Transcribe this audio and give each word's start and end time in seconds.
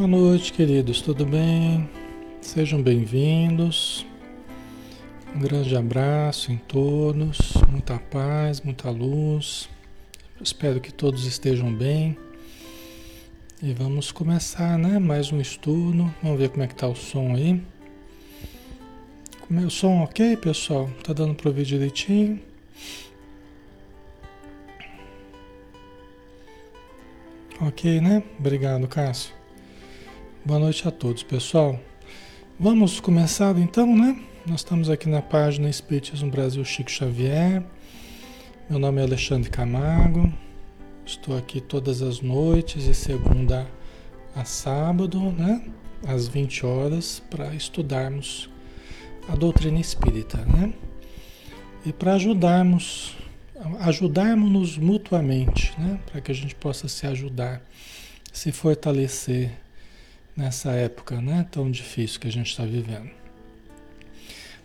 Boa 0.00 0.08
noite, 0.08 0.54
queridos, 0.54 1.02
tudo 1.02 1.26
bem? 1.26 1.86
Sejam 2.40 2.82
bem-vindos. 2.82 4.06
Um 5.36 5.40
grande 5.40 5.76
abraço 5.76 6.50
em 6.50 6.56
todos, 6.56 7.52
muita 7.68 7.98
paz, 7.98 8.62
muita 8.62 8.88
luz. 8.88 9.68
Espero 10.40 10.80
que 10.80 10.90
todos 10.90 11.26
estejam 11.26 11.70
bem. 11.70 12.16
E 13.62 13.74
vamos 13.74 14.10
começar, 14.10 14.78
né? 14.78 14.98
Mais 14.98 15.30
um 15.30 15.38
estudo. 15.38 16.10
Vamos 16.22 16.38
ver 16.38 16.48
como 16.48 16.62
é 16.62 16.66
que 16.66 16.74
tá 16.74 16.88
o 16.88 16.96
som 16.96 17.34
aí. 17.34 17.62
O 19.50 19.68
som 19.68 20.02
ok, 20.02 20.34
pessoal? 20.38 20.88
Tá 21.04 21.12
dando 21.12 21.34
para 21.34 21.50
ouvir 21.50 21.66
direitinho? 21.66 22.40
Ok, 27.60 28.00
né? 28.00 28.22
Obrigado, 28.38 28.88
Cássio. 28.88 29.39
Boa 30.50 30.58
noite 30.58 30.88
a 30.88 30.90
todos, 30.90 31.22
pessoal. 31.22 31.78
Vamos 32.58 32.98
começar 32.98 33.56
então, 33.56 33.96
né? 33.96 34.20
Nós 34.44 34.62
estamos 34.62 34.90
aqui 34.90 35.08
na 35.08 35.22
página 35.22 35.70
Espiritismo 35.70 36.28
Brasil 36.28 36.64
Chico 36.64 36.90
Xavier. 36.90 37.62
Meu 38.68 38.80
nome 38.80 39.00
é 39.00 39.04
Alexandre 39.04 39.48
Camargo. 39.48 40.28
Estou 41.06 41.38
aqui 41.38 41.60
todas 41.60 42.02
as 42.02 42.20
noites, 42.20 42.82
de 42.82 42.96
segunda 42.96 43.64
a 44.34 44.44
sábado, 44.44 45.20
né? 45.20 45.64
Às 46.04 46.26
20 46.26 46.66
horas, 46.66 47.22
para 47.30 47.54
estudarmos 47.54 48.50
a 49.28 49.36
doutrina 49.36 49.78
espírita, 49.78 50.38
né? 50.38 50.74
E 51.86 51.92
para 51.92 52.14
ajudarmos, 52.14 53.16
ajudarmos-nos 53.82 54.76
mutuamente, 54.76 55.72
né? 55.78 56.00
Para 56.10 56.20
que 56.20 56.32
a 56.32 56.34
gente 56.34 56.56
possa 56.56 56.88
se 56.88 57.06
ajudar, 57.06 57.62
se 58.32 58.50
fortalecer 58.50 59.52
nessa 60.36 60.72
época, 60.72 61.20
né? 61.20 61.46
Tão 61.50 61.70
difícil 61.70 62.20
que 62.20 62.28
a 62.28 62.32
gente 62.32 62.50
está 62.50 62.64
vivendo. 62.64 63.10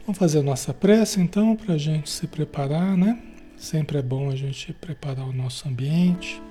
Vamos 0.05 0.19
fazer 0.19 0.39
a 0.39 0.43
nossa 0.43 0.73
prece 0.73 1.19
então 1.19 1.55
para 1.55 1.75
a 1.75 1.77
gente 1.77 2.09
se 2.09 2.27
preparar, 2.27 2.95
né? 2.95 3.21
Sempre 3.57 3.97
é 3.97 4.01
bom 4.01 4.29
a 4.29 4.35
gente 4.35 4.73
preparar 4.73 5.27
o 5.27 5.33
nosso 5.33 5.67
ambiente. 5.67 6.41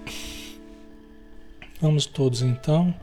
Vamos 1.80 2.06
todos 2.06 2.42
então 2.42 2.94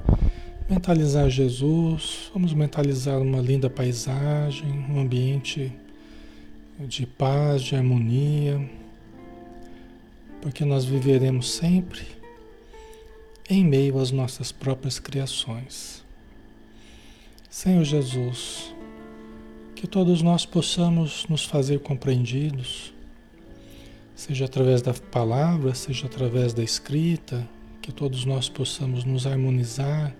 mentalizar 0.72 1.30
Jesus, 1.30 2.32
vamos 2.34 2.54
mentalizar 2.54 3.22
uma 3.22 3.42
linda 3.42 3.70
paisagem, 3.70 4.70
um 4.90 5.02
ambiente 5.02 5.70
de 6.80 7.06
paz, 7.06 7.62
de 7.62 7.76
harmonia, 7.76 8.70
porque 10.42 10.64
nós 10.64 10.86
viveremos 10.86 11.52
sempre 11.52 12.02
em 13.50 13.66
meio 13.66 14.00
às 14.00 14.12
nossas 14.12 14.52
próprias 14.52 14.98
criações. 14.98 16.01
Senhor 17.52 17.84
Jesus, 17.84 18.74
que 19.76 19.86
todos 19.86 20.22
nós 20.22 20.46
possamos 20.46 21.26
nos 21.28 21.44
fazer 21.44 21.82
compreendidos, 21.82 22.94
seja 24.16 24.46
através 24.46 24.82
da 24.82 24.94
palavra, 24.94 25.76
seja 25.76 26.06
através 26.06 26.54
da 26.54 26.64
escrita, 26.64 27.46
que 27.82 27.92
todos 27.92 28.24
nós 28.24 28.48
possamos 28.48 29.04
nos 29.04 29.28
harmonizar, 29.28 30.16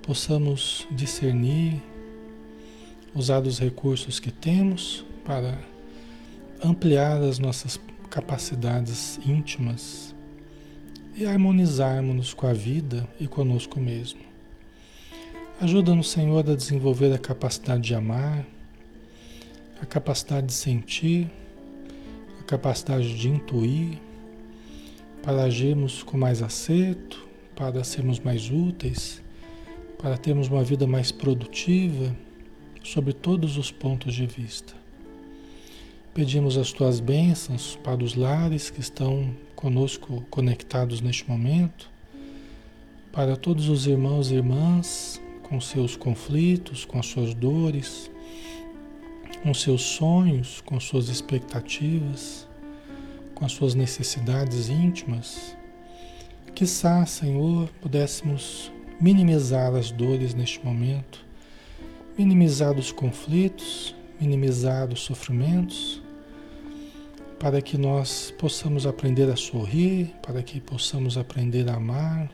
possamos 0.00 0.88
discernir, 0.90 1.82
usar 3.14 3.42
os 3.42 3.58
recursos 3.58 4.18
que 4.18 4.30
temos 4.30 5.04
para 5.22 5.58
ampliar 6.64 7.20
as 7.20 7.38
nossas 7.38 7.78
capacidades 8.08 9.20
íntimas 9.26 10.14
e 11.14 11.26
harmonizarmos-nos 11.26 12.32
com 12.32 12.46
a 12.46 12.54
vida 12.54 13.06
e 13.20 13.28
conosco 13.28 13.78
mesmo. 13.78 14.25
Ajuda-nos, 15.58 16.10
Senhor, 16.10 16.40
a 16.50 16.54
desenvolver 16.54 17.10
a 17.14 17.18
capacidade 17.18 17.82
de 17.82 17.94
amar, 17.94 18.46
a 19.80 19.86
capacidade 19.86 20.48
de 20.48 20.52
sentir, 20.52 21.30
a 22.38 22.42
capacidade 22.42 23.18
de 23.18 23.30
intuir, 23.30 23.98
para 25.22 25.44
agirmos 25.44 26.02
com 26.02 26.18
mais 26.18 26.42
acerto, 26.42 27.26
para 27.54 27.82
sermos 27.84 28.20
mais 28.20 28.50
úteis, 28.50 29.22
para 29.96 30.18
termos 30.18 30.48
uma 30.48 30.62
vida 30.62 30.86
mais 30.86 31.10
produtiva, 31.10 32.14
sobre 32.84 33.14
todos 33.14 33.56
os 33.56 33.70
pontos 33.70 34.14
de 34.14 34.26
vista. 34.26 34.74
Pedimos 36.12 36.58
as 36.58 36.70
tuas 36.70 37.00
bênçãos 37.00 37.76
para 37.82 38.04
os 38.04 38.14
lares 38.14 38.68
que 38.68 38.80
estão 38.80 39.34
conosco 39.54 40.22
conectados 40.28 41.00
neste 41.00 41.26
momento, 41.26 41.90
para 43.10 43.36
todos 43.36 43.70
os 43.70 43.86
irmãos 43.86 44.30
e 44.30 44.34
irmãs 44.34 45.18
com 45.48 45.60
seus 45.60 45.94
conflitos, 45.94 46.84
com 46.84 46.98
as 46.98 47.06
suas 47.06 47.32
dores, 47.32 48.10
com 49.44 49.54
seus 49.54 49.80
sonhos, 49.82 50.60
com 50.60 50.80
suas 50.80 51.08
expectativas, 51.08 52.48
com 53.32 53.44
as 53.44 53.52
suas 53.52 53.74
necessidades 53.76 54.68
íntimas. 54.68 55.56
Quizá, 56.52 57.06
Senhor, 57.06 57.68
pudéssemos 57.80 58.72
minimizar 59.00 59.72
as 59.76 59.92
dores 59.92 60.34
neste 60.34 60.64
momento, 60.64 61.24
minimizar 62.18 62.76
os 62.76 62.90
conflitos, 62.90 63.94
minimizar 64.20 64.92
os 64.92 65.00
sofrimentos, 65.00 66.02
para 67.38 67.62
que 67.62 67.78
nós 67.78 68.34
possamos 68.36 68.84
aprender 68.84 69.30
a 69.30 69.36
sorrir, 69.36 70.12
para 70.22 70.42
que 70.42 70.60
possamos 70.60 71.16
aprender 71.16 71.70
a 71.70 71.74
amar, 71.74 72.28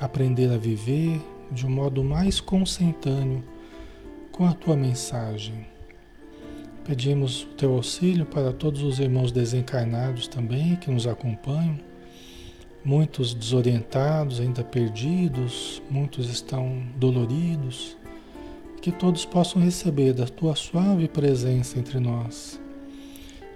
aprender 0.00 0.50
a 0.50 0.56
viver, 0.56 1.20
de 1.50 1.66
um 1.66 1.70
modo 1.70 2.04
mais 2.04 2.40
consentâneo 2.40 3.42
com 4.30 4.46
a 4.46 4.52
tua 4.52 4.76
mensagem. 4.76 5.66
Pedimos 6.84 7.42
o 7.42 7.48
teu 7.48 7.74
auxílio 7.74 8.24
para 8.24 8.52
todos 8.52 8.82
os 8.82 8.98
irmãos 8.98 9.32
desencarnados 9.32 10.28
também 10.28 10.76
que 10.76 10.90
nos 10.90 11.06
acompanham, 11.06 11.78
muitos 12.84 13.34
desorientados, 13.34 14.40
ainda 14.40 14.62
perdidos, 14.64 15.82
muitos 15.90 16.30
estão 16.30 16.82
doloridos, 16.96 17.96
que 18.80 18.92
todos 18.92 19.24
possam 19.24 19.60
receber 19.60 20.12
da 20.12 20.26
tua 20.26 20.54
suave 20.54 21.08
presença 21.08 21.78
entre 21.78 21.98
nós. 21.98 22.60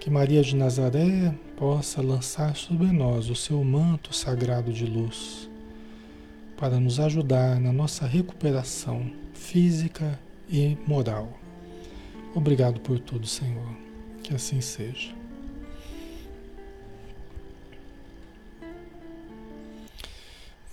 Que 0.00 0.10
Maria 0.10 0.42
de 0.42 0.56
Nazaré 0.56 1.32
possa 1.56 2.02
lançar 2.02 2.56
sobre 2.56 2.88
nós 2.88 3.30
o 3.30 3.36
seu 3.36 3.62
manto 3.62 4.14
sagrado 4.14 4.72
de 4.72 4.84
luz 4.84 5.51
para 6.62 6.78
nos 6.78 7.00
ajudar 7.00 7.58
na 7.58 7.72
nossa 7.72 8.06
recuperação 8.06 9.10
física 9.34 10.16
e 10.48 10.78
moral. 10.86 11.36
Obrigado 12.36 12.78
por 12.78 13.00
tudo, 13.00 13.26
Senhor. 13.26 13.66
Que 14.22 14.32
assim 14.32 14.60
seja. 14.60 15.12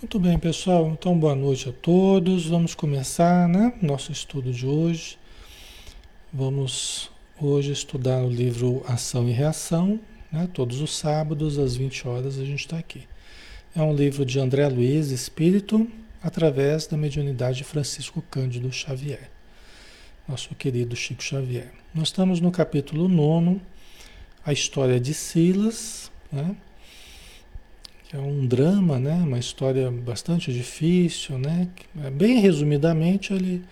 Muito 0.00 0.20
bem, 0.20 0.38
pessoal. 0.38 0.86
Então, 0.90 1.18
boa 1.18 1.34
noite 1.34 1.68
a 1.68 1.72
todos. 1.72 2.46
Vamos 2.46 2.72
começar, 2.72 3.48
né? 3.48 3.74
Nosso 3.82 4.12
estudo 4.12 4.52
de 4.52 4.68
hoje. 4.68 5.18
Vamos 6.32 7.10
hoje 7.36 7.72
estudar 7.72 8.22
o 8.22 8.30
livro 8.30 8.84
Ação 8.86 9.28
e 9.28 9.32
Reação, 9.32 9.98
né? 10.30 10.48
Todos 10.54 10.80
os 10.80 10.96
sábados 10.96 11.58
às 11.58 11.74
20 11.74 12.06
horas 12.06 12.38
a 12.38 12.44
gente 12.44 12.60
está 12.60 12.78
aqui. 12.78 13.09
É 13.74 13.80
um 13.80 13.94
livro 13.94 14.26
de 14.26 14.40
André 14.40 14.66
Luiz, 14.66 15.12
Espírito, 15.12 15.86
através 16.20 16.88
da 16.88 16.96
mediunidade 16.96 17.58
de 17.58 17.64
Francisco 17.64 18.20
Cândido 18.28 18.72
Xavier, 18.72 19.30
nosso 20.28 20.52
querido 20.56 20.96
Chico 20.96 21.22
Xavier. 21.22 21.70
Nós 21.94 22.08
estamos 22.08 22.40
no 22.40 22.50
capítulo 22.50 23.08
9, 23.08 23.60
a 24.44 24.52
história 24.52 24.98
de 24.98 25.14
Silas, 25.14 26.10
né? 26.32 26.56
que 28.08 28.16
é 28.16 28.18
um 28.18 28.44
drama, 28.44 28.98
né? 28.98 29.14
uma 29.14 29.38
história 29.38 29.88
bastante 29.88 30.52
difícil. 30.52 31.38
Né? 31.38 31.68
Bem 32.12 32.40
resumidamente, 32.40 33.32
ele, 33.32 33.62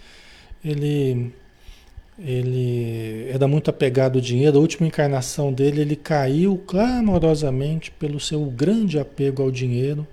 ele 0.65 1.35
ele 2.19 3.29
era 3.31 3.47
muito 3.47 3.71
apegado 3.71 4.17
ao 4.17 4.21
dinheiro. 4.21 4.59
A 4.59 4.61
última 4.61 4.87
encarnação 4.87 5.53
dele, 5.53 5.81
ele 5.81 5.97
caiu 5.97 6.59
clamorosamente 6.67 7.91
pelo 7.93 8.19
seu 8.19 8.45
grande 8.47 8.99
apego 8.99 9.43
ao 9.43 9.51
dinheiro. 9.51 10.07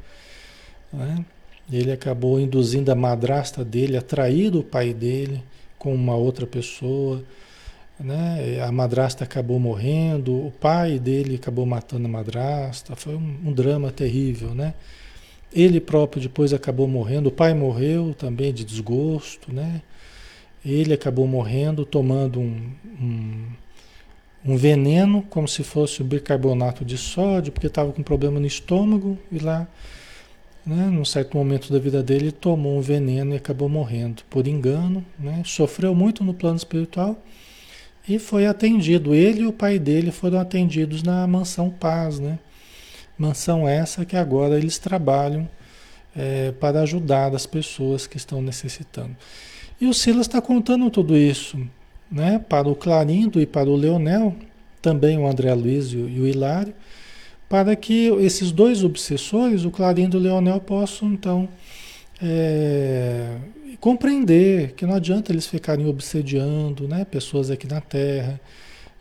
Né? 0.93 1.25
Ele 1.71 1.91
acabou 1.91 2.39
induzindo 2.39 2.91
a 2.91 2.95
madrasta 2.95 3.65
dele 3.65 3.97
a 3.97 4.01
trair 4.01 4.55
o 4.55 4.63
pai 4.63 4.93
dele 4.93 5.41
com 5.79 5.93
uma 5.95 6.15
outra 6.15 6.45
pessoa. 6.45 7.23
Né? 7.99 8.59
A 8.61 8.71
madrasta 8.71 9.23
acabou 9.23 9.59
morrendo, 9.59 10.31
o 10.31 10.51
pai 10.51 10.99
dele 10.99 11.35
acabou 11.35 11.65
matando 11.65 12.05
a 12.05 12.09
madrasta. 12.09 12.95
Foi 12.95 13.15
um, 13.15 13.35
um 13.45 13.51
drama 13.51 13.91
terrível. 13.91 14.53
Né? 14.53 14.75
Ele 15.51 15.79
próprio 15.79 16.21
depois 16.21 16.53
acabou 16.53 16.87
morrendo, 16.87 17.29
o 17.29 17.31
pai 17.31 17.55
morreu 17.55 18.13
também 18.13 18.53
de 18.53 18.63
desgosto. 18.63 19.51
Né? 19.51 19.81
Ele 20.65 20.93
acabou 20.93 21.27
morrendo 21.27 21.85
tomando 21.85 22.39
um, 22.39 22.71
um, 22.99 23.45
um 24.43 24.57
veneno, 24.57 25.21
como 25.29 25.47
se 25.47 25.63
fosse 25.63 26.01
o 26.01 26.05
bicarbonato 26.05 26.83
de 26.83 26.97
sódio, 26.97 27.51
porque 27.51 27.67
estava 27.67 27.93
com 27.93 28.01
problema 28.01 28.39
no 28.39 28.47
estômago, 28.47 29.17
e 29.31 29.37
lá 29.39 29.67
né, 30.65 30.87
num 30.87 31.05
certo 31.05 31.37
momento 31.37 31.71
da 31.71 31.77
vida 31.77 32.01
dele, 32.01 32.31
tomou 32.31 32.77
um 32.77 32.81
veneno 32.81 33.33
e 33.33 33.37
acabou 33.37 33.69
morrendo 33.69 34.23
por 34.29 34.47
engano, 34.47 35.05
né, 35.19 35.43
sofreu 35.45 35.93
muito 35.93 36.23
no 36.23 36.33
plano 36.33 36.57
espiritual 36.57 37.21
e 38.07 38.17
foi 38.17 38.47
atendido. 38.47 39.13
Ele 39.13 39.41
e 39.41 39.45
o 39.45 39.53
pai 39.53 39.77
dele 39.77 40.11
foram 40.11 40.39
atendidos 40.39 41.03
na 41.03 41.25
mansão 41.27 41.69
Paz, 41.69 42.19
né? 42.19 42.39
Mansão 43.17 43.67
essa 43.67 44.05
que 44.05 44.15
agora 44.15 44.57
eles 44.57 44.77
trabalham 44.77 45.47
é, 46.15 46.51
para 46.51 46.81
ajudar 46.81 47.33
as 47.33 47.45
pessoas 47.45 48.05
que 48.05 48.17
estão 48.17 48.41
necessitando. 48.41 49.15
E 49.79 49.87
o 49.87 49.93
Silas 49.93 50.27
está 50.27 50.41
contando 50.41 50.89
tudo 50.89 51.17
isso 51.17 51.57
né, 52.09 52.39
para 52.39 52.67
o 52.67 52.75
Clarindo 52.75 53.41
e 53.41 53.45
para 53.45 53.69
o 53.69 53.75
Leonel, 53.75 54.35
também 54.81 55.17
o 55.17 55.27
André 55.27 55.53
Luiz 55.53 55.91
e 55.91 55.97
o 55.97 56.27
Hilário, 56.27 56.73
para 57.49 57.75
que 57.75 58.07
esses 58.19 58.51
dois 58.51 58.83
obsessores, 58.83 59.65
o 59.65 59.71
Clarindo 59.71 60.17
e 60.17 60.19
o 60.19 60.23
Leonel, 60.23 60.59
possam 60.59 61.11
então 61.11 61.49
é, 62.21 63.37
compreender 63.79 64.73
que 64.73 64.85
não 64.85 64.95
adianta 64.95 65.31
eles 65.31 65.47
ficarem 65.47 65.85
obsediando 65.87 66.87
né, 66.87 67.05
pessoas 67.05 67.51
aqui 67.51 67.67
na 67.67 67.81
Terra, 67.81 68.39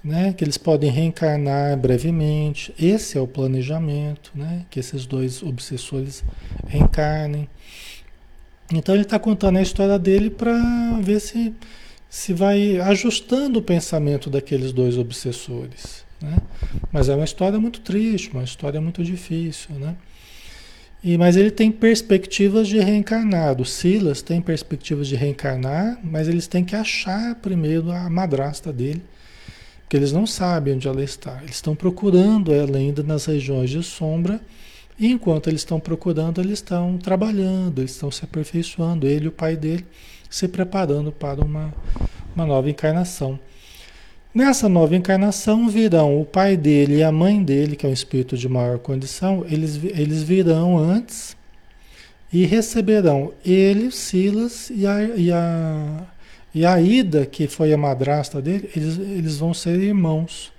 né, 0.02 0.34
que 0.34 0.44
eles 0.44 0.58
podem 0.58 0.90
reencarnar 0.90 1.76
brevemente. 1.78 2.74
Esse 2.78 3.16
é 3.16 3.20
o 3.20 3.26
planejamento, 3.26 4.32
né, 4.34 4.66
que 4.70 4.78
esses 4.80 5.06
dois 5.06 5.42
obsessores 5.42 6.22
reencarnem. 6.66 7.48
Então 8.72 8.94
ele 8.94 9.02
está 9.02 9.18
contando 9.18 9.58
a 9.58 9.62
história 9.62 9.98
dele 9.98 10.30
para 10.30 10.58
ver 11.00 11.20
se 11.20 11.54
se 12.14 12.32
vai 12.32 12.78
ajustando 12.78 13.58
o 13.58 13.62
pensamento 13.62 14.30
daqueles 14.30 14.72
dois 14.72 14.96
obsessores. 14.96 16.04
Né? 16.22 16.36
Mas 16.92 17.08
é 17.08 17.14
uma 17.16 17.24
história 17.24 17.58
muito 17.58 17.80
triste, 17.80 18.30
uma 18.30 18.44
história 18.44 18.80
muito 18.80 19.02
difícil. 19.02 19.74
Né? 19.74 19.96
E, 21.02 21.18
mas 21.18 21.36
ele 21.36 21.50
tem 21.50 21.72
perspectivas 21.72 22.68
de 22.68 22.78
reencarnar. 22.78 23.60
O 23.60 23.64
Silas 23.64 24.22
tem 24.22 24.40
perspectivas 24.40 25.08
de 25.08 25.16
reencarnar, 25.16 25.98
mas 26.04 26.28
eles 26.28 26.46
têm 26.46 26.64
que 26.64 26.76
achar 26.76 27.34
primeiro 27.34 27.90
a 27.90 28.08
madrasta 28.08 28.72
dele, 28.72 29.02
porque 29.80 29.96
eles 29.96 30.12
não 30.12 30.24
sabem 30.24 30.74
onde 30.74 30.86
ela 30.86 31.02
está. 31.02 31.40
Eles 31.42 31.56
estão 31.56 31.74
procurando 31.74 32.54
ela 32.54 32.78
ainda 32.78 33.02
nas 33.02 33.26
regiões 33.26 33.70
de 33.70 33.82
sombra, 33.82 34.40
e 34.98 35.10
enquanto 35.10 35.48
eles 35.48 35.60
estão 35.62 35.80
procurando, 35.80 36.40
eles 36.40 36.58
estão 36.58 36.96
trabalhando, 36.98 37.80
eles 37.80 37.92
estão 37.92 38.10
se 38.10 38.24
aperfeiçoando, 38.24 39.06
ele 39.06 39.24
e 39.24 39.28
o 39.28 39.32
pai 39.32 39.56
dele 39.56 39.84
se 40.30 40.46
preparando 40.46 41.10
para 41.10 41.44
uma, 41.44 41.74
uma 42.34 42.46
nova 42.46 42.70
encarnação. 42.70 43.38
Nessa 44.32 44.68
nova 44.68 44.96
encarnação 44.96 45.68
virão 45.68 46.20
o 46.20 46.24
pai 46.24 46.56
dele 46.56 46.96
e 46.96 47.02
a 47.02 47.12
mãe 47.12 47.42
dele, 47.42 47.76
que 47.76 47.86
é 47.86 47.88
um 47.88 47.92
espírito 47.92 48.36
de 48.36 48.48
maior 48.48 48.78
condição, 48.78 49.44
eles, 49.48 49.80
eles 49.84 50.22
virão 50.22 50.76
antes 50.76 51.36
e 52.32 52.44
receberão 52.44 53.32
ele, 53.44 53.92
Silas 53.92 54.70
e 54.70 54.86
a, 54.86 55.02
e 55.02 55.30
a, 55.30 56.06
e 56.52 56.66
a 56.66 56.80
Ida, 56.80 57.26
que 57.26 57.46
foi 57.46 57.72
a 57.72 57.76
madrasta 57.76 58.42
dele, 58.42 58.70
eles, 58.74 58.98
eles 58.98 59.38
vão 59.38 59.54
ser 59.54 59.80
irmãos 59.80 60.52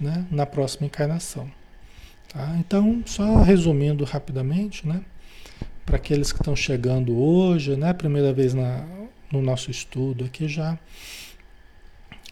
né, 0.00 0.24
na 0.30 0.46
próxima 0.46 0.86
encarnação. 0.86 1.50
Tá? 2.32 2.56
Então, 2.58 3.02
só 3.04 3.42
resumindo 3.42 4.04
rapidamente, 4.04 4.86
né, 4.86 5.02
para 5.84 5.96
aqueles 5.96 6.32
que 6.32 6.40
estão 6.40 6.56
chegando 6.56 7.16
hoje, 7.16 7.76
né, 7.76 7.92
primeira 7.92 8.32
vez 8.32 8.54
na, 8.54 8.84
no 9.30 9.42
nosso 9.42 9.70
estudo 9.70 10.24
aqui 10.24 10.48
já. 10.48 10.78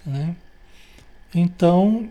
Né? 0.07 0.35
Então, 1.35 2.09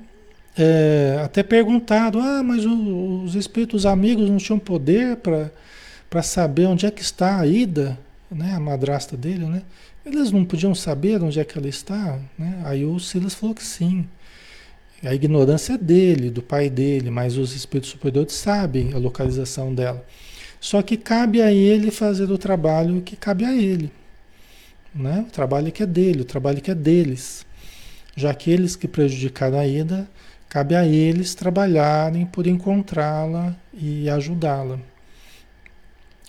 é, 0.58 1.22
até 1.24 1.42
perguntado, 1.42 2.20
ah, 2.20 2.44
mas 2.44 2.66
o, 2.66 3.24
os 3.24 3.36
espíritos 3.36 3.86
amigos 3.86 4.30
não 4.30 4.38
tinham 4.38 4.60
poder 4.60 5.18
para 5.18 6.22
saber 6.22 6.66
onde 6.68 6.86
é 6.86 6.92
que 6.92 7.02
está 7.02 7.40
a 7.40 7.48
Ida, 7.48 7.98
né, 8.30 8.54
a 8.54 8.60
madrasta 8.60 9.18
dele, 9.18 9.46
né? 9.46 9.64
Eles 10.06 10.32
não 10.32 10.46
podiam 10.46 10.74
saber 10.74 11.22
onde 11.22 11.40
é 11.40 11.46
que 11.46 11.58
ela 11.58 11.68
está, 11.68 12.20
né? 12.38 12.62
Aí 12.64 12.86
o 12.86 13.00
Silas 13.00 13.34
falou 13.34 13.54
que 13.56 13.64
sim. 13.64 14.08
A 15.04 15.14
ignorância 15.14 15.74
é 15.74 15.78
dele, 15.78 16.30
do 16.30 16.42
pai 16.42 16.70
dele, 16.70 17.10
mas 17.10 17.38
os 17.38 17.56
espíritos 17.56 17.92
superiores 17.92 18.34
sabem 18.34 18.94
a 18.94 18.98
localização 18.98 19.74
dela. 19.74 20.06
Só 20.60 20.82
que 20.82 20.98
cabe 20.98 21.42
a 21.42 21.54
ele 21.54 21.90
fazer 21.90 22.30
o 22.30 22.38
trabalho 22.38 23.02
que 23.02 23.16
cabe 23.16 23.46
a 23.46 23.56
ele. 23.56 23.92
Né? 24.94 25.26
O 25.28 25.32
trabalho 25.32 25.72
que 25.72 25.84
é 25.84 25.86
dele, 25.86 26.22
o 26.22 26.26
trabalho 26.26 26.62
que 26.62 26.72
é 26.72 26.76
deles. 26.76 27.46
Já 28.16 28.34
que 28.34 28.52
eles 28.52 28.76
que 28.76 28.88
prejudicaram 28.88 29.58
a 29.58 29.66
ida, 29.66 30.10
cabe 30.50 30.76
a 30.76 30.86
eles 30.86 31.34
trabalharem 31.34 32.26
por 32.26 32.46
encontrá-la 32.46 33.56
e 33.74 34.10
ajudá-la. 34.10 34.80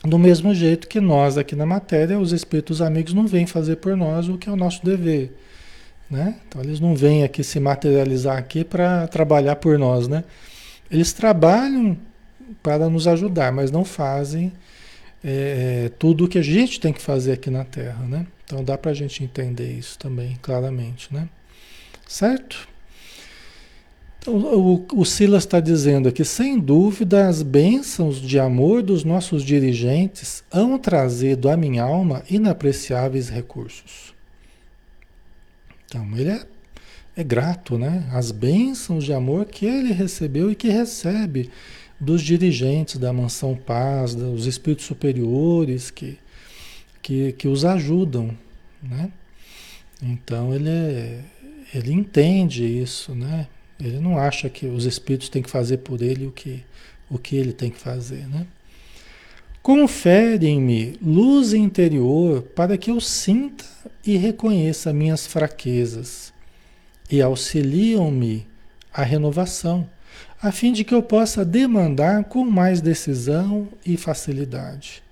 Do 0.04 0.18
mesmo 0.18 0.54
jeito 0.54 0.86
que 0.86 1.00
nós 1.00 1.36
aqui 1.36 1.56
na 1.56 1.66
matéria, 1.66 2.18
os 2.18 2.32
espíritos 2.32 2.80
amigos 2.80 3.12
não 3.12 3.26
vêm 3.26 3.46
fazer 3.46 3.76
por 3.76 3.96
nós 3.96 4.28
o 4.28 4.38
que 4.38 4.48
é 4.48 4.52
o 4.52 4.56
nosso 4.56 4.84
dever. 4.84 5.34
Né? 6.10 6.36
Então 6.48 6.60
eles 6.60 6.80
não 6.80 6.94
vêm 6.94 7.22
aqui 7.22 7.44
se 7.44 7.60
materializar 7.60 8.36
aqui 8.36 8.64
para 8.64 9.06
trabalhar 9.06 9.56
por 9.56 9.78
nós. 9.78 10.08
Né? 10.08 10.24
Eles 10.90 11.12
trabalham 11.12 11.96
para 12.62 12.88
nos 12.88 13.06
ajudar, 13.06 13.52
mas 13.52 13.70
não 13.70 13.84
fazem 13.84 14.52
é, 15.22 15.90
tudo 15.98 16.24
o 16.24 16.28
que 16.28 16.38
a 16.38 16.42
gente 16.42 16.80
tem 16.80 16.92
que 16.92 17.00
fazer 17.00 17.32
aqui 17.32 17.48
na 17.48 17.64
Terra. 17.64 18.04
Né? 18.06 18.26
Então 18.44 18.64
dá 18.64 18.76
para 18.76 18.90
a 18.90 18.94
gente 18.94 19.22
entender 19.22 19.72
isso 19.72 19.96
também 19.98 20.36
claramente, 20.42 21.14
né? 21.14 21.28
Certo? 22.08 22.68
Então, 24.18 24.34
o, 24.34 24.86
o 24.92 25.04
Silas 25.04 25.44
está 25.44 25.60
dizendo 25.60 26.08
aqui, 26.08 26.24
sem 26.24 26.58
dúvida, 26.58 27.28
as 27.28 27.42
bênçãos 27.42 28.20
de 28.20 28.38
amor 28.38 28.82
dos 28.82 29.04
nossos 29.04 29.42
dirigentes 29.42 30.44
hão 30.50 30.76
trazido 30.76 31.48
à 31.48 31.56
minha 31.56 31.84
alma 31.84 32.22
inapreciáveis 32.28 33.30
recursos. 33.30 34.09
Então, 35.90 36.08
ele 36.16 36.30
é, 36.30 36.46
é 37.16 37.22
grato, 37.22 37.76
né? 37.76 38.08
As 38.12 38.30
bênçãos 38.30 39.04
de 39.04 39.12
amor 39.12 39.44
que 39.44 39.66
ele 39.66 39.92
recebeu 39.92 40.50
e 40.50 40.54
que 40.54 40.68
recebe 40.68 41.50
dos 42.00 42.22
dirigentes 42.22 42.96
da 42.96 43.12
Mansão 43.12 43.54
Paz, 43.54 44.14
dos 44.14 44.46
espíritos 44.46 44.86
superiores 44.86 45.90
que 45.90 46.18
que, 47.02 47.32
que 47.32 47.48
os 47.48 47.64
ajudam, 47.64 48.36
né? 48.82 49.10
Então 50.02 50.54
ele, 50.54 50.68
é, 50.68 51.24
ele 51.74 51.92
entende 51.92 52.64
isso, 52.64 53.14
né? 53.14 53.48
Ele 53.78 53.98
não 53.98 54.18
acha 54.18 54.48
que 54.48 54.66
os 54.66 54.84
espíritos 54.84 55.28
têm 55.28 55.42
que 55.42 55.50
fazer 55.50 55.78
por 55.78 56.02
ele 56.02 56.26
o 56.26 56.30
que, 56.30 56.62
o 57.08 57.18
que 57.18 57.36
ele 57.36 57.52
tem 57.52 57.70
que 57.70 57.78
fazer, 57.78 58.26
né? 58.28 58.46
Conferem-me 59.62 60.98
luz 61.02 61.52
interior 61.52 62.42
para 62.42 62.78
que 62.78 62.90
eu 62.90 63.00
sinta 63.00 63.64
e 64.04 64.16
reconheça 64.16 64.92
minhas 64.92 65.26
fraquezas 65.26 66.32
e 67.10 67.20
auxiliam-me 67.20 68.46
a 68.92 69.02
renovação, 69.02 69.88
a 70.42 70.50
fim 70.50 70.72
de 70.72 70.82
que 70.84 70.94
eu 70.94 71.02
possa 71.02 71.44
demandar 71.44 72.24
com 72.24 72.44
mais 72.44 72.80
decisão 72.80 73.68
e 73.84 73.96
facilidade 73.96 75.02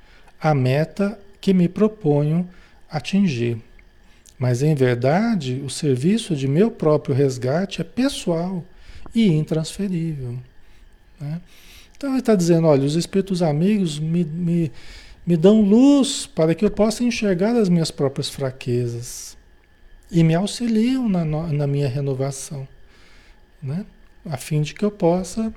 a 0.40 0.55
meta 0.55 1.19
que 1.40 1.52
me 1.52 1.69
proponho 1.69 2.49
atingir. 2.90 3.59
Mas 4.38 4.62
em 4.62 4.75
verdade, 4.75 5.61
o 5.64 5.69
serviço 5.69 6.37
de 6.37 6.47
meu 6.47 6.71
próprio 6.71 7.14
resgate 7.14 7.81
é 7.81 7.85
pessoal 7.85 8.64
e 9.14 9.26
intransferível. 9.26 10.38
Né? 11.21 11.40
Então 11.99 12.11
ele 12.11 12.21
está 12.21 12.35
dizendo: 12.35 12.67
olha, 12.67 12.85
os 12.85 12.95
espíritos 12.95 13.43
amigos 13.43 13.99
me, 13.99 14.25
me, 14.25 14.73
me 15.26 15.37
dão 15.37 15.61
luz 15.61 16.26
para 16.26 16.55
que 16.55 16.64
eu 16.64 16.71
possa 16.71 17.05
enxergar 17.05 17.55
as 17.55 17.69
minhas 17.69 17.90
próprias 17.90 18.31
fraquezas 18.31 19.37
e 20.11 20.25
me 20.25 20.35
auxiliam 20.35 21.07
na, 21.07 21.25
na 21.25 21.67
minha 21.67 21.88
renovação, 21.88 22.67
né? 23.62 23.85
a 24.25 24.37
fim 24.37 24.62
de 24.62 24.75
que 24.75 24.85
eu 24.85 24.90
possa 24.90 25.52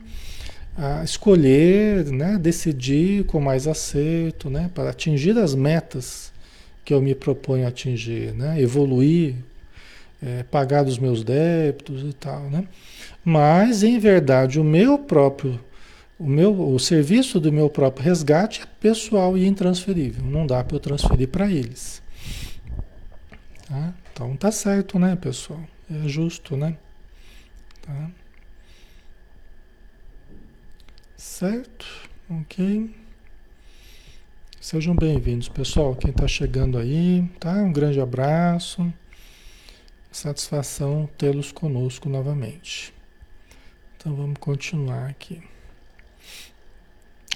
a 0.78 1.04
escolher, 1.04 2.06
né, 2.06 2.38
decidir 2.38 3.26
com 3.26 3.42
mais 3.42 3.68
acerto, 3.68 4.50
né, 4.50 4.72
para 4.74 4.90
atingir 4.90 5.38
as 5.38 5.54
metas 5.54 6.32
que 6.86 6.94
eu 6.94 7.02
me 7.02 7.14
proponho 7.14 7.68
atingir, 7.68 8.34
né, 8.34 8.60
evoluir, 8.62 9.36
é, 10.24 10.44
pagar 10.44 10.86
os 10.86 10.98
meus 10.98 11.24
débitos 11.24 12.04
e 12.10 12.14
tal, 12.14 12.50
né. 12.50 12.66
Mas 13.24 13.84
em 13.84 14.00
verdade 14.00 14.60
o 14.60 14.64
meu 14.64 14.98
próprio, 14.98 15.60
o 16.22 16.28
meu, 16.28 16.72
o 16.72 16.78
serviço 16.78 17.40
do 17.40 17.52
meu 17.52 17.68
próprio 17.68 18.06
resgate 18.06 18.62
é 18.62 18.66
pessoal 18.80 19.36
e 19.36 19.48
intransferível, 19.48 20.24
não 20.24 20.46
dá 20.46 20.64
para 20.64 20.76
eu 20.76 20.80
transferir 20.80 21.28
para 21.28 21.50
eles. 21.50 22.00
Tá? 23.68 23.92
Então 24.14 24.38
tá 24.38 24.52
certo, 24.52 25.00
né, 25.00 25.16
pessoal? 25.16 25.60
É 25.90 26.08
justo, 26.08 26.56
né? 26.56 26.78
Tá? 27.82 28.12
Certo? 31.18 31.88
Ok. 32.30 32.96
Sejam 34.60 34.96
bem-vindos, 34.96 35.50
pessoal. 35.50 35.96
Quem 35.96 36.12
está 36.12 36.28
chegando 36.28 36.78
aí, 36.78 37.28
tá? 37.40 37.54
Um 37.54 37.74
grande 37.74 38.00
abraço. 38.00 38.94
Satisfação 40.12 41.10
tê-los 41.18 41.52
conosco 41.52 42.08
novamente. 42.08 42.94
Então 43.98 44.16
vamos 44.16 44.38
continuar 44.40 45.10
aqui. 45.10 45.42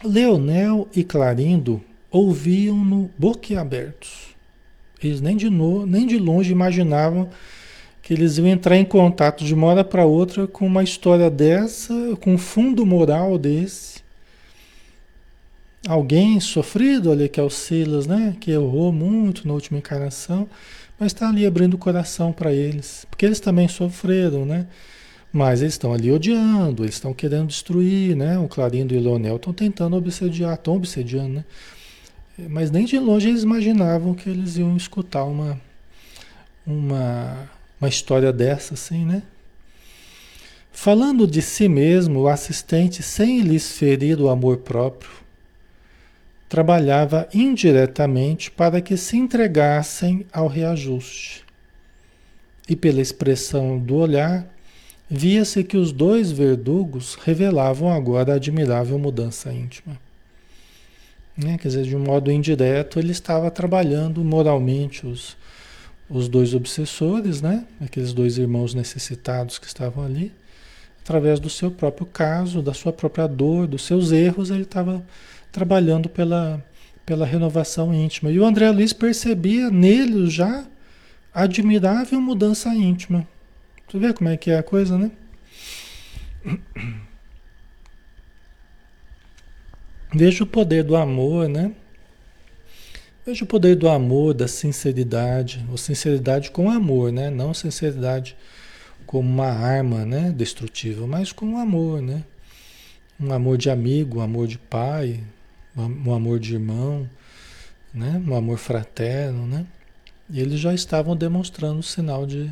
Leonel 0.04 0.88
e 0.96 1.04
Clarindo 1.04 1.82
ouviam-no 2.12 3.10
boquiabertos. 3.18 4.36
Eles 5.04 5.22
nem 5.22 5.36
de, 5.36 5.50
no, 5.50 5.86
nem 5.86 6.06
de 6.06 6.18
longe 6.18 6.52
imaginavam 6.52 7.30
que 8.02 8.14
eles 8.14 8.38
iam 8.38 8.48
entrar 8.48 8.78
em 8.78 8.86
contato 8.86 9.44
de 9.44 9.54
uma 9.54 9.68
hora 9.68 9.84
para 9.84 10.06
outra 10.06 10.48
com 10.48 10.66
uma 10.66 10.84
história 10.84 11.30
dessa, 11.30 11.94
com 12.22 12.36
um 12.36 12.38
fundo 12.38 12.86
moral 12.86 13.38
desse. 13.38 14.04
Alguém 15.88 16.40
sofrido 16.40 17.12
ali, 17.12 17.28
que 17.28 17.40
é 17.40 17.44
o 17.44 17.50
Silas, 17.50 18.06
né? 18.08 18.36
Que 18.40 18.52
errou 18.52 18.92
muito 18.92 19.48
na 19.48 19.54
última 19.54 19.80
encarnação, 19.80 20.48
mas 21.00 21.08
está 21.12 21.30
ali 21.30 21.46
abrindo 21.46 21.74
o 21.76 21.80
coração 21.80 22.32
para 22.32 22.54
eles, 22.54 23.06
porque 23.10 23.26
eles 23.26 23.40
também 23.40 23.68
sofreram, 23.68 24.46
né? 24.46 24.68
Mas 25.36 25.62
eles 25.62 25.74
estão 25.74 25.92
ali 25.92 26.14
odiando, 26.14 26.86
eles 26.86 26.96
estão 26.96 27.14
querendo 27.14 27.48
destruir, 27.48 28.16
né? 28.16 28.40
O 28.40 28.48
Clarindo 28.48 28.94
e 28.94 28.98
o 28.98 29.02
Leonel 29.02 29.36
estão 29.36 29.52
tentando 29.52 29.98
obsediar, 29.98 30.54
estão 30.54 30.78
obsediando, 30.78 31.34
né? 31.34 31.46
Mas 32.50 32.72
nem 32.72 32.86
de 32.86 32.98
longe 32.98 33.28
eles 33.28 33.44
imaginavam 33.44 34.14
que 34.14 34.30
eles 34.30 34.56
iam 34.56 34.78
escutar 34.78 35.26
uma, 35.26 35.60
uma, 36.66 37.50
uma 37.82 37.90
história 37.90 38.32
dessa, 38.32 38.76
assim, 38.76 39.04
né? 39.04 39.24
Falando 40.72 41.28
de 41.28 41.42
si 41.42 41.68
mesmo, 41.68 42.22
o 42.22 42.28
assistente, 42.30 43.04
sem 43.04 43.42
lhes 43.42 43.74
ferir 43.78 44.22
o 44.22 44.30
amor 44.30 44.60
próprio, 44.60 45.12
trabalhava 46.48 47.28
indiretamente 47.34 48.50
para 48.50 48.80
que 48.80 48.96
se 48.96 49.18
entregassem 49.18 50.26
ao 50.32 50.48
reajuste. 50.48 51.44
E 52.70 52.76
pela 52.76 53.02
expressão 53.02 53.78
do 53.78 53.96
olhar, 53.98 54.55
via-se 55.10 55.64
que 55.64 55.78
os 55.78 55.92
dois 55.92 56.32
verdugos 56.32 57.16
revelavam 57.16 57.92
agora 57.92 58.34
a 58.34 58.36
admirável 58.36 58.98
mudança 58.98 59.54
íntima. 59.54 59.98
Né? 61.38 61.58
Quer 61.58 61.68
dizer, 61.68 61.84
de 61.84 61.96
um 61.96 62.00
modo 62.00 62.32
indireto, 62.32 62.98
ele 62.98 63.12
estava 63.12 63.52
trabalhando 63.52 64.24
moralmente 64.24 65.06
os, 65.06 65.36
os 66.10 66.28
dois 66.28 66.54
obsessores, 66.54 67.42
né? 67.42 67.66
aqueles 67.82 68.14
dois 68.14 68.38
irmãos 68.38 68.74
necessitados 68.74 69.60
que 69.60 69.68
estavam 69.68 70.04
ali, 70.04 70.32
através 71.04 71.40
do 71.40 71.50
seu 71.50 71.70
próprio 71.70 72.06
caso, 72.06 72.62
da 72.62 72.74
sua 72.74 72.92
própria 72.92 73.28
dor, 73.28 73.68
dos 73.68 73.84
seus 73.84 74.12
erros, 74.12 74.50
ele 74.50 74.64
estava 74.64 75.06
trabalhando 75.52 76.10
pela, 76.10 76.64
pela 77.06 77.26
renovação 77.26 77.94
íntima. 77.94 78.32
E 78.32 78.40
o 78.40 78.46
André 78.46 78.72
Luiz 78.72 78.92
percebia 78.92 79.70
nele 79.70 80.30
já 80.30 80.66
admirável 81.34 82.20
mudança 82.20 82.70
íntima. 82.74 83.28
Você 83.88 84.00
vê 84.00 84.14
como 84.14 84.30
é 84.30 84.38
que 84.38 84.52
é 84.52 84.58
a 84.58 84.64
coisa, 84.64 84.98
né? 84.98 85.12
Veja 90.14 90.44
o 90.44 90.48
poder 90.48 90.84
do 90.84 90.96
amor, 90.96 91.48
né? 91.48 91.74
Veja 93.26 93.44
o 93.44 93.48
poder 93.48 93.76
do 93.76 93.90
amor, 93.90 94.34
da 94.34 94.48
sinceridade, 94.48 95.66
ou 95.70 95.78
sinceridade 95.78 96.52
com 96.52 96.70
amor, 96.70 97.12
né? 97.12 97.30
Não 97.30 97.54
sinceridade 97.54 98.36
como 99.06 99.28
uma 99.28 99.48
arma, 99.48 100.06
né, 100.06 100.32
destrutiva, 100.32 101.06
mas 101.08 101.32
com 101.32 101.58
amor, 101.58 102.02
né? 102.02 102.24
Um 103.20 103.32
amor 103.32 103.58
de 103.58 103.70
amigo, 103.70 104.20
um 104.20 104.22
amor 104.22 104.48
de 104.48 104.58
pai, 104.58 105.24
um 105.76 106.14
amor 106.14 106.40
de 106.40 106.54
irmão, 106.54 107.10
né? 107.94 108.22
Um 108.28 108.36
amor 108.36 108.58
fraterno, 108.58 109.46
né? 109.46 109.66
E 110.30 110.40
eles 110.40 110.60
já 110.60 110.74
estavam 110.74 111.16
demonstrando 111.16 111.82
sinal 111.84 112.26
de, 112.26 112.52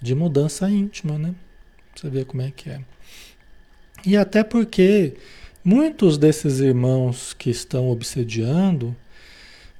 de 0.00 0.14
mudança 0.14 0.70
íntima, 0.70 1.18
né? 1.18 1.34
Você 1.94 2.08
vê 2.08 2.24
como 2.24 2.42
é 2.42 2.50
que 2.50 2.70
é. 2.70 2.80
E 4.06 4.16
até 4.16 4.42
porque 4.42 5.14
Muitos 5.70 6.16
desses 6.16 6.60
irmãos 6.60 7.34
que 7.34 7.50
estão 7.50 7.90
obsediando, 7.90 8.96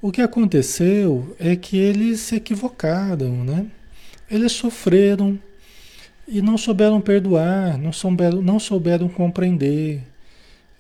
o 0.03 0.13
que 0.13 0.21
aconteceu 0.21 1.35
é 1.39 1.57
que 1.57 1.79
eles 1.79 2.21
se 2.21 2.37
equivocaram, 2.37 3.43
né? 3.43 3.65
Eles 4.31 4.53
sofreram 4.53 5.39
e 6.27 6.43
não 6.43 6.59
souberam 6.59 7.01
perdoar, 7.01 7.79
não 7.79 7.91
souberam, 7.91 8.43
não 8.43 8.59
souberam 8.59 9.09
compreender. 9.09 10.03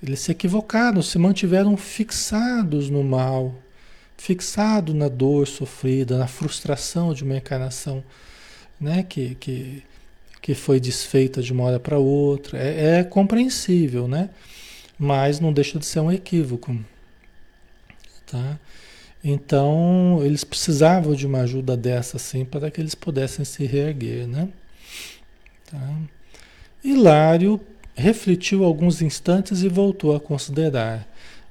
Eles 0.02 0.20
se 0.20 0.32
equivocaram, 0.32 1.00
se 1.00 1.18
mantiveram 1.18 1.74
fixados 1.74 2.90
no 2.90 3.02
mal, 3.02 3.54
fixados 4.16 4.94
na 4.94 5.08
dor 5.08 5.46
sofrida, 5.46 6.18
na 6.18 6.26
frustração 6.26 7.14
de 7.14 7.24
uma 7.24 7.38
encarnação 7.38 8.04
né? 8.80 9.02
que, 9.02 9.34
que, 9.36 9.82
que 10.40 10.54
foi 10.54 10.80
desfeita 10.80 11.42
de 11.42 11.52
uma 11.52 11.64
hora 11.64 11.80
para 11.80 11.98
outra. 11.98 12.58
É, 12.58 13.00
é 13.00 13.04
compreensível, 13.04 14.08
né? 14.08 14.30
mas 14.98 15.38
não 15.38 15.52
deixa 15.52 15.78
de 15.78 15.86
ser 15.86 16.00
um 16.00 16.10
equívoco. 16.10 16.76
Tá? 18.26 18.58
Então, 19.22 20.20
eles 20.22 20.44
precisavam 20.44 21.14
de 21.14 21.26
uma 21.26 21.40
ajuda 21.40 21.76
dessa 21.76 22.16
assim 22.16 22.44
para 22.44 22.70
que 22.70 22.80
eles 22.80 22.94
pudessem 22.94 23.44
se 23.44 23.64
reerguer, 23.64 24.26
né? 24.26 24.48
Tá? 25.70 25.96
Hilário 26.82 27.60
refletiu 27.94 28.64
alguns 28.64 29.02
instantes 29.02 29.62
e 29.62 29.68
voltou 29.68 30.14
a 30.14 30.20
considerar. 30.20 31.06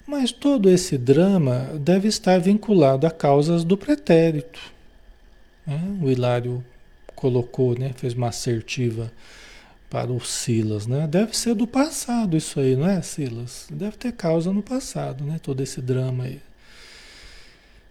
Mas 0.06 0.32
todo 0.32 0.70
esse 0.70 0.98
drama 0.98 1.72
deve 1.80 2.08
estar 2.08 2.40
vinculado 2.40 3.06
a 3.06 3.12
causas 3.12 3.66
do 3.66 3.78
pretérito. 3.78 4.60
Né? 5.66 5.82
O 6.02 6.10
Hilário 6.10 6.64
colocou, 7.18 7.78
né? 7.78 7.92
fez 7.98 8.14
uma 8.14 8.30
assertiva 8.30 9.12
para 9.90 10.12
o 10.12 10.20
Silas, 10.20 10.86
né? 10.86 11.08
Deve 11.08 11.36
ser 11.36 11.56
do 11.56 11.66
passado 11.66 12.38
isso 12.38 12.60
aí, 12.60 12.76
não 12.76 12.88
é, 12.88 13.02
Silas? 13.02 13.68
Deve 13.72 13.98
ter 13.98 14.12
causa 14.12 14.54
no 14.54 14.62
passado, 14.62 15.24
né? 15.24 15.40
Todo 15.42 15.62
esse 15.62 15.82
drama 15.82 16.26
aí. 16.26 16.40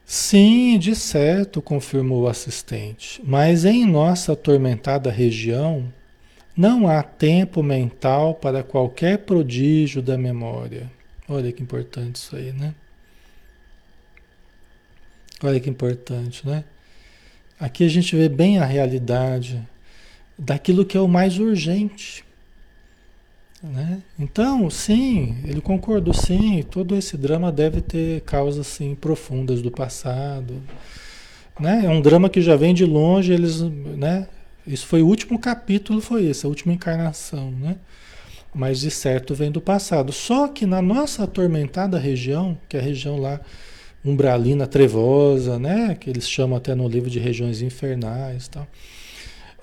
Sim, 0.05 0.79
de 0.79 0.95
certo, 0.95 1.61
confirmou 1.61 2.23
o 2.23 2.29
assistente. 2.29 3.21
Mas 3.25 3.65
em 3.65 3.85
nossa 3.85 4.35
atormentada 4.35 5.11
região, 5.11 5.93
não 6.57 6.87
há 6.87 7.03
tempo 7.03 7.63
mental 7.63 8.35
para 8.35 8.63
qualquer 8.63 9.19
prodígio 9.19 10.01
da 10.01 10.17
memória. 10.17 10.91
Olha 11.29 11.51
que 11.51 11.63
importante 11.63 12.17
isso 12.17 12.37
aí, 12.37 12.53
né? 12.53 12.75
Olha 15.43 15.59
que 15.59 15.69
importante, 15.69 16.47
né? 16.47 16.65
Aqui 17.59 17.85
a 17.85 17.89
gente 17.89 18.15
vê 18.15 18.29
bem 18.29 18.59
a 18.59 18.65
realidade 18.65 19.67
daquilo 20.39 20.85
que 20.85 20.97
é 20.97 21.01
o 21.01 21.09
mais 21.09 21.39
urgente. 21.39 22.25
Né? 23.63 24.03
Então, 24.19 24.69
sim, 24.69 25.39
ele 25.45 25.61
concordou, 25.61 26.13
sim, 26.13 26.63
todo 26.71 26.95
esse 26.95 27.17
drama 27.17 27.51
deve 27.51 27.81
ter 27.81 28.21
causas 28.23 28.67
sim, 28.67 28.95
profundas 28.95 29.63
do 29.63 29.71
passado. 29.71 30.63
Né? 31.59 31.83
É 31.87 31.89
um 31.89 32.03
drama 32.03 32.29
que 32.29 32.43
já 32.43 32.55
vem 32.55 32.75
de 32.75 32.85
longe, 32.85 33.33
eles, 33.33 33.63
né? 33.63 34.29
Isso 34.67 34.87
foi 34.87 35.01
o 35.01 35.07
último 35.07 35.39
capítulo, 35.39 36.01
foi 36.01 36.27
esse, 36.27 36.45
a 36.45 36.49
última 36.49 36.73
encarnação, 36.75 37.51
né? 37.53 37.77
Mas 38.55 38.81
de 38.81 38.91
certo 38.91 39.35
vem 39.35 39.51
do 39.51 39.61
passado. 39.61 40.13
Só 40.13 40.49
que 40.49 40.67
na 40.67 40.83
nossa 40.83 41.25
atormentada 41.25 41.99
região, 41.99 42.59
que 42.69 42.77
é 42.77 42.81
a 42.81 42.83
região 42.83 43.17
lá 43.17 43.41
umbralina 44.07 44.67
trevosa, 44.67 45.59
né? 45.59 45.97
Que 45.99 46.09
eles 46.09 46.29
chamam 46.29 46.57
até 46.57 46.75
no 46.75 46.89
livro 46.89 47.11
de 47.11 47.19
regiões 47.19 47.61
infernais, 47.61 48.49
tal 48.49 48.67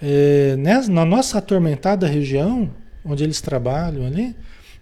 é, 0.05 0.57
na 0.89 1.05
nossa 1.05 1.37
atormentada 1.37 2.05
região, 2.05 2.69
onde 3.05 3.23
eles 3.23 3.39
trabalham 3.39 4.05
ali, 4.05 4.35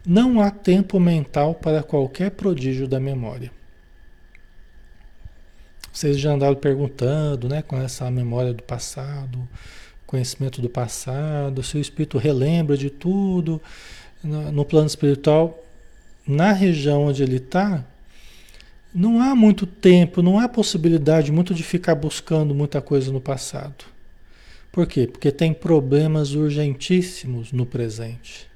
não 0.04 0.42
há 0.42 0.50
tempo 0.50 1.00
mental 1.00 1.54
para 1.54 1.84
qualquer 1.84 2.32
prodígio 2.32 2.88
da 2.88 3.00
memória. 3.00 3.52
Vocês 5.94 6.18
já 6.18 6.32
andaram 6.32 6.56
perguntando, 6.56 7.48
né, 7.48 7.62
com 7.62 7.78
essa 7.78 8.10
memória 8.10 8.52
do 8.52 8.64
passado, 8.64 9.48
conhecimento 10.08 10.60
do 10.60 10.70
passado, 10.70 11.62
se 11.62 11.78
o 11.78 11.80
espírito 11.80 12.18
relembra 12.18 12.76
de 12.76 12.90
tudo 12.90 13.62
no 14.24 14.66
plano 14.66 14.88
espiritual, 14.88 15.64
na 16.28 16.52
região 16.52 17.06
onde 17.06 17.22
ele 17.22 17.38
está, 17.38 17.86
não 18.94 19.22
há 19.22 19.36
muito 19.36 19.66
tempo, 19.66 20.22
não 20.22 20.40
há 20.40 20.48
possibilidade 20.48 21.32
muito 21.32 21.54
de 21.54 21.64
ficar 21.64 21.96
buscando 21.96 22.54
muita 22.54 22.82
coisa 22.82 23.12
no 23.12 23.22
passado. 23.22 23.86
Por 24.72 24.88
quê? 24.88 25.08
Porque 25.08 25.32
tem 25.32 25.54
problemas 25.54 26.34
urgentíssimos 26.34 27.52
no 27.52 27.66
presente. 27.66 28.50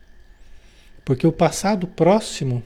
Porque 1.04 1.28
o 1.28 1.32
passado 1.32 1.86
próximo, 1.86 2.64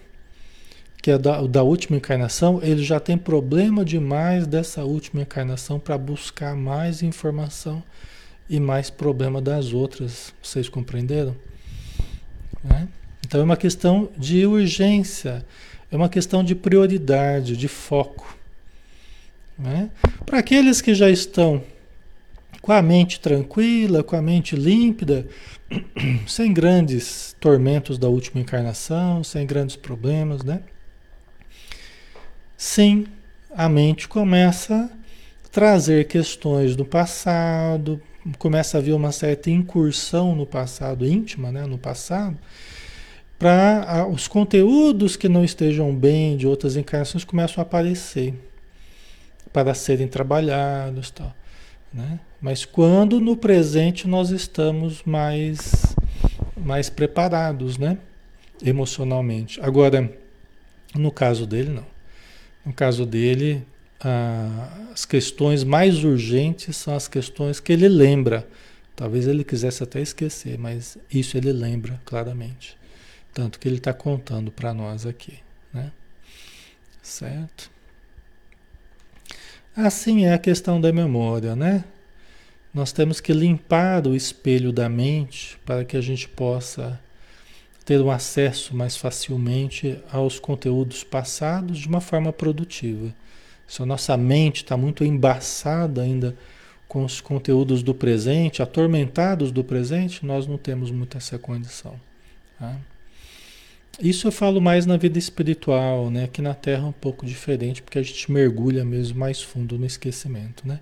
que 1.01 1.11
é 1.11 1.17
da, 1.17 1.41
da 1.41 1.63
última 1.63 1.97
encarnação, 1.97 2.59
ele 2.63 2.83
já 2.83 2.99
tem 2.99 3.17
problema 3.17 3.83
demais 3.83 4.45
dessa 4.45 4.83
última 4.83 5.23
encarnação 5.23 5.79
para 5.79 5.97
buscar 5.97 6.55
mais 6.55 7.01
informação 7.01 7.83
e 8.49 8.59
mais 8.59 8.89
problema 8.89 9.41
das 9.41 9.73
outras. 9.73 10.33
Vocês 10.41 10.69
compreenderam? 10.69 11.35
Né? 12.63 12.87
Então 13.25 13.41
é 13.41 13.43
uma 13.43 13.57
questão 13.57 14.09
de 14.17 14.45
urgência, 14.45 15.45
é 15.91 15.95
uma 15.95 16.09
questão 16.09 16.43
de 16.43 16.55
prioridade, 16.55 17.57
de 17.57 17.67
foco. 17.67 18.37
Né? 19.57 19.89
Para 20.25 20.39
aqueles 20.39 20.81
que 20.81 20.93
já 20.93 21.09
estão 21.09 21.63
com 22.61 22.71
a 22.71 22.81
mente 22.81 23.19
tranquila, 23.19 24.03
com 24.03 24.15
a 24.15 24.21
mente 24.21 24.55
límpida, 24.55 25.27
sem 26.27 26.53
grandes 26.53 27.35
tormentos 27.39 27.97
da 27.97 28.07
última 28.07 28.41
encarnação, 28.41 29.23
sem 29.23 29.45
grandes 29.45 29.75
problemas, 29.75 30.43
né? 30.43 30.61
sim, 32.59 33.07
a 33.55 33.69
mente 33.69 34.05
começa 34.05 34.91
a 35.45 35.47
trazer 35.49 36.07
questões 36.07 36.75
do 36.75 36.83
passado, 36.83 38.01
começa 38.37 38.77
a 38.77 38.79
haver 38.81 38.91
uma 38.91 39.13
certa 39.13 39.49
incursão 39.49 40.35
no 40.35 40.45
passado 40.45 41.07
íntima, 41.07 41.53
né, 41.53 41.65
no 41.65 41.77
passado, 41.77 42.37
para 43.39 44.05
os 44.05 44.27
conteúdos 44.27 45.15
que 45.15 45.29
não 45.29 45.45
estejam 45.45 45.95
bem 45.95 46.35
de 46.35 46.45
outras 46.45 46.75
encarnações 46.75 47.23
começam 47.23 47.61
a 47.61 47.65
aparecer 47.65 48.33
para 49.53 49.73
serem 49.73 50.09
trabalhados, 50.09 51.09
tal, 51.09 51.33
né? 51.93 52.19
Mas 52.41 52.65
quando 52.65 53.19
no 53.21 53.37
presente 53.37 54.07
nós 54.07 54.29
estamos 54.29 55.03
mais 55.03 55.95
mais 56.55 56.89
preparados, 56.89 57.77
né? 57.77 57.97
Emocionalmente. 58.61 59.59
Agora, 59.61 60.11
no 60.93 61.11
caso 61.11 61.47
dele, 61.47 61.69
não. 61.69 61.85
No 62.65 62.73
caso 62.73 63.05
dele, 63.05 63.65
as 64.93 65.05
questões 65.05 65.63
mais 65.63 66.03
urgentes 66.03 66.75
são 66.75 66.93
as 66.95 67.07
questões 67.07 67.59
que 67.59 67.71
ele 67.71 67.87
lembra. 67.87 68.47
Talvez 68.95 69.27
ele 69.27 69.45
quisesse 69.45 69.81
até 69.81 70.01
esquecer, 70.01 70.57
mas 70.57 70.97
isso 71.09 71.37
ele 71.37 71.53
lembra 71.53 72.01
claramente. 72.03 72.78
Tanto 73.33 73.59
que 73.59 73.67
ele 73.67 73.77
está 73.77 73.93
contando 73.93 74.51
para 74.51 74.73
nós 74.73 75.05
aqui, 75.05 75.39
né? 75.73 75.91
Certo? 77.01 77.71
Assim 79.75 80.25
é 80.25 80.33
a 80.33 80.37
questão 80.37 80.81
da 80.81 80.91
memória, 80.91 81.55
né? 81.55 81.85
Nós 82.73 82.91
temos 82.91 83.19
que 83.19 83.33
limpar 83.33 84.05
o 84.07 84.15
espelho 84.15 84.71
da 84.71 84.89
mente 84.89 85.57
para 85.65 85.83
que 85.85 85.97
a 85.97 86.01
gente 86.01 86.27
possa 86.27 86.99
ter 87.85 87.99
um 88.01 88.11
acesso 88.11 88.75
mais 88.75 88.95
facilmente 88.95 89.97
aos 90.11 90.37
conteúdos 90.39 91.03
passados 91.03 91.79
de 91.79 91.87
uma 91.87 91.99
forma 91.99 92.31
produtiva. 92.31 93.13
Se 93.67 93.81
a 93.81 93.85
nossa 93.85 94.15
mente 94.15 94.57
está 94.57 94.77
muito 94.77 95.03
embaçada 95.03 96.01
ainda 96.01 96.35
com 96.87 97.03
os 97.03 97.21
conteúdos 97.21 97.81
do 97.81 97.95
presente, 97.95 98.61
atormentados 98.61 99.51
do 99.51 99.63
presente, 99.63 100.25
nós 100.25 100.45
não 100.45 100.57
temos 100.57 100.91
muito 100.91 101.17
essa 101.17 101.39
condição. 101.39 101.99
Tá? 102.59 102.75
Isso 103.99 104.27
eu 104.27 104.31
falo 104.31 104.61
mais 104.61 104.85
na 104.85 104.95
vida 104.95 105.19
espiritual, 105.19 106.09
né? 106.09 106.23
Aqui 106.23 106.41
na 106.41 106.53
Terra 106.53 106.83
é 106.83 106.87
um 106.87 106.93
pouco 106.93 107.25
diferente, 107.25 107.81
porque 107.81 107.99
a 107.99 108.03
gente 108.03 108.31
mergulha 108.31 108.85
mesmo 108.85 109.19
mais 109.19 109.41
fundo 109.41 109.77
no 109.77 109.85
esquecimento, 109.85 110.65
né? 110.65 110.79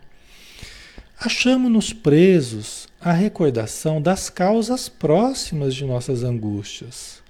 Achamos-nos 1.19 1.91
presos 1.91 2.87
à 3.01 3.11
recordação 3.11 3.99
das 3.99 4.29
causas 4.29 4.87
próximas 4.87 5.73
de 5.73 5.83
nossas 5.83 6.23
angústias, 6.23 7.23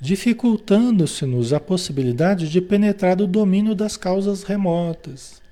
dificultando-se-nos 0.00 1.52
a 1.52 1.58
possibilidade 1.58 2.48
de 2.48 2.60
penetrar 2.60 3.20
o 3.20 3.26
domínio 3.26 3.74
das 3.74 3.96
causas 3.96 4.44
remotas. 4.44 5.42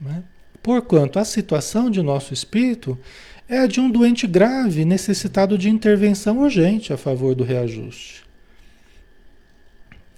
Né? 0.00 0.22
Porquanto 0.62 1.18
a 1.18 1.26
situação 1.26 1.90
de 1.90 2.00
nosso 2.00 2.32
espírito 2.32 2.98
é 3.52 3.58
a 3.58 3.66
de 3.66 3.78
um 3.78 3.90
doente 3.90 4.26
grave 4.26 4.82
necessitado 4.82 5.58
de 5.58 5.68
intervenção 5.68 6.38
urgente 6.38 6.90
a 6.90 6.96
favor 6.96 7.34
do 7.34 7.44
reajuste. 7.44 8.22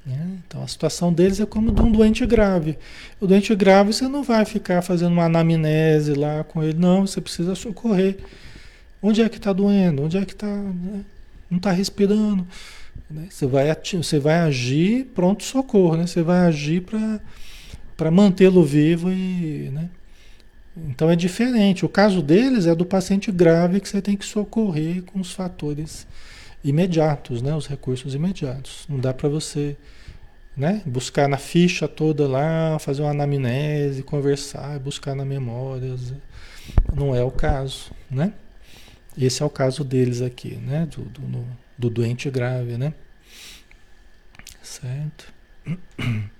Né? 0.07 0.39
Então 0.47 0.63
a 0.63 0.69
situação 0.69 1.13
deles 1.13 1.41
é 1.41 1.47
como 1.47 1.73
de 1.73 1.83
um 1.83 1.91
doente 1.91 2.25
grave. 2.27 2.79
O 3.21 3.27
doente 3.27 3.53
grave 3.57 3.93
você 3.93 4.07
não 4.07 4.23
vai 4.23 4.45
ficar 4.45 4.83
fazendo 4.83 5.15
uma 5.15 5.25
anamnese 5.25 6.15
lá 6.15 6.45
com 6.45 6.63
ele, 6.63 6.79
não, 6.79 7.09
você 7.09 7.21
precisa 7.21 7.57
socorrer. 7.57 8.19
Onde 9.03 9.21
é 9.21 9.29
que 9.29 9.39
está 9.39 9.53
doendo? 9.53 10.05
Onde 10.05 10.17
é 10.17 10.25
que 10.25 10.33
está. 10.33 10.47
Né? 10.47 11.05
Não 11.51 11.59
está 11.59 11.73
respirando. 11.73 12.47
Né? 13.11 13.27
Você, 13.29 13.47
vai, 13.47 13.67
você 13.95 14.19
vai 14.21 14.39
agir 14.43 15.07
pronto 15.07 15.43
socorro, 15.43 15.97
né? 15.97 16.07
Você 16.07 16.23
vai 16.23 16.47
agir 16.47 16.85
para 17.97 18.11
mantê-lo 18.13 18.65
vivo 18.65 19.11
e. 19.11 19.71
Né? 19.73 19.91
Então 20.77 21.09
é 21.11 21.17
diferente. 21.17 21.85
O 21.85 21.89
caso 21.89 22.21
deles 22.21 22.67
é 22.67 22.75
do 22.75 22.85
paciente 22.85 23.31
grave 23.31 23.81
que 23.81 23.89
você 23.89 24.03
tem 24.03 24.17
que 24.17 24.25
socorrer 24.25 25.03
com 25.03 25.21
os 25.21 25.33
fatores 25.33 26.07
imediatos, 26.65 27.43
né? 27.43 27.55
Os 27.55 27.67
recursos 27.67 28.15
imediatos. 28.15 28.85
Não 28.89 28.99
dá 28.99 29.15
para 29.15 29.29
você, 29.29 29.77
né? 30.57 30.83
Buscar 30.85 31.29
na 31.29 31.39
ficha 31.39 31.87
toda 31.87 32.27
lá, 32.27 32.79
fazer 32.79 33.03
uma 33.03 33.13
anamnese, 33.13 34.03
conversar, 34.03 34.79
buscar 34.81 35.15
na 35.15 35.25
memória. 35.25 35.95
Não 36.93 37.15
é 37.15 37.23
o 37.23 37.31
caso, 37.31 37.93
né? 38.11 38.33
Esse 39.17 39.43
é 39.43 39.47
o 39.47 39.51
caso 39.51 39.85
deles 39.85 40.21
aqui, 40.21 40.57
né? 40.57 40.87
Do, 40.87 41.03
do, 41.03 41.47
do 41.79 41.91
doente 41.91 42.29
grave, 42.31 42.77
né? 42.77 42.93
Certo? 44.63 45.33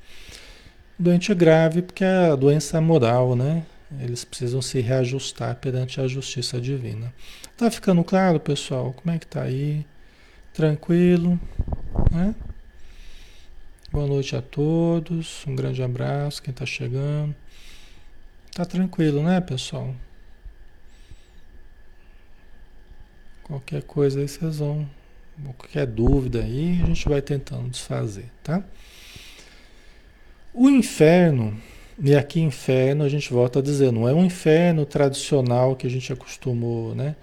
Doente 0.97 1.35
grave 1.35 1.83
porque 1.83 2.05
é 2.05 2.31
a 2.31 2.37
doença 2.37 2.81
moral, 2.81 3.35
né? 3.35 3.65
Eles 4.01 4.25
precisam 4.25 4.61
se 4.61 4.81
reajustar 4.81 5.57
perante 5.57 6.01
a 6.01 6.07
justiça 6.07 6.61
divina. 6.61 7.13
Tá 7.57 7.71
ficando 7.71 8.03
claro, 8.05 8.41
pessoal? 8.41 8.93
Como 8.93 9.15
é 9.15 9.19
que 9.19 9.27
tá 9.27 9.43
aí? 9.43 9.87
Tranquilo, 10.53 11.39
né? 12.11 12.35
Boa 13.91 14.07
noite 14.07 14.35
a 14.35 14.43
todos, 14.43 15.47
um 15.47 15.55
grande 15.55 15.83
abraço, 15.83 16.43
quem 16.43 16.51
está 16.51 16.67
chegando. 16.67 17.35
Tá 18.53 18.65
tranquilo, 18.65 19.23
né, 19.23 19.41
pessoal? 19.41 19.95
Qualquer 23.45 23.83
coisa 23.83 24.21
aí 24.21 24.27
vocês 24.27 24.59
vão, 24.59 24.89
qualquer 25.57 25.87
dúvida 25.87 26.41
aí, 26.41 26.81
a 26.83 26.87
gente 26.87 27.09
vai 27.09 27.21
tentando 27.21 27.69
desfazer, 27.69 28.31
tá? 28.43 28.65
O 30.53 30.71
inferno, 30.71 31.61
e 32.03 32.15
aqui 32.15 32.41
inferno 32.41 33.05
a 33.05 33.09
gente 33.09 33.33
volta 33.33 33.59
a 33.59 33.63
dizer, 33.63 33.93
não 33.93 34.09
é 34.09 34.13
um 34.13 34.25
inferno 34.25 34.85
tradicional 34.85 35.77
que 35.77 35.87
a 35.87 35.91
gente 35.91 36.13
acostumou, 36.13 36.95
né? 36.95 37.15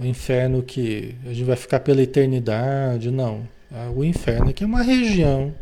o 0.00 0.04
inferno 0.06 0.62
que 0.62 1.14
a 1.26 1.28
gente 1.28 1.44
vai 1.44 1.56
ficar 1.56 1.80
pela 1.80 2.00
eternidade, 2.00 3.10
não. 3.10 3.46
Ah, 3.70 3.90
o 3.94 4.02
inferno 4.02 4.48
aqui 4.48 4.64
é 4.64 4.66
uma 4.66 4.82
região 4.82 5.54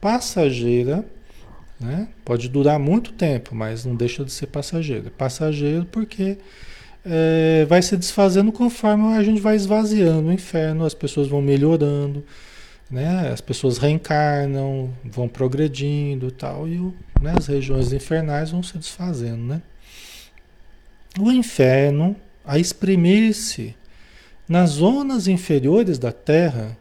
passageira, 0.00 1.04
né? 1.78 2.08
pode 2.24 2.48
durar 2.48 2.76
muito 2.76 3.12
tempo, 3.12 3.54
mas 3.54 3.84
não 3.84 3.94
deixa 3.94 4.24
de 4.24 4.32
ser 4.32 4.48
passageira. 4.48 5.12
Passageiro 5.16 5.84
porque 5.84 6.38
é, 7.06 7.64
vai 7.68 7.80
se 7.80 7.96
desfazendo 7.96 8.50
conforme 8.50 9.16
a 9.16 9.22
gente 9.22 9.40
vai 9.40 9.54
esvaziando 9.54 10.28
o 10.28 10.32
inferno, 10.32 10.84
as 10.84 10.92
pessoas 10.92 11.28
vão 11.28 11.40
melhorando, 11.40 12.24
né? 12.90 13.30
as 13.32 13.40
pessoas 13.40 13.78
reencarnam, 13.78 14.92
vão 15.04 15.28
progredindo 15.28 16.32
tal, 16.32 16.66
e 16.66 16.80
o, 16.80 16.92
né? 17.20 17.34
as 17.36 17.46
regiões 17.46 17.92
infernais 17.92 18.50
vão 18.50 18.62
se 18.62 18.76
desfazendo. 18.78 19.42
Né? 19.42 19.62
O 21.18 21.30
inferno 21.30 22.16
a 22.44 22.58
exprimir-se 22.58 23.74
nas 24.48 24.70
zonas 24.70 25.28
inferiores 25.28 25.98
da 25.98 26.10
Terra, 26.10 26.76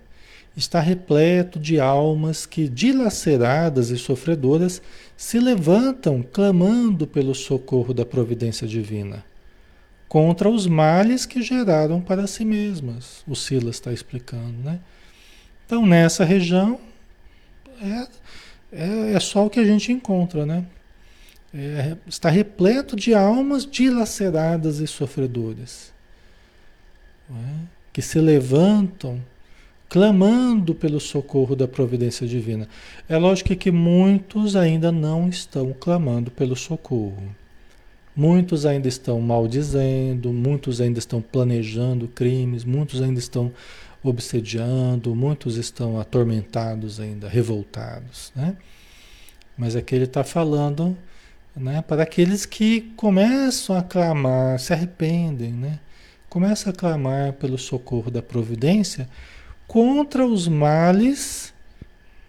está 0.55 0.79
repleto 0.79 1.59
de 1.59 1.79
almas 1.79 2.45
que, 2.45 2.67
dilaceradas 2.67 3.89
e 3.89 3.97
sofredoras, 3.97 4.81
se 5.15 5.39
levantam 5.39 6.23
clamando 6.23 7.05
pelo 7.05 7.35
socorro 7.35 7.93
da 7.93 8.05
providência 8.05 8.65
divina 8.65 9.23
contra 10.07 10.49
os 10.49 10.65
males 10.65 11.25
que 11.25 11.41
geraram 11.41 11.99
para 11.99 12.25
si 12.27 12.45
mesmas. 12.45 13.23
O 13.27 13.35
Silas 13.35 13.75
está 13.75 13.91
explicando, 13.91 14.57
né? 14.63 14.79
Então, 15.65 15.85
nessa 15.85 16.23
região, 16.23 16.79
é, 17.81 18.07
é, 18.71 19.13
é 19.13 19.19
só 19.19 19.45
o 19.45 19.49
que 19.49 19.59
a 19.59 19.65
gente 19.65 19.91
encontra, 19.91 20.45
né? 20.45 20.65
é, 21.53 21.97
está 22.07 22.29
repleto 22.29 22.95
de 22.95 23.13
almas 23.13 23.65
dilaceradas 23.65 24.79
e 24.79 24.87
sofredoras, 24.87 25.93
é? 27.29 27.65
que 27.93 28.01
se 28.01 28.19
levantam 28.19 29.21
clamando 29.89 30.75
pelo 30.75 30.99
socorro 30.99 31.55
da 31.55 31.67
providência 31.67 32.27
divina. 32.27 32.67
É 33.07 33.17
lógico 33.17 33.55
que 33.55 33.71
muitos 33.71 34.55
ainda 34.55 34.91
não 34.91 35.29
estão 35.29 35.73
clamando 35.79 36.29
pelo 36.29 36.55
socorro. 36.55 37.35
Muitos 38.13 38.65
ainda 38.65 38.87
estão 38.87 39.21
maldizendo, 39.21 40.33
muitos 40.33 40.81
ainda 40.81 40.99
estão 40.99 41.21
planejando 41.21 42.07
crimes, 42.07 42.65
muitos 42.65 43.01
ainda 43.01 43.19
estão 43.19 43.51
obsediando, 44.09 45.15
muitos 45.15 45.57
estão 45.57 45.99
atormentados 45.99 46.99
ainda, 46.99 47.27
revoltados, 47.27 48.31
né? 48.35 48.57
Mas 49.57 49.75
aqui 49.75 49.95
ele 49.95 50.05
está 50.05 50.23
falando 50.23 50.97
né? 51.57 51.81
Para 51.81 52.03
aqueles 52.03 52.45
que 52.45 52.81
começam 52.95 53.75
a 53.75 53.81
clamar, 53.81 54.59
se 54.59 54.73
arrependem, 54.73 55.51
né? 55.51 55.79
Começam 56.29 56.71
a 56.71 56.75
clamar 56.75 57.33
pelo 57.33 57.57
socorro 57.57 58.11
da 58.11 58.21
providência 58.21 59.09
contra 59.67 60.25
os 60.25 60.47
males, 60.47 61.53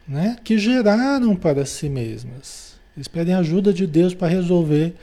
né? 0.06 0.36
Que 0.42 0.58
geraram 0.58 1.36
para 1.36 1.66
si 1.66 1.88
mesmas. 1.88 2.78
Eles 2.96 3.06
pedem 3.06 3.34
ajuda 3.34 3.72
de 3.72 3.86
Deus 3.86 4.14
para 4.14 4.28
resolver 4.28 4.94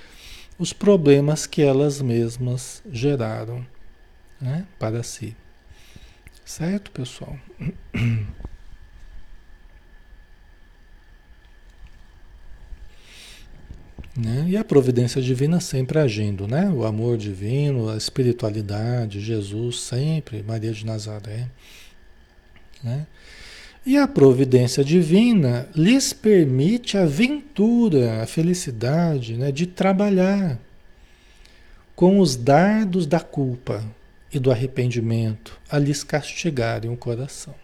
os 0.57 0.73
problemas 0.73 1.45
que 1.45 1.61
elas 1.61 2.01
mesmas 2.01 2.81
geraram, 2.91 3.65
né? 4.41 4.65
Para 4.79 5.03
si. 5.03 5.35
Certo, 6.45 6.91
pessoal? 6.91 7.37
Né? 14.17 14.45
E 14.47 14.55
a 14.55 14.63
providência 14.63 15.21
divina 15.21 15.59
sempre 15.59 15.99
agindo, 15.99 16.47
né? 16.47 16.69
O 16.69 16.85
amor 16.85 17.17
divino, 17.17 17.89
a 17.89 17.97
espiritualidade, 17.97 19.19
Jesus 19.19 19.81
sempre, 19.81 20.41
Maria 20.41 20.71
de 20.71 20.85
Nazaré. 20.85 21.49
Né? 22.81 23.05
E 23.85 23.97
a 23.97 24.07
providência 24.07 24.85
divina 24.85 25.67
lhes 25.75 26.13
permite 26.13 26.97
a 26.97 27.05
ventura, 27.05 28.23
a 28.23 28.25
felicidade 28.25 29.35
né, 29.35 29.51
de 29.51 29.67
trabalhar 29.67 30.57
com 31.93 32.21
os 32.21 32.37
dardos 32.37 33.05
da 33.05 33.19
culpa 33.19 33.83
e 34.35 34.39
do 34.39 34.51
arrependimento 34.51 35.59
a 35.69 35.77
lhes 35.77 36.03
castigarem 36.03 36.91
o 36.91 36.97
coração. 36.97 37.55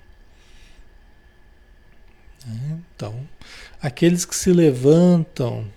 Né? 2.45 2.79
Então, 2.95 3.27
aqueles 3.81 4.25
que 4.25 4.35
se 4.35 4.51
levantam, 4.51 5.67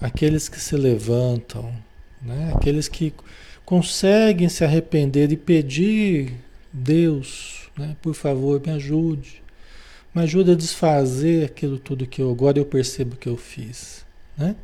aqueles 0.00 0.48
que 0.48 0.60
se 0.60 0.76
levantam, 0.76 1.74
né? 2.22 2.52
aqueles 2.54 2.88
que 2.88 3.12
conseguem 3.64 4.48
se 4.48 4.64
arrepender 4.64 5.30
e 5.30 5.36
pedir 5.36 6.34
Deus 6.72 7.58
né? 7.78 7.96
Por 8.02 8.14
favor, 8.14 8.60
me 8.60 8.72
ajude. 8.72 9.40
Me 10.12 10.22
ajude 10.22 10.50
a 10.50 10.54
desfazer 10.56 11.44
aquilo 11.44 11.78
tudo 11.78 12.06
que 12.06 12.20
eu 12.20 12.30
agora 12.30 12.58
eu 12.58 12.64
percebo 12.64 13.16
que 13.16 13.28
eu 13.28 13.36
fiz. 13.36 14.04
Né? 14.36 14.56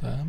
Tá? 0.00 0.26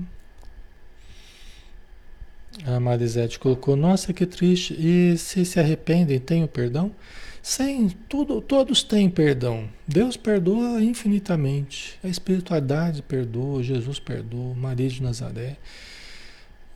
A 2.65 2.79
Marisete 2.79 3.39
colocou, 3.39 3.75
nossa, 3.75 4.13
que 4.13 4.25
triste. 4.25 4.75
E 4.77 5.17
se 5.17 5.45
se 5.45 5.59
arrependem, 5.59 6.19
têm 6.19 6.43
o 6.43 6.47
perdão? 6.47 6.91
Sim, 7.41 7.89
tudo, 8.07 8.41
todos 8.41 8.83
têm 8.83 9.09
perdão. 9.09 9.69
Deus 9.87 10.17
perdoa 10.17 10.83
infinitamente. 10.83 11.97
A 12.03 12.07
espiritualidade 12.07 13.01
perdoa, 13.01 13.63
Jesus 13.63 13.99
perdoa, 13.99 14.53
Maria 14.55 14.89
de 14.89 15.01
Nazaré. 15.01 15.55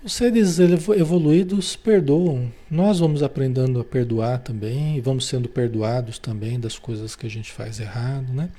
Os 0.03 0.13
seres 0.13 0.59
evoluídos 0.59 1.75
perdoam. 1.75 2.51
Nós 2.69 2.99
vamos 2.99 3.21
aprendendo 3.21 3.79
a 3.79 3.83
perdoar 3.83 4.39
também, 4.39 4.97
e 4.97 5.01
vamos 5.01 5.27
sendo 5.27 5.47
perdoados 5.47 6.17
também 6.17 6.59
das 6.59 6.77
coisas 6.77 7.15
que 7.15 7.25
a 7.25 7.29
gente 7.29 7.51
faz 7.51 7.79
errado, 7.79 8.33
né? 8.33 8.49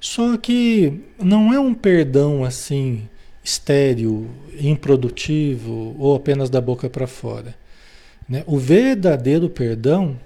Só 0.00 0.36
que 0.36 1.00
não 1.18 1.52
é 1.52 1.58
um 1.58 1.74
perdão 1.74 2.44
assim 2.44 3.08
estéril, 3.46 4.28
improdutivo 4.60 5.94
ou 6.00 6.16
apenas 6.16 6.50
da 6.50 6.60
boca 6.60 6.90
para 6.90 7.06
fora. 7.06 7.54
Né? 8.28 8.42
O 8.44 8.58
verdadeiro 8.58 9.48
perdão, 9.48 10.18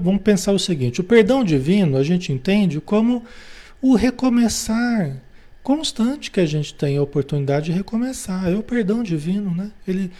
vamos 0.00 0.22
pensar 0.22 0.52
o 0.52 0.58
seguinte: 0.58 1.00
o 1.00 1.04
perdão 1.04 1.42
divino 1.42 1.96
a 1.96 2.04
gente 2.04 2.32
entende 2.32 2.80
como 2.80 3.24
o 3.82 3.96
recomeçar 3.96 5.20
constante 5.64 6.30
que 6.30 6.38
a 6.38 6.46
gente 6.46 6.72
tem 6.74 6.96
a 6.96 7.02
oportunidade 7.02 7.66
de 7.66 7.72
recomeçar. 7.72 8.48
É 8.48 8.54
o 8.54 8.62
perdão 8.62 9.02
divino, 9.02 9.52
né? 9.52 9.72
Ele, 9.88 10.12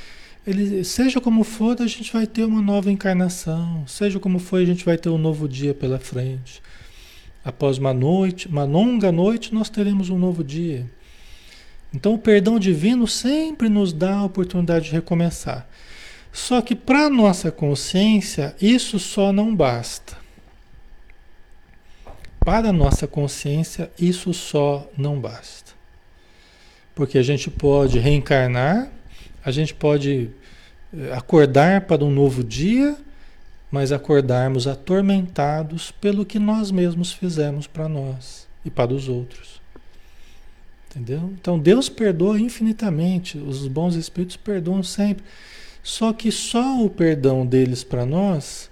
ele, 0.44 0.82
seja 0.82 1.20
como 1.20 1.44
for, 1.44 1.80
a 1.80 1.86
gente 1.86 2.12
vai 2.12 2.26
ter 2.26 2.44
uma 2.44 2.60
nova 2.60 2.90
encarnação. 2.90 3.86
Seja 3.86 4.18
como 4.18 4.40
for, 4.40 4.60
a 4.60 4.64
gente 4.64 4.84
vai 4.84 4.98
ter 4.98 5.08
um 5.08 5.18
novo 5.18 5.48
dia 5.48 5.72
pela 5.72 6.00
frente. 6.00 6.60
Após 7.44 7.78
uma 7.78 7.94
noite, 7.94 8.48
uma 8.48 8.64
longa 8.64 9.12
noite, 9.12 9.54
nós 9.54 9.68
teremos 9.68 10.10
um 10.10 10.18
novo 10.18 10.42
dia. 10.42 10.90
Então, 11.94 12.14
o 12.14 12.18
perdão 12.18 12.59
divino 12.59 13.07
sempre 13.07 13.68
nos 13.68 13.92
dá 13.92 14.16
a 14.16 14.24
oportunidade 14.24 14.87
de 14.87 14.90
recomeçar. 14.90 15.68
Só 16.33 16.61
que 16.61 16.74
para 16.74 17.09
nossa 17.09 17.52
consciência, 17.52 18.57
isso 18.61 18.98
só 18.98 19.33
não 19.33 19.54
basta. 19.54 20.16
Para 22.40 22.72
nossa 22.72 23.07
consciência, 23.07 23.90
isso 23.96 24.35
só 24.35 24.90
não 24.98 25.20
basta. 25.20 25.72
Porque 26.96 27.16
a 27.16 27.22
gente 27.22 27.48
pode 27.48 28.00
reencarnar, 28.00 28.90
a 29.44 29.52
gente 29.52 29.72
pode 29.72 30.30
eh, 30.92 31.12
acordar 31.14 31.83
para 31.83 32.04
um 32.04 32.11
novo 32.11 32.42
dia, 32.42 32.96
mas 33.70 33.92
acordarmos 33.92 34.66
atormentados 34.66 35.92
pelo 35.92 36.26
que 36.26 36.40
nós 36.40 36.72
mesmos 36.72 37.12
fizemos 37.12 37.68
para 37.68 37.88
nós 37.88 38.48
e 38.64 38.70
para 38.70 38.92
os 38.92 39.09
outros. 39.09 39.63
Entendeu? 40.94 41.33
Então 41.40 41.59
Deus 41.59 41.88
perdoa 41.88 42.38
infinitamente, 42.38 43.37
os 43.37 43.66
bons 43.66 43.96
espíritos 43.96 44.37
perdoam 44.37 44.83
sempre. 44.83 45.24
Só 45.83 46.12
que 46.12 46.30
só 46.30 46.80
o 46.80 46.88
perdão 46.88 47.44
deles 47.44 47.83
para 47.83 48.07
nós 48.07 48.70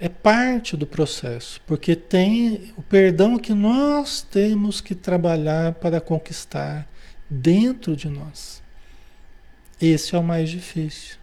é 0.00 0.08
parte 0.08 0.76
do 0.76 0.86
processo, 0.86 1.60
porque 1.66 1.94
tem 1.94 2.72
o 2.76 2.82
perdão 2.82 3.38
que 3.38 3.52
nós 3.52 4.22
temos 4.22 4.80
que 4.80 4.94
trabalhar 4.94 5.74
para 5.74 6.00
conquistar 6.00 6.88
dentro 7.28 7.94
de 7.94 8.08
nós. 8.08 8.62
Esse 9.80 10.14
é 10.14 10.18
o 10.18 10.22
mais 10.22 10.48
difícil, 10.48 11.16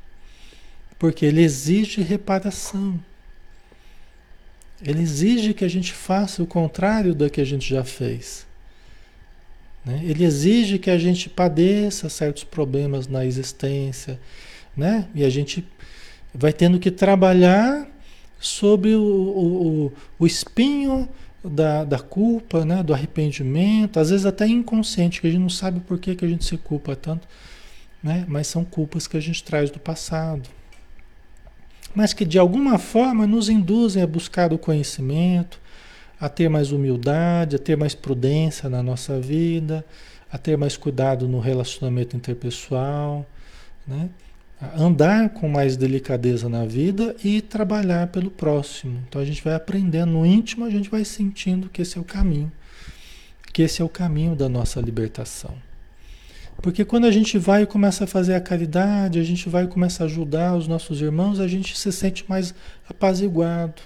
porque 0.99 1.25
ele 1.25 1.41
exige 1.41 2.01
reparação. 2.01 2.99
Ele 4.81 5.01
exige 5.01 5.53
que 5.53 5.65
a 5.65 5.69
gente 5.69 5.91
faça 5.91 6.43
o 6.43 6.47
contrário 6.47 7.15
do 7.15 7.29
que 7.29 7.41
a 7.41 7.45
gente 7.45 7.67
já 7.67 7.83
fez. 7.83 8.45
Né? 9.85 10.01
Ele 10.03 10.23
exige 10.23 10.79
que 10.79 10.89
a 10.89 10.97
gente 10.97 11.29
padeça 11.29 12.09
certos 12.09 12.43
problemas 12.43 13.07
na 13.07 13.25
existência, 13.25 14.19
né? 14.75 15.07
E 15.13 15.23
a 15.23 15.29
gente 15.29 15.65
vai 16.33 16.51
tendo 16.51 16.79
que 16.79 16.91
trabalhar 16.91 17.87
sobre 18.39 18.95
o, 18.95 19.01
o, 19.01 19.93
o 20.19 20.25
espinho 20.25 21.07
da, 21.43 21.83
da 21.83 21.99
culpa, 21.99 22.65
né? 22.65 22.83
do 22.83 22.93
arrependimento, 22.93 23.99
às 23.99 24.09
vezes 24.09 24.25
até 24.25 24.47
inconsciente, 24.47 25.21
que 25.21 25.27
a 25.27 25.29
gente 25.29 25.41
não 25.41 25.49
sabe 25.49 25.79
por 25.79 25.97
que, 25.99 26.15
que 26.15 26.25
a 26.25 26.27
gente 26.27 26.43
se 26.43 26.57
culpa 26.57 26.95
tanto, 26.95 27.27
né? 28.03 28.25
mas 28.27 28.47
são 28.47 28.65
culpas 28.65 29.07
que 29.07 29.17
a 29.17 29.19
gente 29.19 29.43
traz 29.43 29.69
do 29.69 29.79
passado. 29.79 30.49
Mas 31.93 32.13
que 32.13 32.25
de 32.25 32.37
alguma 32.37 32.77
forma 32.77 33.25
nos 33.25 33.47
induzem 33.47 34.03
a 34.03 34.07
buscar 34.07 34.51
o 34.51 34.57
conhecimento, 34.57 35.61
a 36.19 36.29
ter 36.29 36.49
mais 36.49 36.71
humildade, 36.71 37.55
a 37.55 37.59
ter 37.59 37.75
mais 37.75 37.93
prudência 37.93 38.69
na 38.69 38.81
nossa 38.81 39.19
vida, 39.19 39.85
a 40.31 40.37
ter 40.37 40.57
mais 40.57 40.77
cuidado 40.77 41.27
no 41.27 41.39
relacionamento 41.39 42.15
interpessoal, 42.15 43.25
né? 43.87 44.09
andar 44.77 45.29
com 45.29 45.47
mais 45.49 45.75
delicadeza 45.75 46.47
na 46.47 46.65
vida 46.65 47.15
e 47.23 47.41
trabalhar 47.41 48.07
pelo 48.07 48.31
próximo. 48.31 49.03
Então 49.07 49.21
a 49.21 49.25
gente 49.25 49.43
vai 49.43 49.53
aprendendo 49.53 50.11
no 50.11 50.25
íntimo, 50.25 50.65
a 50.65 50.69
gente 50.69 50.89
vai 50.89 51.03
sentindo 51.03 51.69
que 51.69 51.81
esse 51.81 51.97
é 51.97 52.01
o 52.01 52.05
caminho, 52.05 52.51
que 53.51 53.61
esse 53.61 53.81
é 53.81 53.85
o 53.85 53.89
caminho 53.89 54.35
da 54.35 54.47
nossa 54.47 54.79
libertação. 54.79 55.53
Porque 56.61 56.85
quando 56.85 57.05
a 57.05 57.11
gente 57.11 57.37
vai 57.37 57.63
e 57.63 57.65
começa 57.65 58.05
a 58.05 58.07
fazer 58.07 58.33
a 58.33 58.41
caridade, 58.41 59.19
a 59.19 59.23
gente 59.23 59.49
vai 59.49 59.65
e 59.65 59.67
começa 59.67 60.03
a 60.03 60.05
ajudar 60.05 60.55
os 60.55 60.67
nossos 60.67 61.01
irmãos, 61.01 61.39
a 61.39 61.47
gente 61.47 61.77
se 61.77 61.91
sente 61.91 62.25
mais 62.29 62.55
apaziguado, 62.87 63.81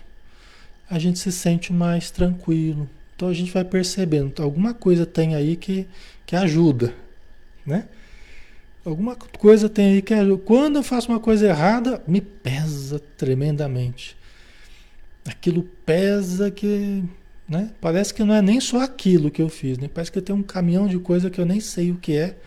a 0.89 0.97
gente 0.97 1.19
se 1.19 1.31
sente 1.31 1.71
mais 1.71 2.09
tranquilo. 2.09 2.89
Então 3.15 3.27
a 3.27 3.33
gente 3.33 3.51
vai 3.51 3.63
percebendo, 3.63 4.41
alguma 4.41 4.73
coisa 4.73 5.05
tem 5.05 5.35
aí 5.35 5.55
que, 5.55 5.85
que 6.25 6.35
ajuda, 6.35 6.93
né? 7.65 7.85
Alguma 8.85 9.15
coisa 9.15 9.67
tem 9.67 9.93
aí 9.93 10.01
que 10.01 10.13
é. 10.13 10.23
Quando 10.45 10.77
eu 10.77 10.83
faço 10.83 11.09
uma 11.09 11.19
coisa 11.19 11.47
errada, 11.47 12.01
me 12.07 12.21
pesa 12.21 12.99
tremendamente. 13.17 14.17
Aquilo 15.25 15.63
pesa 15.85 16.49
que. 16.49 17.03
Né? 17.47 17.71
Parece 17.81 18.13
que 18.13 18.23
não 18.23 18.33
é 18.33 18.41
nem 18.41 18.61
só 18.61 18.81
aquilo 18.81 19.29
que 19.29 19.41
eu 19.41 19.49
fiz, 19.49 19.77
né? 19.77 19.89
parece 19.91 20.11
que 20.11 20.21
tem 20.21 20.35
um 20.35 20.43
caminhão 20.43 20.87
de 20.87 20.99
coisa 20.99 21.29
que 21.29 21.41
eu 21.41 21.45
nem 21.45 21.59
sei 21.59 21.91
o 21.91 21.97
que 21.97 22.15
é. 22.15 22.37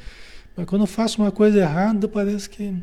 Mas 0.57 0.67
quando 0.67 0.83
eu 0.83 0.87
faço 0.87 1.21
uma 1.21 1.31
coisa 1.31 1.59
errada, 1.59 2.09
parece 2.09 2.49
que 2.49 2.75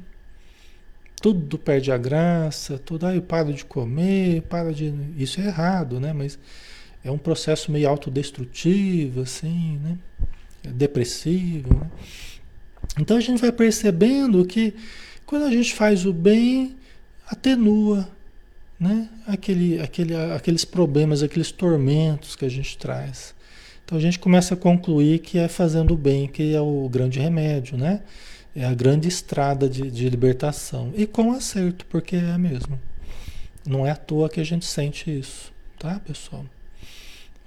tudo 1.22 1.58
perde 1.58 1.92
a 1.92 1.98
graça, 1.98 2.78
tudo 2.78 3.06
aí 3.08 3.18
eu 3.18 3.22
paro 3.22 3.54
de 3.54 3.66
comer, 3.66 4.42
para 4.44 4.74
de. 4.74 4.94
Isso 5.18 5.40
é 5.42 5.46
errado, 5.46 6.00
né? 6.00 6.14
Mas 6.14 6.40
é 7.04 7.12
um 7.12 7.18
processo 7.18 7.72
meio 7.72 7.90
autodestrutivo, 7.90 9.22
assim, 9.22 9.80
né? 9.84 9.98
É 10.64 10.70
depressivo, 10.70 11.74
né? 11.74 11.90
Então 13.00 13.18
a 13.18 13.22
gente 13.22 13.40
vai 13.40 13.52
percebendo 13.52 14.46
que 14.46 14.74
quando 15.26 15.46
a 15.46 15.52
gente 15.52 15.74
faz 15.74 16.06
o 16.06 16.14
bem, 16.14 16.76
atenua 17.28 18.08
né? 18.80 19.10
Aquele, 19.28 19.82
aquele, 19.82 20.16
aqueles 20.16 20.64
problemas, 20.64 21.22
aqueles 21.22 21.52
tormentos 21.52 22.36
que 22.36 22.46
a 22.46 22.50
gente 22.50 22.78
traz. 22.78 23.36
Então 23.84 23.98
a 23.98 24.02
gente 24.02 24.18
começa 24.18 24.54
a 24.54 24.58
concluir 24.58 25.20
que 25.20 25.38
é 25.38 25.48
fazendo 25.48 25.94
o 25.96 25.98
bem 25.98 26.28
que 26.28 26.56
é 26.56 26.62
o 26.62 26.88
grande 26.88 27.20
remédio, 27.20 27.78
né? 27.78 28.02
É 28.56 28.66
a 28.66 28.74
grande 28.74 29.08
estrada 29.08 29.70
de, 29.70 29.90
de 29.92 30.10
libertação. 30.10 30.92
E 30.96 31.06
com 31.06 31.32
acerto, 31.32 31.86
porque 31.86 32.16
é 32.16 32.38
mesmo. 32.38 32.80
Não 33.66 33.86
é 33.86 33.92
à 33.92 33.96
toa 33.96 34.30
que 34.30 34.40
a 34.40 34.44
gente 34.44 34.66
sente 34.66 35.12
isso, 35.12 35.52
tá, 35.78 36.00
pessoal? 36.00 36.46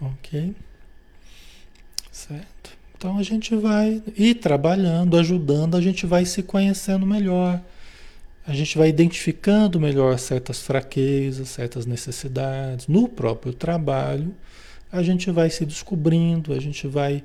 Ok? 0.00 0.54
Certo? 2.10 2.76
Então 2.96 3.18
a 3.18 3.22
gente 3.22 3.56
vai 3.56 4.00
ir 4.16 4.36
trabalhando, 4.36 5.18
ajudando, 5.18 5.76
a 5.76 5.80
gente 5.80 6.06
vai 6.06 6.24
se 6.24 6.42
conhecendo 6.42 7.04
melhor. 7.04 7.60
A 8.46 8.52
gente 8.54 8.78
vai 8.78 8.88
identificando 8.88 9.80
melhor 9.80 10.18
certas 10.18 10.60
fraquezas, 10.60 11.48
certas 11.48 11.86
necessidades 11.86 12.86
no 12.86 13.08
próprio 13.08 13.52
trabalho. 13.52 14.34
A 14.90 15.02
gente 15.02 15.30
vai 15.30 15.48
se 15.50 15.64
descobrindo, 15.64 16.52
a 16.52 16.60
gente 16.60 16.86
vai 16.86 17.24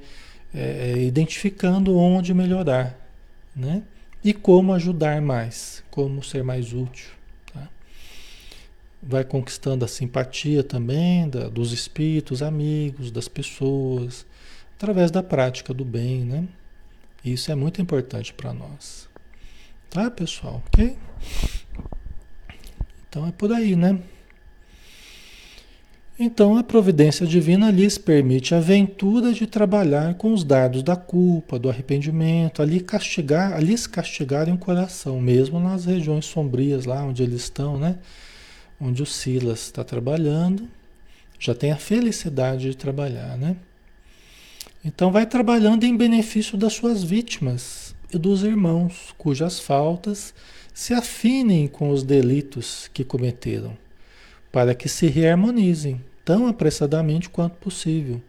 é, 0.53 0.95
identificando 0.97 1.97
onde 1.97 2.33
melhorar, 2.33 2.97
né? 3.57 3.83
E 4.23 4.33
como 4.33 4.73
ajudar 4.73 5.21
mais, 5.21 5.83
como 5.89 6.23
ser 6.23 6.43
mais 6.43 6.73
útil. 6.73 7.09
Tá? 7.51 7.67
Vai 9.01 9.23
conquistando 9.23 9.83
a 9.83 9.87
simpatia 9.87 10.63
também 10.63 11.27
da, 11.27 11.49
dos 11.49 11.71
espíritos, 11.71 12.41
amigos, 12.41 13.09
das 13.11 13.27
pessoas, 13.27 14.25
através 14.75 15.09
da 15.09 15.23
prática 15.23 15.73
do 15.73 15.83
bem, 15.83 16.23
né? 16.23 16.47
Isso 17.25 17.51
é 17.51 17.55
muito 17.55 17.81
importante 17.81 18.33
para 18.33 18.53
nós. 18.53 19.09
Tá, 19.89 20.09
pessoal? 20.11 20.61
Ok? 20.67 20.97
Então 23.09 23.27
é 23.27 23.31
por 23.31 23.51
aí, 23.51 23.75
né? 23.75 23.99
Então 26.19 26.57
a 26.57 26.63
providência 26.63 27.27
divina 27.27 27.69
lhes 27.69 27.95
permite 27.99 28.55
a 28.55 28.57
aventura 28.57 29.31
de 29.31 29.45
trabalhar 29.45 30.15
com 30.15 30.33
os 30.33 30.43
dardos 30.43 30.81
da 30.81 30.95
culpa, 30.95 31.59
do 31.59 31.69
arrependimento, 31.69 32.59
ali 32.59 32.79
castigar, 32.79 33.53
ali 33.53 33.67
lhes 33.67 33.85
castigarem 33.85 34.51
o 34.51 34.57
coração, 34.57 35.21
mesmo 35.21 35.59
nas 35.59 35.85
regiões 35.85 36.25
sombrias 36.25 36.85
lá 36.85 37.03
onde 37.03 37.21
eles 37.21 37.43
estão, 37.43 37.77
né? 37.77 37.99
Onde 38.81 39.03
o 39.03 39.05
Silas 39.05 39.59
está 39.59 39.83
trabalhando, 39.83 40.67
já 41.37 41.53
tem 41.53 41.71
a 41.71 41.77
felicidade 41.77 42.71
de 42.71 42.75
trabalhar, 42.75 43.37
né? 43.37 43.55
Então 44.83 45.11
vai 45.11 45.27
trabalhando 45.27 45.83
em 45.83 45.95
benefício 45.95 46.57
das 46.57 46.73
suas 46.73 47.03
vítimas 47.03 47.93
e 48.11 48.17
dos 48.17 48.41
irmãos 48.41 49.13
cujas 49.19 49.59
faltas 49.59 50.33
se 50.73 50.95
afinem 50.95 51.67
com 51.67 51.91
os 51.91 52.01
delitos 52.01 52.89
que 52.91 53.03
cometeram 53.03 53.77
para 54.51 54.73
que 54.73 54.89
se 54.89 55.05
reharmonizem 55.05 56.01
tão 56.27 56.45
apressadamente 56.45 57.29
quanto 57.29 57.55
possível 57.55 58.21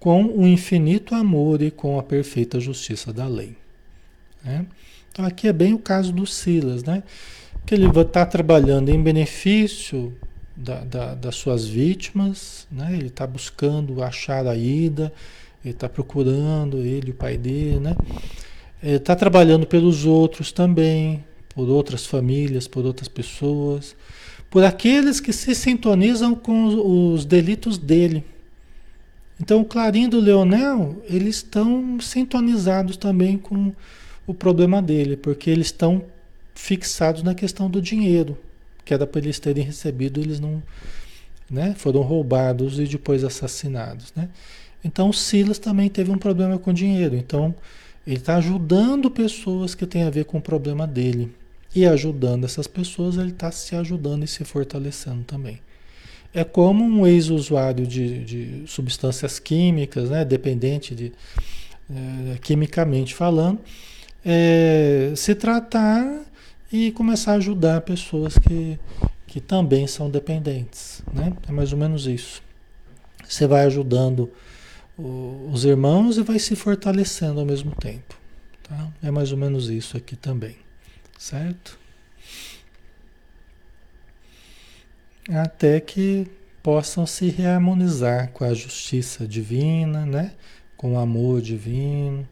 com 0.00 0.24
o 0.24 0.46
infinito 0.46 1.14
amor 1.14 1.60
e 1.60 1.70
com 1.70 1.98
a 1.98 2.02
perfeita 2.02 2.58
justiça 2.58 3.12
da 3.12 3.26
lei. 3.26 3.54
Né? 4.42 4.64
Então 5.12 5.26
aqui 5.26 5.46
é 5.46 5.52
bem 5.52 5.74
o 5.74 5.78
caso 5.78 6.10
do 6.10 6.26
Silas, 6.26 6.82
né? 6.82 7.02
que 7.66 7.74
ele 7.74 7.86
está 7.86 8.24
trabalhando 8.24 8.88
em 8.88 9.02
benefício 9.02 10.16
da, 10.56 10.80
da, 10.84 11.14
das 11.14 11.36
suas 11.36 11.66
vítimas, 11.66 12.66
né? 12.72 12.94
ele 12.94 13.08
está 13.08 13.26
buscando 13.26 14.02
achar 14.02 14.46
a 14.46 14.56
ida, 14.56 15.12
ele 15.62 15.74
está 15.74 15.86
procurando 15.86 16.78
ele, 16.78 17.10
o 17.10 17.14
pai 17.14 17.36
dele, 17.36 17.78
né? 17.78 17.96
Está 18.82 19.16
trabalhando 19.16 19.66
pelos 19.66 20.04
outros 20.04 20.52
também, 20.52 21.24
por 21.54 21.68
outras 21.68 22.04
famílias, 22.04 22.68
por 22.68 22.84
outras 22.84 23.08
pessoas 23.08 23.96
por 24.54 24.62
aqueles 24.62 25.18
que 25.18 25.32
se 25.32 25.52
sintonizam 25.52 26.32
com 26.32 27.12
os 27.12 27.24
delitos 27.24 27.76
dele. 27.76 28.24
Então, 29.40 29.60
o 29.60 29.64
Clarim 29.64 30.08
do 30.08 30.20
Leonel, 30.20 31.02
eles 31.08 31.38
estão 31.38 31.98
sintonizados 31.98 32.96
também 32.96 33.36
com 33.36 33.72
o 34.24 34.32
problema 34.32 34.80
dele, 34.80 35.16
porque 35.16 35.50
eles 35.50 35.66
estão 35.66 36.04
fixados 36.54 37.24
na 37.24 37.34
questão 37.34 37.68
do 37.68 37.82
dinheiro, 37.82 38.38
que 38.84 38.94
era 38.94 39.04
para 39.08 39.22
eles 39.22 39.40
terem 39.40 39.64
recebido, 39.64 40.20
eles 40.20 40.38
não, 40.38 40.62
né, 41.50 41.74
foram 41.76 42.02
roubados 42.02 42.78
e 42.78 42.84
depois 42.84 43.24
assassinados, 43.24 44.12
né? 44.14 44.28
Então, 44.84 45.08
o 45.08 45.12
Silas 45.12 45.58
também 45.58 45.88
teve 45.88 46.12
um 46.12 46.18
problema 46.18 46.60
com 46.60 46.72
dinheiro. 46.72 47.16
Então, 47.16 47.52
ele 48.06 48.18
está 48.18 48.36
ajudando 48.36 49.10
pessoas 49.10 49.74
que 49.74 49.84
têm 49.84 50.04
a 50.04 50.10
ver 50.10 50.26
com 50.26 50.38
o 50.38 50.40
problema 50.40 50.86
dele. 50.86 51.32
E 51.74 51.84
ajudando 51.86 52.44
essas 52.44 52.68
pessoas, 52.68 53.16
ele 53.16 53.30
está 53.30 53.50
se 53.50 53.74
ajudando 53.74 54.22
e 54.22 54.28
se 54.28 54.44
fortalecendo 54.44 55.24
também. 55.24 55.60
É 56.32 56.44
como 56.44 56.84
um 56.84 57.06
ex-usuário 57.06 57.86
de, 57.86 58.24
de, 58.24 58.62
substâncias 58.66 59.40
químicas, 59.40 60.10
né, 60.10 60.24
dependente 60.24 60.94
de 60.94 61.12
é, 61.90 62.38
quimicamente 62.38 63.14
falando, 63.14 63.60
é, 64.24 65.12
se 65.16 65.34
tratar 65.34 66.22
e 66.72 66.92
começar 66.92 67.32
a 67.32 67.36
ajudar 67.36 67.80
pessoas 67.80 68.38
que, 68.38 68.78
que 69.26 69.40
também 69.40 69.86
são 69.86 70.08
dependentes. 70.08 71.02
Né? 71.12 71.32
É 71.48 71.52
mais 71.52 71.72
ou 71.72 71.78
menos 71.78 72.06
isso. 72.06 72.40
Você 73.28 73.46
vai 73.46 73.64
ajudando 73.64 74.30
os 74.96 75.64
irmãos 75.64 76.18
e 76.18 76.22
vai 76.22 76.38
se 76.38 76.54
fortalecendo 76.54 77.40
ao 77.40 77.46
mesmo 77.46 77.72
tempo. 77.72 78.16
Tá? 78.62 78.88
É 79.02 79.10
mais 79.10 79.32
ou 79.32 79.38
menos 79.38 79.68
isso 79.68 79.96
aqui 79.96 80.14
também 80.14 80.63
certo? 81.24 81.78
Até 85.30 85.80
que 85.80 86.26
possam 86.62 87.06
se 87.06 87.30
reharmonizar 87.30 88.30
com 88.32 88.44
a 88.44 88.52
justiça 88.52 89.26
divina, 89.26 90.04
né? 90.04 90.32
com 90.76 90.92
o 90.92 90.98
amor 90.98 91.40
divino, 91.40 92.28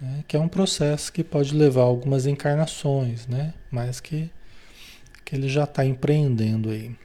né? 0.00 0.24
que 0.26 0.34
é 0.34 0.40
um 0.40 0.48
processo 0.48 1.12
que 1.12 1.22
pode 1.22 1.54
levar 1.54 1.82
algumas 1.82 2.26
encarnações, 2.26 3.26
né? 3.26 3.52
mas 3.70 4.00
que, 4.00 4.30
que 5.22 5.36
ele 5.36 5.48
já 5.48 5.64
está 5.64 5.84
empreendendo 5.84 6.70
aí. 6.70 6.96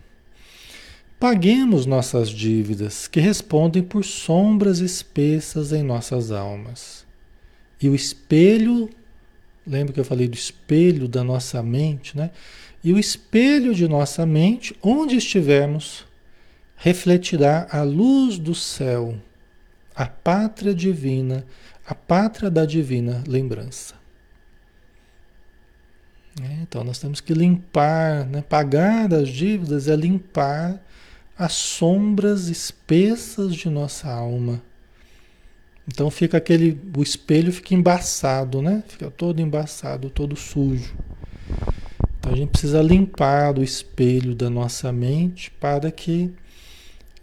Paguemos 1.20 1.86
nossas 1.86 2.30
dívidas, 2.30 3.10
que 3.10 3.20
respondem 3.20 3.84
por 3.84 4.06
sombras 4.06 4.80
espessas 4.80 5.74
em 5.74 5.84
nossas 5.84 6.32
almas. 6.32 7.06
E 7.82 7.90
o 7.90 7.96
espelho 7.96 8.90
Lembra 9.68 9.94
que 9.94 10.00
eu 10.00 10.06
falei 10.06 10.28
do 10.28 10.36
espelho 10.36 11.08
da 11.08 11.24
nossa 11.24 11.62
mente, 11.62 12.16
né? 12.16 12.32
E 12.84 12.94
o 12.94 12.98
espelho 12.98 13.76
de 13.76 13.88
nossa 13.88 14.26
mente, 14.26 14.74
onde 14.82 15.18
estivermos, 15.18 16.06
refletirá 16.78 17.68
a 17.70 17.82
luz 17.82 18.40
do 18.40 18.56
céu, 18.56 19.16
a 19.94 20.06
pátria 20.06 20.74
divina, 20.74 21.46
a 21.86 21.94
pátria 21.94 22.50
da 22.50 22.66
divina 22.66 23.24
lembrança. 23.28 23.96
É, 26.42 26.62
então 26.62 26.84
nós 26.84 27.00
temos 27.00 27.20
que 27.20 27.34
limpar, 27.34 28.26
né? 28.26 28.42
pagar 28.42 29.12
as 29.14 29.28
dívidas 29.28 29.88
é 29.88 29.96
limpar 29.96 30.80
as 31.38 31.54
sombras 31.54 32.48
espessas 32.48 33.56
de 33.56 33.70
nossa 33.70 34.08
alma 34.08 34.62
então 35.88 36.12
fica 36.12 36.38
aquele, 36.38 36.80
o 36.96 37.02
espelho 37.02 37.52
fica 37.52 37.74
embaçado, 37.74 38.62
né? 38.62 38.84
Fica 38.88 39.10
todo 39.10 39.42
embaçado, 39.42 40.10
todo 40.10 40.36
sujo. 40.36 40.94
Então 42.20 42.34
a 42.34 42.36
gente 42.36 42.50
precisa 42.50 42.82
limpar 42.82 43.58
o 43.58 43.64
espelho 43.64 44.36
da 44.36 44.50
nossa 44.50 44.92
mente 44.92 45.50
para 45.52 45.90
que 45.90 46.34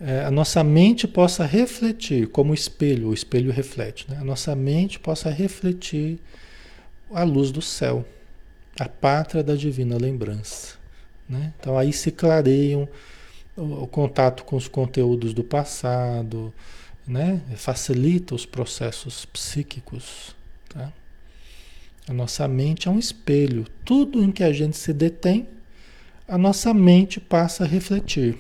é, 0.01 0.25
a 0.25 0.31
nossa 0.31 0.65
mente 0.65 1.07
possa 1.07 1.45
refletir, 1.45 2.29
como 2.29 2.53
o 2.53 2.55
espelho, 2.55 3.09
o 3.09 3.15
espelho 3.15 3.53
reflete, 3.53 4.07
né? 4.11 4.17
A 4.19 4.25
nossa 4.25 4.57
mente 4.57 4.99
possa 4.99 5.29
refletir 5.29 6.19
a 7.13 7.23
luz 7.23 7.51
do 7.51 7.61
céu, 7.61 8.05
a 8.81 8.89
pátria 8.89 9.43
da 9.43 9.55
divina 9.55 9.97
lembrança. 9.97 10.77
Né? 11.29 11.53
Então 11.59 11.79
aí 11.79 11.93
se 11.93 12.11
clareiam 12.11 12.89
o, 13.57 13.83
o 13.83 13.87
contato 13.87 14.45
com 14.45 14.57
os 14.57 14.69
conteúdos 14.69 15.33
do 15.33 15.45
passado, 15.45 16.53
né? 17.07 17.41
facilita 17.57 18.35
os 18.35 18.47
processos 18.47 19.25
psíquicos. 19.25 20.35
Tá? 20.69 20.93
A 22.09 22.13
nossa 22.13 22.47
mente 22.49 22.89
é 22.89 22.91
um 22.91 22.99
espelho. 22.99 23.67
Tudo 23.85 24.23
em 24.23 24.31
que 24.31 24.43
a 24.43 24.53
gente 24.53 24.77
se 24.77 24.93
detém, 24.93 25.49
a 26.27 26.39
nossa 26.39 26.73
mente 26.73 27.21
passa 27.21 27.65
a 27.65 27.67
refletir. 27.67 28.39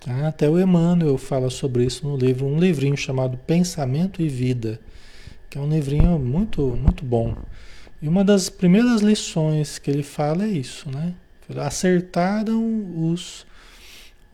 Tá? 0.00 0.28
Até 0.28 0.48
o 0.48 0.60
Emmanuel 0.60 1.16
fala 1.16 1.48
sobre 1.48 1.84
isso 1.84 2.06
no 2.06 2.16
livro, 2.16 2.46
um 2.46 2.58
livrinho 2.58 2.96
chamado 2.96 3.38
Pensamento 3.38 4.20
e 4.20 4.28
Vida, 4.28 4.78
que 5.48 5.56
é 5.56 5.60
um 5.60 5.68
livrinho 5.68 6.18
muito, 6.18 6.76
muito 6.76 7.04
bom. 7.04 7.36
E 8.02 8.08
uma 8.08 8.22
das 8.22 8.50
primeiras 8.50 9.00
lições 9.00 9.78
que 9.78 9.90
ele 9.90 10.02
fala 10.02 10.44
é 10.44 10.48
isso, 10.48 10.90
né? 10.90 11.14
Acertaram 11.56 12.62
os 13.10 13.46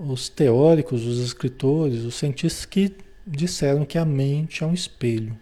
os 0.01 0.31
teóricos, 0.31 1.05
os 1.05 1.19
escritores, 1.19 2.05
os 2.05 2.15
cientistas 2.15 2.65
que 2.65 2.93
disseram 3.27 3.85
que 3.85 3.99
a 3.99 4.05
mente 4.05 4.65
é 4.65 4.67
um 4.67 4.73
espelho. 4.73 5.39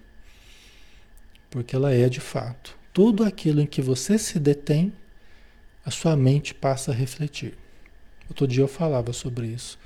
Porque 1.49 1.77
ela 1.77 1.93
é 1.93 2.09
de 2.09 2.21
fato. 2.21 2.77
Tudo 2.93 3.25
aquilo 3.25 3.61
em 3.61 3.67
que 3.67 3.81
você 3.81 4.19
se 4.19 4.39
detém, 4.41 4.93
a 5.85 5.91
sua 5.91 6.17
mente 6.17 6.53
passa 6.53 6.91
a 6.91 6.95
refletir. 6.95 7.55
Outro 8.29 8.47
dia 8.47 8.65
eu 8.65 8.69
falava 8.69 9.13
sobre 9.13 9.47
isso. 9.47 9.79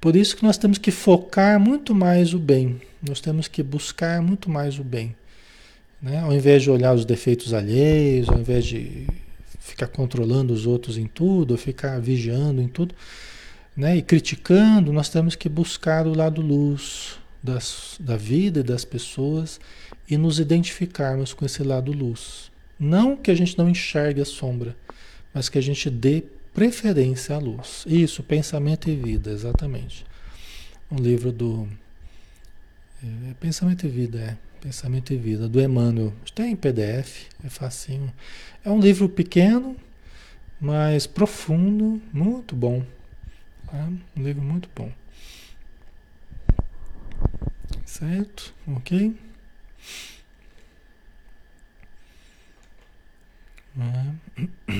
Por 0.00 0.14
isso 0.14 0.36
que 0.36 0.44
nós 0.44 0.58
temos 0.58 0.78
que 0.78 0.90
focar 0.90 1.58
muito 1.58 1.94
mais 1.94 2.34
o 2.34 2.38
bem. 2.38 2.80
Nós 3.02 3.20
temos 3.20 3.48
que 3.48 3.62
buscar 3.62 4.20
muito 4.20 4.50
mais 4.50 4.78
o 4.78 4.84
bem. 4.84 5.16
Né? 6.00 6.20
Ao 6.20 6.32
invés 6.32 6.62
de 6.62 6.70
olhar 6.70 6.94
os 6.94 7.04
defeitos 7.04 7.54
alheios, 7.54 8.28
ao 8.28 8.38
invés 8.38 8.64
de 8.64 9.06
ficar 9.58 9.88
controlando 9.88 10.52
os 10.52 10.66
outros 10.66 10.96
em 10.96 11.06
tudo, 11.06 11.56
ficar 11.56 12.00
vigiando 12.00 12.60
em 12.62 12.68
tudo, 12.68 12.94
né, 13.80 13.96
e 13.96 14.02
criticando, 14.02 14.92
nós 14.92 15.08
temos 15.08 15.34
que 15.34 15.48
buscar 15.48 16.06
o 16.06 16.14
lado 16.14 16.42
luz 16.42 17.18
das, 17.42 17.96
da 17.98 18.14
vida 18.14 18.60
e 18.60 18.62
das 18.62 18.84
pessoas 18.84 19.58
e 20.06 20.18
nos 20.18 20.38
identificarmos 20.38 21.32
com 21.32 21.46
esse 21.46 21.62
lado 21.62 21.90
luz. 21.90 22.50
Não 22.78 23.16
que 23.16 23.30
a 23.30 23.34
gente 23.34 23.56
não 23.56 23.70
enxergue 23.70 24.20
a 24.20 24.24
sombra, 24.26 24.76
mas 25.32 25.48
que 25.48 25.56
a 25.56 25.62
gente 25.62 25.88
dê 25.88 26.22
preferência 26.52 27.34
à 27.34 27.38
luz. 27.38 27.84
Isso, 27.86 28.22
pensamento 28.22 28.90
e 28.90 28.94
vida, 28.94 29.30
exatamente. 29.30 30.04
um 30.90 30.96
livro 30.96 31.32
do 31.32 31.66
é, 33.02 33.32
Pensamento 33.40 33.86
e 33.86 33.88
Vida, 33.88 34.18
é. 34.18 34.36
Pensamento 34.60 35.14
e 35.14 35.16
Vida, 35.16 35.48
do 35.48 35.58
Emmanuel. 35.58 36.12
Tem 36.34 36.52
em 36.52 36.56
PDF, 36.56 37.28
é 37.42 37.48
facinho. 37.48 38.12
É 38.62 38.68
um 38.68 38.78
livro 38.78 39.08
pequeno, 39.08 39.74
mas 40.60 41.06
profundo, 41.06 41.98
muito 42.12 42.54
bom. 42.54 42.84
Tá? 43.70 43.88
Um 44.16 44.22
livro 44.22 44.42
muito 44.42 44.68
bom. 44.74 44.90
Certo? 47.84 48.54
Ok? 48.66 49.14
É. 53.78 54.74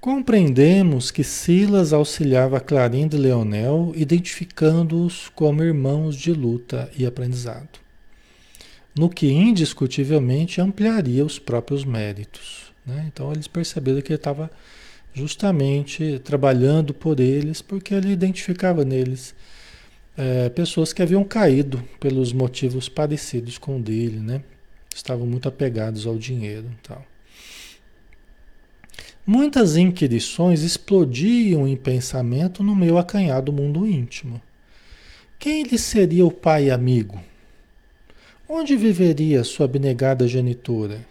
Compreendemos 0.00 1.10
que 1.10 1.22
Silas 1.22 1.92
auxiliava 1.92 2.60
Clarindo 2.60 3.16
e 3.16 3.18
Leonel, 3.18 3.92
identificando-os 3.94 5.28
como 5.28 5.62
irmãos 5.62 6.16
de 6.16 6.32
luta 6.32 6.90
e 6.96 7.04
aprendizado, 7.04 7.78
no 8.96 9.10
que 9.10 9.26
indiscutivelmente 9.26 10.60
ampliaria 10.60 11.24
os 11.24 11.38
próprios 11.38 11.84
méritos. 11.84 12.72
Né? 12.86 13.04
Então 13.12 13.32
eles 13.32 13.48
perceberam 13.48 14.00
que 14.00 14.08
ele 14.12 14.16
estava 14.16 14.50
justamente 15.12 16.20
trabalhando 16.24 16.94
por 16.94 17.20
eles, 17.20 17.60
porque 17.60 17.94
ele 17.94 18.10
identificava 18.10 18.84
neles 18.84 19.34
é, 20.16 20.48
pessoas 20.48 20.92
que 20.92 21.02
haviam 21.02 21.24
caído 21.24 21.82
pelos 22.00 22.32
motivos 22.32 22.88
parecidos 22.88 23.58
com 23.58 23.78
o 23.78 23.82
dele, 23.82 24.18
né? 24.20 24.42
estavam 24.94 25.26
muito 25.26 25.48
apegados 25.48 26.06
ao 26.06 26.18
dinheiro 26.18 26.66
e 26.72 26.86
tal. 26.86 27.04
Muitas 29.26 29.76
inquirições 29.76 30.62
explodiam 30.62 31.68
em 31.68 31.76
pensamento 31.76 32.62
no 32.62 32.74
meu 32.74 32.98
acanhado 32.98 33.52
mundo 33.52 33.86
íntimo. 33.86 34.40
Quem 35.38 35.62
lhe 35.62 35.78
seria 35.78 36.24
o 36.24 36.32
pai 36.32 36.70
amigo? 36.70 37.22
Onde 38.48 38.74
viveria 38.74 39.44
sua 39.44 39.66
abnegada 39.66 40.26
genitora? 40.26 41.06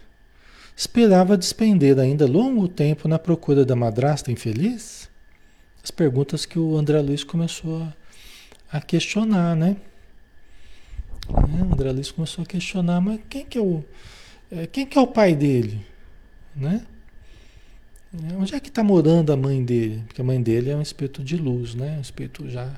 Esperava 0.78 1.36
despender 1.36 1.98
ainda 1.98 2.24
longo 2.24 2.68
tempo 2.68 3.08
na 3.08 3.18
procura 3.18 3.64
da 3.64 3.74
madrasta 3.74 4.30
infeliz? 4.30 5.10
As 5.82 5.90
perguntas 5.90 6.46
que 6.46 6.56
o 6.56 6.76
André 6.76 7.00
Luiz 7.00 7.24
começou 7.24 7.82
a, 7.82 8.76
a 8.78 8.80
questionar, 8.80 9.56
né? 9.56 9.76
É, 11.28 11.62
o 11.64 11.72
André 11.72 11.90
Luiz 11.90 12.12
começou 12.12 12.44
a 12.44 12.46
questionar, 12.46 13.00
mas 13.00 13.18
quem 13.28 13.44
que 13.44 13.58
é 13.58 13.60
o, 13.60 13.82
é, 14.52 14.68
quem 14.68 14.86
que 14.86 14.96
é 14.96 15.00
o 15.00 15.08
pai 15.08 15.34
dele? 15.34 15.84
Né? 16.54 16.86
É, 18.14 18.36
onde 18.36 18.54
é 18.54 18.60
que 18.60 18.68
está 18.68 18.84
morando 18.84 19.32
a 19.32 19.36
mãe 19.36 19.64
dele? 19.64 20.04
Porque 20.06 20.20
a 20.20 20.24
mãe 20.24 20.40
dele 20.40 20.70
é 20.70 20.76
um 20.76 20.82
espírito 20.82 21.24
de 21.24 21.36
luz, 21.36 21.74
né? 21.74 21.96
Um 21.98 22.02
espírito 22.02 22.48
já 22.48 22.72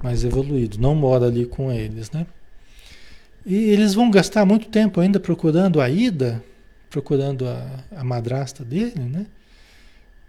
mais 0.00 0.22
evoluído, 0.22 0.78
não 0.78 0.94
mora 0.94 1.26
ali 1.26 1.46
com 1.46 1.72
eles, 1.72 2.12
né? 2.12 2.28
E 3.44 3.56
eles 3.56 3.92
vão 3.92 4.08
gastar 4.08 4.46
muito 4.46 4.68
tempo 4.68 5.00
ainda 5.00 5.18
procurando 5.18 5.80
a 5.80 5.90
Ida, 5.90 6.44
procurando 6.90 7.48
a, 7.48 7.84
a 7.96 8.04
madrasta 8.04 8.64
dele, 8.64 9.00
né? 9.00 9.26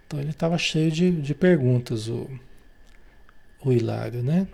Então 0.06 0.20
ele 0.20 0.30
estava 0.30 0.56
cheio 0.56 0.90
de, 0.90 1.10
de 1.10 1.34
perguntas, 1.34 2.08
o, 2.08 2.30
o 3.64 3.72
Hilário, 3.72 4.22
né? 4.22 4.46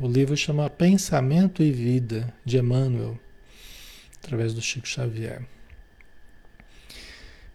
O 0.00 0.06
livro 0.06 0.36
chama 0.36 0.68
Pensamento 0.68 1.62
e 1.62 1.72
Vida, 1.72 2.32
de 2.44 2.58
Emmanuel, 2.58 3.18
através 4.22 4.52
do 4.52 4.60
Chico 4.60 4.86
Xavier. 4.86 5.42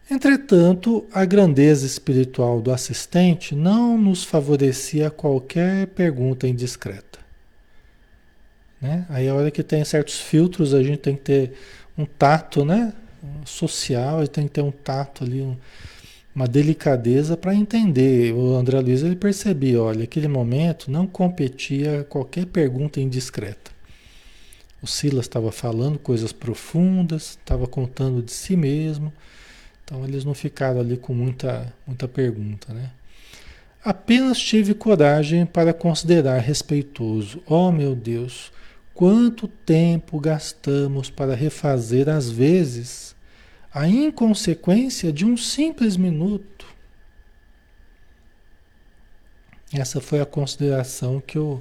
Entretanto, 0.10 1.08
a 1.14 1.24
grandeza 1.24 1.86
espiritual 1.86 2.62
do 2.62 2.72
assistente 2.72 3.56
não 3.56 3.98
nos 3.98 4.24
favorecia 4.24 5.10
qualquer 5.10 5.88
pergunta 5.88 6.48
indiscreta. 6.48 7.20
Né? 8.82 9.06
Aí 9.10 9.30
a 9.30 9.34
hora 9.34 9.50
que 9.50 9.64
tem 9.64 9.84
certos 9.86 10.20
filtros, 10.20 10.74
a 10.74 10.84
gente 10.84 11.00
tem 11.00 11.16
que 11.16 11.22
ter 11.22 11.54
um 11.98 12.06
tato 12.06 12.66
né? 12.66 12.94
Social, 13.46 14.20
gente 14.22 14.30
tem 14.30 14.48
que 14.48 14.54
ter 14.54 14.62
um 14.62 14.72
tato 14.72 15.24
ali, 15.24 15.42
um, 15.42 15.56
uma 16.36 16.48
delicadeza 16.48 17.38
para 17.38 17.56
entender. 17.56 18.34
O 18.34 18.56
André 18.56 18.80
Luiz 18.80 19.04
ele 19.04 19.16
percebia, 19.16 19.82
olha, 19.82 20.04
aquele 20.04 20.28
momento 20.28 20.90
não 20.92 21.08
competia 21.08 22.06
qualquer 22.10 22.46
pergunta 22.46 23.00
indiscreta. 23.00 23.72
O 24.82 24.88
Silas 24.88 25.26
estava 25.26 25.52
falando 25.52 25.98
coisas 25.98 26.32
profundas, 26.32 27.38
estava 27.42 27.68
contando 27.68 28.22
de 28.22 28.32
si 28.32 28.56
mesmo 28.56 29.14
então 29.84 30.04
eles 30.06 30.24
não 30.24 30.34
ficaram 30.34 30.80
ali 30.80 30.98
com 30.98 31.14
muita, 31.14 31.72
muita 31.86 32.08
pergunta, 32.08 32.74
né? 32.74 32.92
Apenas 33.84 34.40
tive 34.40 34.74
coragem 34.74 35.46
para 35.46 35.74
considerar 35.74 36.40
respeitoso. 36.40 37.44
Oh 37.46 37.70
meu 37.70 37.94
Deus, 37.94 38.52
quanto 38.94 39.46
tempo 39.46 40.20
gastamos 40.20 41.10
para 41.10 41.36
refazer 41.36 42.08
às 42.08 42.30
vezes 42.30 43.13
a 43.74 43.88
inconsequência 43.88 45.12
de 45.12 45.26
um 45.26 45.36
simples 45.36 45.98
minuto. 45.98 46.68
Essa 49.74 50.00
foi 50.00 50.22
a 50.22 50.26
consideração 50.26 51.20
que 51.20 51.40
o, 51.40 51.60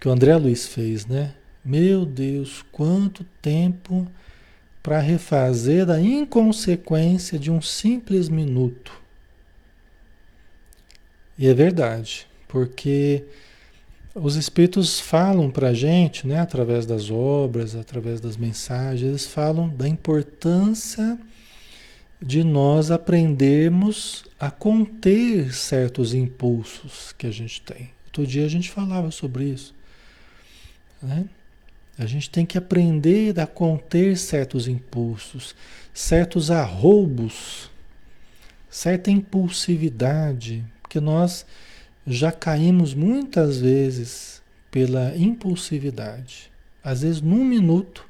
que 0.00 0.08
o 0.08 0.10
André 0.10 0.36
Luiz 0.36 0.66
fez, 0.66 1.06
né? 1.06 1.34
Meu 1.64 2.04
Deus, 2.04 2.64
quanto 2.72 3.22
tempo 3.40 4.10
para 4.82 4.98
refazer 4.98 5.88
a 5.90 6.00
inconsequência 6.00 7.38
de 7.38 7.50
um 7.50 7.62
simples 7.62 8.28
minuto. 8.28 9.00
E 11.38 11.46
é 11.46 11.54
verdade, 11.54 12.26
porque 12.48 13.24
os 14.18 14.34
Espíritos 14.34 14.98
falam 14.98 15.50
para 15.50 15.68
a 15.68 15.74
gente, 15.74 16.26
né, 16.26 16.40
através 16.40 16.86
das 16.86 17.10
obras, 17.10 17.76
através 17.76 18.18
das 18.18 18.36
mensagens, 18.36 19.02
eles 19.02 19.26
falam 19.26 19.68
da 19.68 19.86
importância 19.86 21.18
de 22.20 22.42
nós 22.42 22.90
aprendermos 22.90 24.24
a 24.40 24.50
conter 24.50 25.52
certos 25.52 26.14
impulsos 26.14 27.12
que 27.12 27.26
a 27.26 27.30
gente 27.30 27.60
tem. 27.60 27.90
Outro 28.06 28.26
dia 28.26 28.46
a 28.46 28.48
gente 28.48 28.70
falava 28.70 29.10
sobre 29.10 29.44
isso. 29.44 29.74
Né? 31.02 31.26
A 31.98 32.06
gente 32.06 32.30
tem 32.30 32.46
que 32.46 32.56
aprender 32.56 33.38
a 33.38 33.46
conter 33.46 34.16
certos 34.16 34.66
impulsos, 34.66 35.54
certos 35.92 36.50
arroubos, 36.50 37.70
certa 38.70 39.10
impulsividade, 39.10 40.64
porque 40.80 41.00
nós 41.00 41.44
já 42.06 42.30
caímos 42.30 42.94
muitas 42.94 43.58
vezes 43.58 44.42
pela 44.70 45.16
impulsividade. 45.16 46.50
Às 46.82 47.02
vezes, 47.02 47.20
num 47.20 47.44
minuto, 47.44 48.06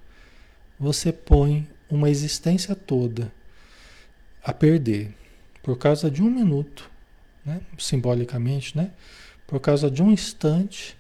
você 0.79 1.13
põe 1.13 1.67
uma 1.89 2.11
existência 2.11 2.75
toda 2.75 3.33
a 4.45 4.53
perder 4.53 5.15
por 5.63 5.79
causa 5.79 6.11
de 6.11 6.23
um 6.23 6.31
minuto, 6.31 6.91
né? 7.45 7.61
simbolicamente, 7.79 8.77
né? 8.77 8.91
por 9.47 9.61
causa 9.61 9.91
de 9.91 10.03
um 10.03 10.13
instante 10.13 10.97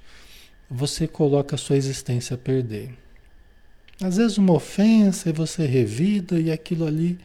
você 0.69 1.07
coloca 1.07 1.55
a 1.55 1.59
sua 1.59 1.77
existência 1.77 2.35
a 2.35 2.39
perder. 2.39 2.93
Às 4.01 4.17
vezes 4.17 4.39
uma 4.39 4.55
ofensa 4.55 5.29
e 5.29 5.33
você 5.33 5.67
revida 5.67 6.39
e 6.39 6.51
aquilo 6.51 6.87
ali, 6.87 7.19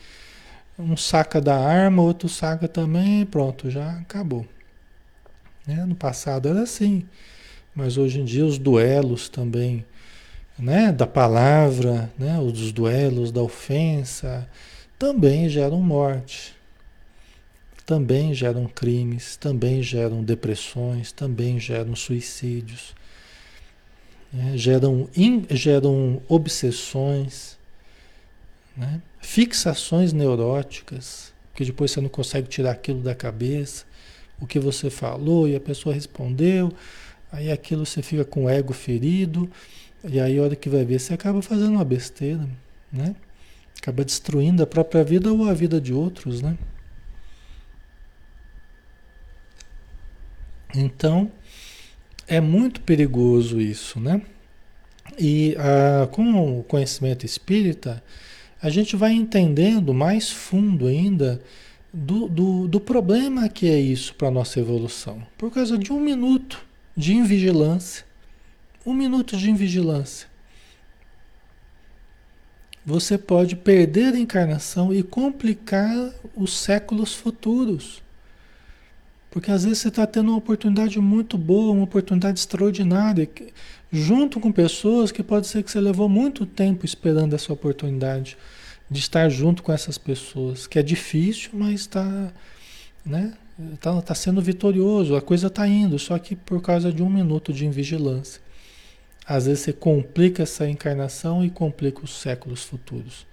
um 0.78 0.96
saca 0.96 1.42
da 1.42 1.58
arma, 1.58 2.02
outro 2.02 2.30
saca 2.30 2.68
também, 2.68 3.26
pronto, 3.26 3.70
já 3.70 3.98
acabou. 4.00 4.46
Né? 5.66 5.86
No 5.86 5.96
passado 5.96 6.48
era 6.48 6.62
assim, 6.62 7.06
mas 7.76 7.98
hoje 7.98 8.20
em 8.20 8.26
dia 8.26 8.46
os 8.46 8.58
duelos 8.58 9.30
também, 9.30 9.86
né? 10.58 10.92
da 10.92 11.08
palavra, 11.08 12.12
né? 12.18 12.40
os 12.40 12.72
duelos 12.72 13.32
da 13.32 13.42
ofensa, 13.42 14.48
também 14.98 15.50
geram 15.50 15.82
morte, 15.82 16.56
também 17.86 18.34
geram 18.34 18.68
crimes, 18.68 19.36
também 19.38 19.82
geram 19.82 20.24
depressões, 20.24 21.12
também 21.12 21.60
geram 21.60 21.96
suicídios 21.96 22.94
né? 24.32 24.54
geram, 24.56 25.10
in, 25.16 25.46
geram 25.50 26.22
obsessões, 26.28 27.58
né? 28.76 29.02
fixações 29.20 30.14
neuróticas, 30.14 31.34
que 31.54 31.66
depois 31.66 31.92
você 31.92 32.02
não 32.02 32.10
consegue 32.10 32.48
tirar 32.48 32.72
aquilo 32.72 33.02
da 33.02 33.14
cabeça, 33.14 33.86
o 34.42 34.48
que 34.48 34.60
você 34.60 34.90
falou 34.90 35.48
e 35.48 35.56
a 35.56 35.60
pessoa 35.60 35.94
respondeu, 35.94 36.74
aí 37.32 37.52
aquilo 37.52 37.86
você 37.86 38.02
fica 38.02 38.26
com 38.26 38.46
o 38.46 38.50
ego 38.50 38.74
ferido, 38.74 39.50
e 40.04 40.20
aí 40.20 40.40
a 40.40 40.44
hora 40.44 40.56
que 40.56 40.68
vai 40.68 40.84
ver 40.84 41.00
você 41.00 41.14
acaba 41.14 41.42
fazendo 41.42 41.74
uma 41.74 41.86
besteira, 41.86 42.50
né? 42.92 43.16
Acaba 43.78 44.04
destruindo 44.04 44.62
a 44.64 44.68
própria 44.68 45.04
vida 45.04 45.32
ou 45.32 45.48
a 45.48 45.54
vida 45.54 45.80
de 45.80 45.94
outros, 45.94 46.42
né? 46.42 46.58
Então, 50.74 51.32
é 52.28 52.40
muito 52.40 52.82
perigoso 52.82 53.62
isso, 53.62 54.00
né? 54.00 54.22
E 55.20 55.56
ah, 55.60 56.08
com 56.08 56.60
o 56.60 56.64
conhecimento 56.64 57.26
espírita, 57.26 58.04
a 58.62 58.70
gente 58.70 58.96
vai 58.96 59.12
entendendo 59.12 59.94
mais 59.94 60.30
fundo 60.30 60.88
ainda 60.88 61.42
do, 61.94 62.28
do, 62.28 62.68
do 62.68 62.80
problema 62.80 63.50
que 63.50 63.68
é 63.68 63.80
isso 63.80 64.16
para 64.16 64.30
a 64.30 64.32
nossa 64.32 64.60
evolução. 64.60 65.22
Por 65.38 65.52
causa 65.52 65.78
de 65.78 65.92
um 65.92 66.00
minuto 66.00 66.64
de 66.96 67.14
invigilância. 67.14 68.06
Um 68.86 68.94
minuto 68.94 69.36
de 69.38 69.50
invigilância. 69.50 70.28
Você 72.86 73.18
pode 73.18 73.56
perder 73.56 74.16
a 74.16 74.20
encarnação 74.20 74.94
e 74.94 75.04
complicar 75.04 76.14
os 76.36 76.58
séculos 76.58 77.14
futuros. 77.14 78.02
Porque 79.30 79.52
às 79.52 79.64
vezes 79.64 79.80
você 79.80 79.90
está 79.90 80.08
tendo 80.08 80.30
uma 80.30 80.38
oportunidade 80.38 81.00
muito 81.00 81.38
boa, 81.38 81.74
uma 81.74 81.84
oportunidade 81.84 82.40
extraordinária, 82.40 83.30
junto 83.92 84.40
com 84.40 84.52
pessoas 84.52 85.12
que 85.12 85.22
pode 85.22 85.48
ser 85.48 85.64
que 85.64 85.72
você 85.72 85.80
levou 85.80 86.10
muito 86.10 86.46
tempo 86.46 86.86
esperando 86.86 87.34
essa 87.34 87.54
oportunidade 87.54 88.36
de 88.92 89.00
estar 89.00 89.30
junto 89.30 89.64
com 89.64 89.72
essas 89.72 89.98
pessoas, 89.98 90.68
que 90.68 90.78
é 90.78 90.84
difícil, 90.84 91.52
mas 91.54 91.80
está, 91.82 92.34
né? 93.06 93.34
Tá, 93.80 94.02
tá 94.02 94.14
sendo 94.14 94.42
vitorioso, 94.42 95.16
a 95.16 95.22
coisa 95.22 95.48
está 95.48 95.66
indo, 95.66 95.98
só 95.98 96.20
que 96.20 96.36
por 96.36 96.62
causa 96.62 96.92
de 96.92 97.02
um 97.02 97.10
minuto 97.10 97.54
de 97.54 97.66
invigilância. 97.66 98.42
Às 99.26 99.46
vezes 99.46 99.64
você 99.64 99.72
complica 99.72 100.44
essa 100.44 100.68
encarnação 100.68 101.46
e 101.46 101.50
complica 101.50 102.04
os 102.04 102.20
séculos 102.20 102.64
futuros. 102.64 103.26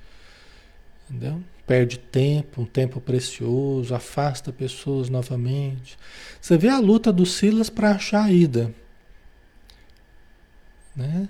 Entendeu? 1.11 1.43
Perde 1.67 1.99
tempo, 1.99 2.63
um 2.63 2.67
tempo 2.67 3.01
precioso, 3.01 3.95
afasta 3.95 4.53
pessoas 4.53 5.09
novamente. 5.09 5.99
Você 6.41 6.57
vê 6.57 6.69
a 6.69 6.79
luta 6.79 7.13
dos 7.13 7.33
Silas 7.33 7.69
para 7.69 7.93
achar 7.93 8.25
a 8.25 8.33
ida. 8.33 8.73
Né? 10.95 11.29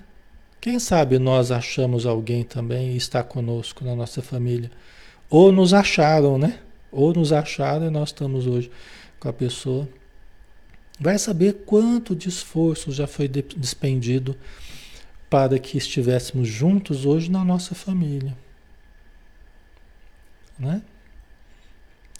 Quem 0.61 0.77
sabe 0.77 1.17
nós 1.17 1.51
achamos 1.51 2.05
alguém 2.05 2.43
também 2.43 2.91
e 2.91 2.97
está 2.97 3.23
conosco 3.23 3.85
na 3.85 3.95
nossa 3.95 4.21
família. 4.21 4.69
Ou 5.29 5.51
nos 5.51 5.73
acharam, 5.73 6.37
né? 6.37 6.59
Ou 6.91 7.13
nos 7.13 7.31
acharam 7.31 7.87
e 7.87 7.89
nós 7.89 8.09
estamos 8.09 8.45
hoje 8.45 8.69
com 9.19 9.29
a 9.29 9.33
pessoa. 9.33 9.87
Vai 10.99 11.17
saber 11.17 11.63
quanto 11.65 12.13
de 12.13 12.27
esforço 12.27 12.91
já 12.91 13.07
foi 13.07 13.27
despendido 13.27 14.35
para 15.29 15.57
que 15.57 15.77
estivéssemos 15.77 16.49
juntos 16.49 17.05
hoje 17.05 17.31
na 17.31 17.45
nossa 17.45 17.73
família. 17.73 18.35
Né? 20.57 20.81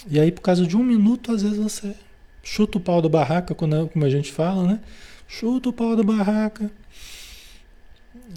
E 0.07 0.17
aí, 0.17 0.31
por 0.31 0.41
causa 0.41 0.65
de 0.65 0.77
um 0.77 0.83
minuto, 0.83 1.33
às 1.33 1.41
vezes 1.41 1.57
você 1.57 1.93
chuta 2.41 2.77
o 2.77 2.81
pau 2.81 3.01
da 3.01 3.09
barraca, 3.09 3.53
como 3.53 4.05
a 4.05 4.09
gente 4.09 4.31
fala, 4.31 4.65
né? 4.65 4.79
Chuta 5.27 5.67
o 5.67 5.73
pau 5.73 5.93
da 5.93 6.03
barraca 6.03 6.71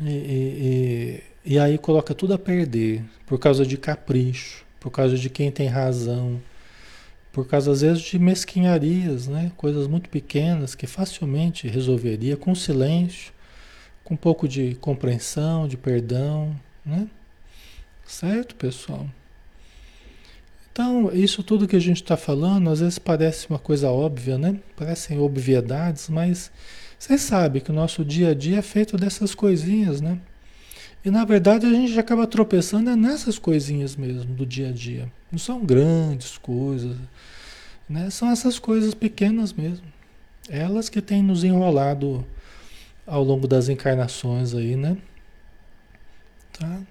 e, 0.01 1.23
e, 1.45 1.53
e, 1.55 1.59
aí 1.59 1.77
coloca 1.77 2.15
tudo 2.15 2.33
a 2.33 2.39
perder 2.39 3.05
por 3.27 3.39
causa 3.39 3.67
de 3.67 3.77
capricho, 3.77 4.65
por 4.81 4.91
causa 4.91 5.19
de 5.19 5.29
quem 5.29 5.51
tem 5.51 5.69
razão, 5.69 6.41
por 7.33 7.47
causa 7.47 7.73
às 7.73 7.81
vezes 7.83 8.03
de 8.03 8.19
mesquinharias, 8.19 9.29
né? 9.29 9.53
coisas 9.57 9.87
muito 9.87 10.09
pequenas 10.09 10.75
que 10.75 10.87
facilmente 10.87 11.69
resolveria 11.69 12.37
com 12.37 12.55
silêncio, 12.55 13.33
com 14.05 14.15
um 14.15 14.17
pouco 14.17 14.49
de 14.49 14.75
compreensão, 14.77 15.69
de 15.69 15.77
perdão, 15.77 16.55
né? 16.85 17.09
Certo, 18.05 18.55
pessoal? 18.57 19.07
Então, 20.73 21.11
isso 21.13 21.43
tudo 21.43 21.69
que 21.69 21.77
a 21.77 21.81
gente 21.81 22.03
está 22.03 22.17
falando, 22.17 22.71
às 22.71 22.81
vezes 22.81 22.99
parece 22.99 23.49
uma 23.49 23.59
coisa 23.59 23.91
óbvia, 23.91 24.39
né? 24.39 24.59
Parecem 24.75 25.19
obviedades, 25.19 26.09
mas 26.09 26.51
vocês 27.03 27.23
sabem 27.23 27.61
que 27.61 27.73
o 27.73 27.75
nosso 27.75 28.05
dia 28.05 28.29
a 28.29 28.35
dia 28.35 28.59
é 28.61 28.63
feito 28.63 28.97
dessas 28.97 29.35
coisinhas, 29.35 30.01
né? 30.01 30.21
E 31.05 31.11
na 31.11 31.25
verdade 31.25 31.67
a 31.67 31.71
gente 31.71 31.99
acaba 31.99 32.29
tropeçando 32.29 32.91
é 32.91 32.95
nessas 32.95 33.41
coisinhas 33.41 33.97
mesmo 33.97 34.33
do 34.33 34.47
dia 34.47 34.69
a 34.69 34.73
dia. 34.73 35.11
Não 35.29 35.37
são 35.37 35.65
grandes 35.65 36.39
coisas, 36.39 36.97
né? 37.89 38.09
São 38.09 38.31
essas 38.31 38.61
coisas 38.61 38.95
pequenas 38.95 39.53
mesmo. 39.53 39.85
Elas 40.49 40.89
que 40.89 41.03
têm 41.03 41.25
nos 41.25 41.43
enrolado 41.43 42.25
ao 43.05 43.25
longo 43.25 43.49
das 43.49 43.69
encarnações 43.69 44.55
aí, 44.55 44.77
né? 44.77 44.97
Tá? 46.53 46.83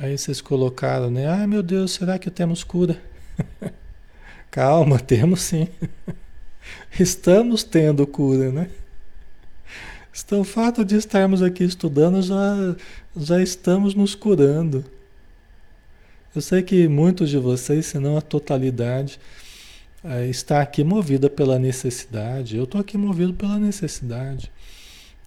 Aí 0.00 0.16
vocês 0.16 0.40
colocaram, 0.40 1.10
né? 1.10 1.26
Ai 1.26 1.46
meu 1.46 1.62
Deus, 1.62 1.92
será 1.92 2.18
que 2.18 2.30
temos 2.30 2.64
cura? 2.64 2.98
Calma, 4.50 4.98
temos 5.00 5.42
sim. 5.42 5.68
Estamos 6.98 7.64
tendo 7.64 8.06
cura, 8.06 8.50
né? 8.50 8.70
Então, 10.24 10.40
o 10.40 10.44
fato 10.44 10.84
de 10.84 10.96
estarmos 10.96 11.42
aqui 11.42 11.62
estudando 11.62 12.20
já, 12.20 12.76
já 13.16 13.40
estamos 13.40 13.94
nos 13.94 14.14
curando. 14.14 14.84
Eu 16.34 16.42
sei 16.42 16.62
que 16.62 16.88
muitos 16.88 17.30
de 17.30 17.38
vocês, 17.38 17.86
se 17.86 17.98
não 17.98 18.16
a 18.16 18.20
totalidade, 18.20 19.18
é, 20.04 20.26
está 20.26 20.60
aqui 20.60 20.82
movida 20.82 21.30
pela 21.30 21.58
necessidade. 21.58 22.56
Eu 22.56 22.64
estou 22.64 22.80
aqui 22.80 22.98
movido 22.98 23.32
pela 23.32 23.58
necessidade. 23.58 24.50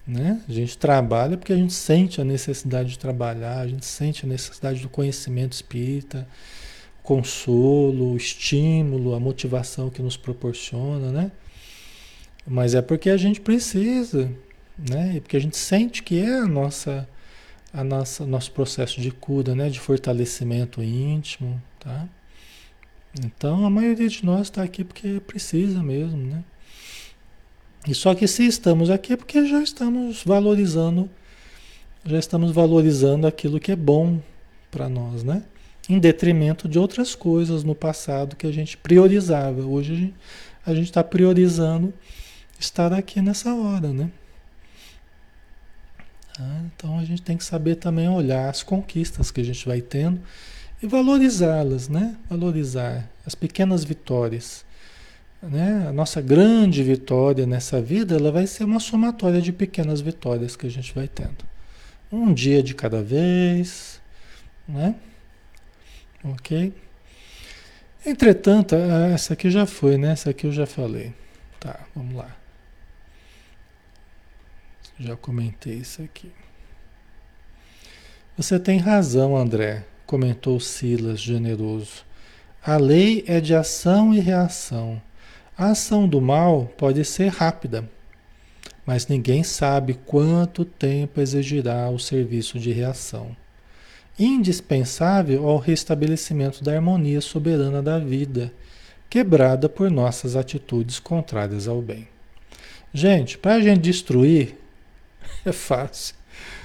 Né? 0.05 0.41
A 0.47 0.51
gente 0.51 0.78
trabalha 0.78 1.38
porque 1.38 1.53
a 1.53 1.57
gente 1.57 1.74
sente 1.74 2.19
a 2.19 2.24
necessidade 2.24 2.89
de 2.89 2.99
trabalhar, 2.99 3.59
a 3.59 3.67
gente 3.67 3.86
sente 3.86 4.26
a 4.26 4.30
necessidade 4.30 4.82
do 4.82 4.89
conhecimento 4.89 5.53
espírita 5.53 6.28
consolo, 7.04 8.14
o 8.14 8.18
estímulo, 8.18 9.16
a 9.16 9.20
motivação 9.20 9.89
que 9.89 10.02
nos 10.02 10.18
proporciona, 10.18 11.12
né? 11.12 11.32
Mas 12.47 12.76
é 12.76 12.82
porque 12.82 13.10
a 13.10 13.18
gente 13.18 13.41
precisa, 13.41 14.32
né? 14.78 15.16
E 15.16 15.22
porque 15.22 15.38
a 15.38 15.39
gente 15.39 15.58
sente 15.58 16.04
que 16.04 16.20
é 16.20 16.39
a 16.39 16.47
nossa, 16.47 17.08
a 17.74 17.84
nossa, 17.84 18.26
nosso 18.26 18.52
processo 18.52 19.02
de 19.02 19.12
cura, 19.12 19.56
né? 19.56 19.70
De 19.70 19.80
fortalecimento 19.80 20.82
íntimo, 20.82 21.62
tá? 21.80 22.08
Então 23.24 23.66
a 23.66 23.70
maioria 23.70 24.08
de 24.08 24.24
nós 24.26 24.47
está 24.47 24.64
aqui 24.64 24.84
porque 24.84 25.20
precisa 25.22 25.84
mesmo, 25.84 26.18
né? 26.18 26.43
E 27.88 27.95
só 27.95 28.14
que 28.14 28.28
se 28.28 28.45
estamos 28.45 28.89
aqui 28.89 29.14
é 29.14 29.18
porque 29.18 29.45
já 29.47 29.62
estamos 29.62 30.24
valorizando, 30.24 31.10
já 32.06 32.20
estamos 32.20 32.52
valorizando 32.52 33.26
aquilo 33.26 33.60
que 33.60 33.72
é 33.72 33.76
bom 33.76 34.22
para 34.70 34.88
nós, 34.88 35.24
né? 35.24 35.43
Em 35.89 35.99
detrimento 35.99 36.67
de 36.67 36.77
outras 36.77 37.15
coisas 37.15 37.63
no 37.63 37.75
passado 37.75 38.36
que 38.36 38.47
a 38.47 38.51
gente 38.51 38.77
priorizava. 38.77 39.61
Hoje 39.61 40.13
a 40.65 40.73
gente 40.73 40.86
está 40.86 41.03
priorizando 41.03 41.93
estar 42.59 42.93
aqui 42.93 43.21
nessa 43.21 43.53
hora, 43.53 43.91
né? 43.91 44.09
Ah, 46.39 46.61
então 46.65 46.97
a 46.97 47.03
gente 47.03 47.21
tem 47.21 47.36
que 47.36 47.43
saber 47.43 47.75
também 47.75 48.07
olhar 48.07 48.49
as 48.49 48.63
conquistas 48.63 49.32
que 49.32 49.41
a 49.41 49.43
gente 49.43 49.65
vai 49.67 49.82
tendo 49.82 50.21
e 50.82 50.88
valorizá-las, 50.88 51.89
né? 51.89 52.15
Valorizar 52.29 53.09
as 53.25 53.36
pequenas 53.36 53.84
vitórias. 53.84 54.65
Né? 55.41 55.88
A 55.88 55.91
nossa 55.91 56.21
grande 56.21 56.84
vitória 56.84 57.47
nessa 57.47 57.82
vida 57.82 58.15
ela 58.15 58.32
vai 58.32 58.45
ser 58.45 58.63
uma 58.63 58.79
somatória 58.79 59.41
de 59.41 59.51
pequenas 59.51 59.99
vitórias 59.99 60.55
que 60.55 60.67
a 60.67 60.69
gente 60.69 60.93
vai 60.93 61.07
tendo. 61.07 61.43
Um 62.11 62.32
dia 62.34 62.61
de 62.61 62.75
cada 62.75 63.01
vez, 63.01 63.99
né? 64.67 64.95
Ok? 66.24 66.74
Entretanto, 68.05 68.76
essa 68.76 69.34
aqui 69.34 69.49
já 69.49 69.65
foi, 69.65 69.97
né? 69.97 70.11
Essa 70.11 70.32
aqui 70.32 70.45
eu 70.45 70.51
já 70.51 70.65
falei. 70.65 71.13
Tá, 71.59 71.80
vamos 71.95 72.15
lá. 72.15 72.36
Já 74.99 75.15
comentei 75.15 75.76
isso 75.76 76.01
aqui. 76.01 76.32
Você 78.38 78.59
tem 78.59 78.80
razão, 78.80 79.36
André, 79.36 79.86
comentou 80.05 80.59
Silas, 80.59 81.19
generoso. 81.19 82.05
A 82.63 82.78
lei 82.78 83.24
é 83.28 83.39
de 83.39 83.53
ação 83.55 84.13
e 84.13 84.19
reação. 84.19 85.01
A 85.57 85.72
ação 85.72 86.07
do 86.07 86.22
mal 86.22 86.65
pode 86.78 87.03
ser 87.05 87.28
rápida, 87.28 87.89
mas 88.86 89.07
ninguém 89.07 89.43
sabe 89.43 89.93
quanto 89.93 90.65
tempo 90.65 91.19
exigirá 91.19 91.89
o 91.89 91.99
serviço 91.99 92.59
de 92.59 92.72
reação 92.72 93.36
indispensável 94.18 95.47
ao 95.47 95.57
restabelecimento 95.57 96.64
da 96.64 96.74
harmonia 96.74 97.22
soberana 97.22 97.82
da 97.82 97.97
vida, 97.97 98.53
quebrada 99.09 99.68
por 99.68 99.89
nossas 99.89 100.36
atitudes 100.36 100.99
contrárias 100.99 101.68
ao 101.68 101.82
bem. 101.82 102.07
Gente, 102.93 103.38
para 103.38 103.55
a 103.55 103.62
gente 103.62 103.82
destruir, 103.82 104.55
é 105.45 105.51
fácil. 105.51 106.16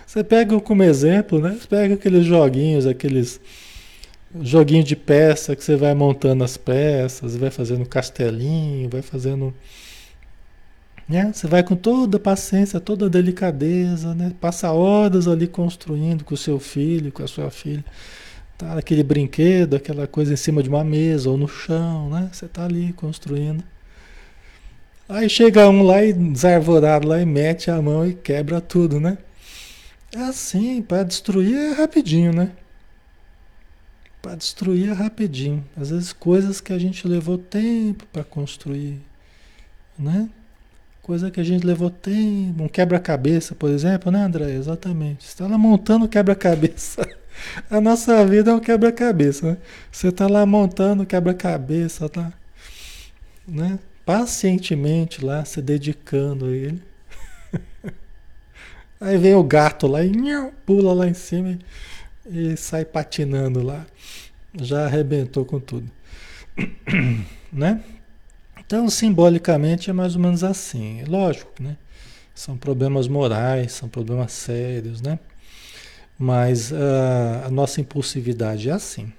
Você 0.06 0.22
pega 0.22 0.58
como 0.60 0.82
exemplo, 0.82 1.40
né? 1.40 1.56
Você 1.60 1.66
pega 1.66 1.94
aqueles 1.94 2.24
joguinhos, 2.24 2.86
aqueles 2.86 3.40
joguinhos 4.40 4.84
de 4.84 4.96
peça 4.96 5.56
que 5.56 5.64
você 5.64 5.76
vai 5.76 5.94
montando 5.94 6.44
as 6.44 6.56
peças, 6.56 7.36
vai 7.36 7.50
fazendo 7.50 7.86
castelinho, 7.86 8.88
vai 8.88 9.02
fazendo 9.02 9.54
né? 11.08 11.32
Você 11.32 11.46
vai 11.46 11.62
com 11.62 11.76
toda 11.76 12.16
a 12.16 12.20
paciência, 12.20 12.80
toda 12.80 13.06
a 13.06 13.08
delicadeza, 13.08 14.14
né? 14.14 14.32
passa 14.40 14.72
horas 14.72 15.28
ali 15.28 15.46
construindo 15.46 16.24
com 16.24 16.34
o 16.34 16.38
seu 16.38 16.58
filho, 16.58 17.12
com 17.12 17.22
a 17.22 17.28
sua 17.28 17.50
filha. 17.50 17.84
Tá, 18.58 18.78
aquele 18.78 19.02
brinquedo, 19.02 19.76
aquela 19.76 20.06
coisa 20.06 20.32
em 20.32 20.36
cima 20.36 20.62
de 20.62 20.68
uma 20.68 20.82
mesa 20.82 21.28
ou 21.30 21.36
no 21.36 21.46
chão, 21.46 22.08
né? 22.10 22.30
Você 22.32 22.46
está 22.46 22.64
ali 22.64 22.92
construindo. 22.94 23.62
Aí 25.08 25.28
chega 25.28 25.68
um 25.68 25.82
lá 25.82 26.02
e 26.02 26.12
desarvorado 26.12 27.06
lá 27.06 27.20
e 27.20 27.26
mete 27.26 27.70
a 27.70 27.80
mão 27.80 28.06
e 28.06 28.14
quebra 28.14 28.60
tudo, 28.60 28.98
né? 28.98 29.18
É 30.14 30.20
assim, 30.20 30.82
para 30.82 31.02
destruir 31.04 31.54
é 31.54 31.72
rapidinho, 31.72 32.32
né? 32.32 32.52
para 34.26 34.34
destruir 34.34 34.88
é 34.88 34.92
rapidinho. 34.92 35.64
Às 35.76 35.90
vezes 35.90 36.12
coisas 36.12 36.60
que 36.60 36.72
a 36.72 36.78
gente 36.78 37.06
levou 37.06 37.38
tempo 37.38 38.04
para 38.12 38.24
construir, 38.24 39.00
né? 39.96 40.28
Coisa 41.06 41.30
que 41.30 41.38
a 41.38 41.44
gente 41.44 41.64
levou 41.64 41.88
tempo, 41.88 42.64
um 42.64 42.68
quebra-cabeça, 42.68 43.54
por 43.54 43.70
exemplo, 43.70 44.10
né, 44.10 44.24
André? 44.24 44.50
Exatamente. 44.54 45.22
Você 45.22 45.34
está 45.34 45.46
lá 45.46 45.56
montando 45.56 46.08
quebra-cabeça. 46.08 47.08
A 47.70 47.80
nossa 47.80 48.26
vida 48.26 48.50
é 48.50 48.54
um 48.54 48.58
quebra-cabeça, 48.58 49.52
né? 49.52 49.56
Você 49.92 50.08
está 50.08 50.26
lá 50.26 50.44
montando 50.44 51.06
quebra-cabeça, 51.06 52.08
tá? 52.08 52.32
Né? 53.46 53.78
Pacientemente 54.04 55.24
lá, 55.24 55.44
se 55.44 55.62
dedicando 55.62 56.46
a 56.46 56.50
ele. 56.50 56.82
Aí 59.00 59.16
vem 59.16 59.36
o 59.36 59.44
gato 59.44 59.86
lá 59.86 60.02
e 60.02 60.12
pula 60.66 60.92
lá 60.92 61.06
em 61.06 61.14
cima 61.14 61.56
e, 62.28 62.56
sai 62.56 62.84
patinando 62.84 63.62
lá. 63.62 63.86
Já 64.60 64.86
arrebentou 64.86 65.44
com 65.44 65.60
tudo. 65.60 65.88
né? 67.52 67.80
Então, 68.66 68.90
simbolicamente 68.90 69.90
é 69.90 69.92
mais 69.92 70.16
ou 70.16 70.20
menos 70.20 70.42
assim. 70.42 71.04
Lógico, 71.04 71.62
né? 71.62 71.76
São 72.34 72.56
problemas 72.56 73.06
morais, 73.08 73.72
são 73.72 73.88
problemas 73.88 74.32
sérios, 74.32 75.00
né? 75.00 75.18
Mas 76.18 76.72
uh, 76.72 77.46
a 77.46 77.50
nossa 77.50 77.80
impulsividade 77.80 78.68
é 78.68 78.72
assim. 78.72 79.12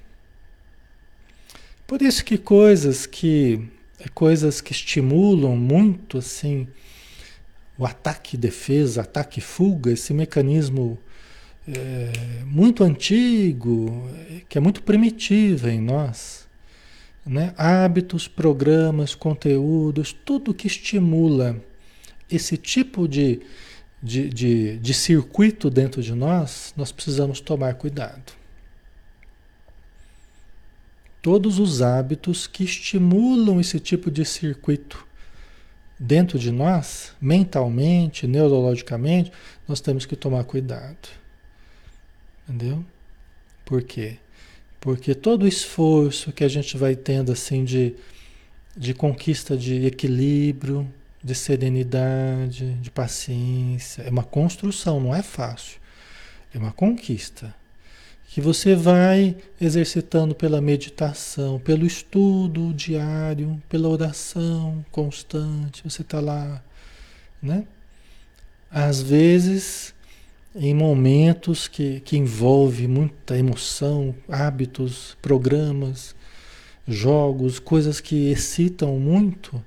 Por 1.86 2.02
isso 2.02 2.26
que 2.26 2.38
coisas 2.38 3.06
que 3.06 3.66
coisas 4.14 4.62
que 4.62 4.72
estimulam 4.74 5.56
muito 5.56 6.20
assim 6.20 6.68
o 7.78 7.86
ataque 7.86 8.36
e 8.36 8.40
defesa, 8.40 9.02
ataque 9.02 9.40
e 9.40 9.42
fuga, 9.42 9.92
esse 9.92 10.14
mecanismo 10.14 10.98
é, 11.68 12.44
muito 12.46 12.84
antigo, 12.84 14.10
que 14.50 14.58
é 14.58 14.62
muito 14.62 14.82
primitivo 14.82 15.70
em 15.70 15.80
nós. 15.80 16.47
Né? 17.28 17.54
Hábitos, 17.58 18.28
programas, 18.28 19.14
conteúdos, 19.14 20.14
tudo 20.14 20.54
que 20.54 20.68
estimula 20.68 21.62
esse 22.32 22.56
tipo 22.58 23.08
de, 23.08 23.42
de, 24.02 24.30
de, 24.30 24.78
de 24.80 24.94
circuito 24.94 25.70
dentro 25.70 26.02
de 26.02 26.14
nós, 26.14 26.74
nós 26.78 26.92
precisamos 26.92 27.42
tomar 27.42 27.76
cuidado. 27.76 28.34
Todos 31.22 31.60
os 31.60 31.82
hábitos 31.82 32.48
que 32.48 32.64
estimulam 32.64 33.60
esse 33.60 33.80
tipo 33.80 34.10
de 34.10 34.24
circuito 34.24 35.06
dentro 36.00 36.40
de 36.40 36.52
nós, 36.52 37.14
mentalmente, 37.20 38.28
neurologicamente, 38.28 39.32
nós 39.68 39.82
temos 39.82 40.06
que 40.06 40.16
tomar 40.16 40.46
cuidado. 40.46 41.10
Entendeu? 42.48 42.86
Por 43.66 43.84
quê? 43.84 44.18
Porque 44.88 45.14
todo 45.14 45.44
o 45.44 45.48
esforço 45.50 46.32
que 46.32 46.46
a 46.46 46.48
gente 46.48 46.78
vai 46.78 46.96
tendo 46.96 47.30
assim 47.30 47.66
de, 47.66 47.94
de 48.74 48.94
conquista 48.94 49.58
de 49.58 49.86
equilíbrio, 49.86 50.90
de 51.22 51.36
serenidade, 51.36 52.72
de 52.76 52.90
paciência, 52.90 54.04
é 54.04 54.10
uma 54.10 54.24
construção, 54.24 55.02
não 55.02 55.14
é 55.14 55.22
fácil. 55.22 55.78
É 56.54 56.58
uma 56.58 56.72
conquista 56.72 57.54
que 58.30 58.40
você 58.40 58.76
vai 58.76 59.36
exercitando 59.60 60.34
pela 60.34 60.62
meditação, 60.62 61.60
pelo 61.60 61.86
estudo 61.86 62.74
diário, 62.74 63.62
pela 63.68 63.90
oração 63.90 64.86
constante. 64.90 65.84
Você 65.84 66.02
está 66.02 66.22
lá, 66.22 66.64
né? 67.42 67.66
Às 68.72 69.02
vezes, 69.02 69.94
em 70.58 70.74
momentos 70.74 71.68
que, 71.68 72.00
que 72.02 72.18
envolve 72.18 72.88
muita 72.88 73.38
emoção, 73.38 74.14
hábitos, 74.28 75.18
programas, 75.22 76.16
jogos, 76.88 77.60
coisas 77.60 78.02
que 78.02 78.32
excitam 78.32 79.00
muito 79.00 79.64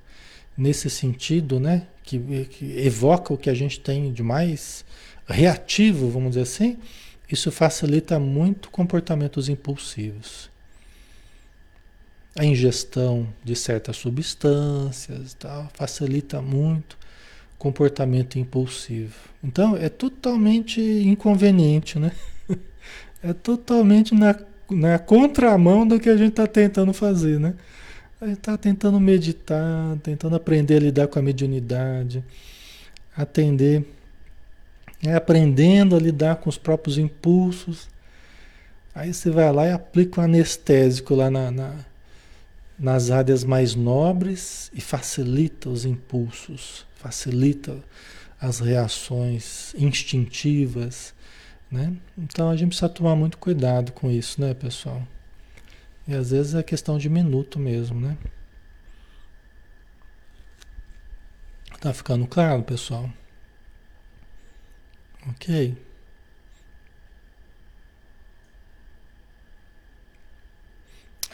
nesse 0.56 0.90
sentido, 0.90 1.58
né? 1.60 1.86
Que, 2.02 2.18
que 2.46 2.78
evoca 2.78 3.32
o 3.32 3.38
que 3.38 3.48
a 3.48 3.54
gente 3.54 3.78
tem 3.78 4.12
de 4.12 4.22
mais 4.22 4.84
reativo, 5.26 6.10
vamos 6.10 6.30
dizer 6.30 6.42
assim 6.42 6.76
isso 7.30 7.52
facilita 7.52 8.18
muito 8.18 8.70
comportamentos 8.70 9.48
impulsivos. 9.48 10.50
A 12.36 12.44
ingestão 12.44 13.32
de 13.44 13.54
certas 13.54 13.96
substâncias 13.96 15.34
tal, 15.34 15.68
facilita 15.74 16.40
muito 16.42 16.98
comportamento 17.60 18.38
impulsivo. 18.38 19.14
Então 19.44 19.76
é 19.76 19.90
totalmente 19.90 20.80
inconveniente, 20.80 21.98
né? 21.98 22.10
É 23.22 23.34
totalmente 23.34 24.14
na, 24.14 24.34
na 24.70 24.98
contramão 24.98 25.86
do 25.86 26.00
que 26.00 26.08
a 26.08 26.16
gente 26.16 26.30
está 26.30 26.46
tentando 26.46 26.90
fazer, 26.94 27.38
né? 27.38 27.52
A 28.18 28.26
gente 28.26 28.38
está 28.38 28.56
tentando 28.56 28.98
meditar, 28.98 29.98
tentando 30.02 30.36
aprender 30.36 30.76
a 30.76 30.80
lidar 30.80 31.06
com 31.06 31.18
a 31.18 31.22
mediunidade, 31.22 32.24
atender 33.14 33.84
é 35.02 35.14
aprendendo 35.14 35.94
a 35.94 35.98
lidar 35.98 36.36
com 36.36 36.48
os 36.48 36.56
próprios 36.56 36.96
impulsos. 36.96 37.88
Aí 38.94 39.12
você 39.12 39.30
vai 39.30 39.52
lá 39.52 39.66
e 39.66 39.72
aplica 39.72 40.22
um 40.22 40.24
anestésico 40.24 41.14
lá 41.14 41.30
na, 41.30 41.50
na, 41.50 41.74
nas 42.78 43.10
áreas 43.10 43.44
mais 43.44 43.74
nobres 43.74 44.70
e 44.74 44.80
facilita 44.80 45.68
os 45.68 45.84
impulsos, 45.84 46.86
facilita 47.00 47.82
as 48.40 48.60
reações 48.60 49.74
instintivas, 49.74 51.14
né? 51.70 51.96
Então 52.16 52.50
a 52.50 52.56
gente 52.56 52.68
precisa 52.68 52.88
tomar 52.88 53.16
muito 53.16 53.38
cuidado 53.38 53.92
com 53.92 54.10
isso, 54.10 54.40
né, 54.40 54.52
pessoal? 54.54 55.06
E 56.06 56.14
às 56.14 56.30
vezes 56.30 56.54
é 56.54 56.62
questão 56.62 56.98
de 56.98 57.08
minuto 57.08 57.58
mesmo, 57.58 58.00
né? 58.00 58.16
Tá 61.80 61.94
ficando 61.94 62.26
claro, 62.26 62.62
pessoal? 62.62 63.10
Ok. 65.28 65.76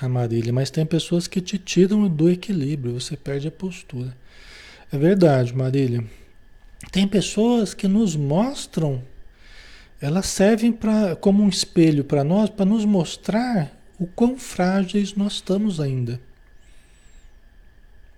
A 0.01 0.09
Marília, 0.09 0.53
mas 0.53 0.71
tem 0.71 0.85
pessoas 0.87 1.27
que 1.27 1.41
te 1.41 1.59
tiram 1.59 2.09
do 2.09 2.31
equilíbrio, 2.31 3.01
você 3.01 3.17
perde 3.17 3.49
a 3.49 3.51
postura. 3.51 4.17
É 4.93 4.99
verdade, 4.99 5.55
Marília. 5.55 6.05
Tem 6.93 7.07
pessoas 7.07 7.75
que 7.75 7.89
nos 7.89 8.15
mostram, 8.15 9.03
elas 10.01 10.27
servem 10.27 10.73
pra, 10.73 11.17
como 11.17 11.43
um 11.43 11.49
espelho 11.49 12.05
para 12.05 12.23
nós, 12.23 12.51
para 12.51 12.65
nos 12.65 12.85
mostrar 12.85 13.73
o 13.99 14.07
quão 14.07 14.39
frágeis 14.39 15.15
nós 15.15 15.35
estamos 15.35 15.81
ainda. 15.81 16.21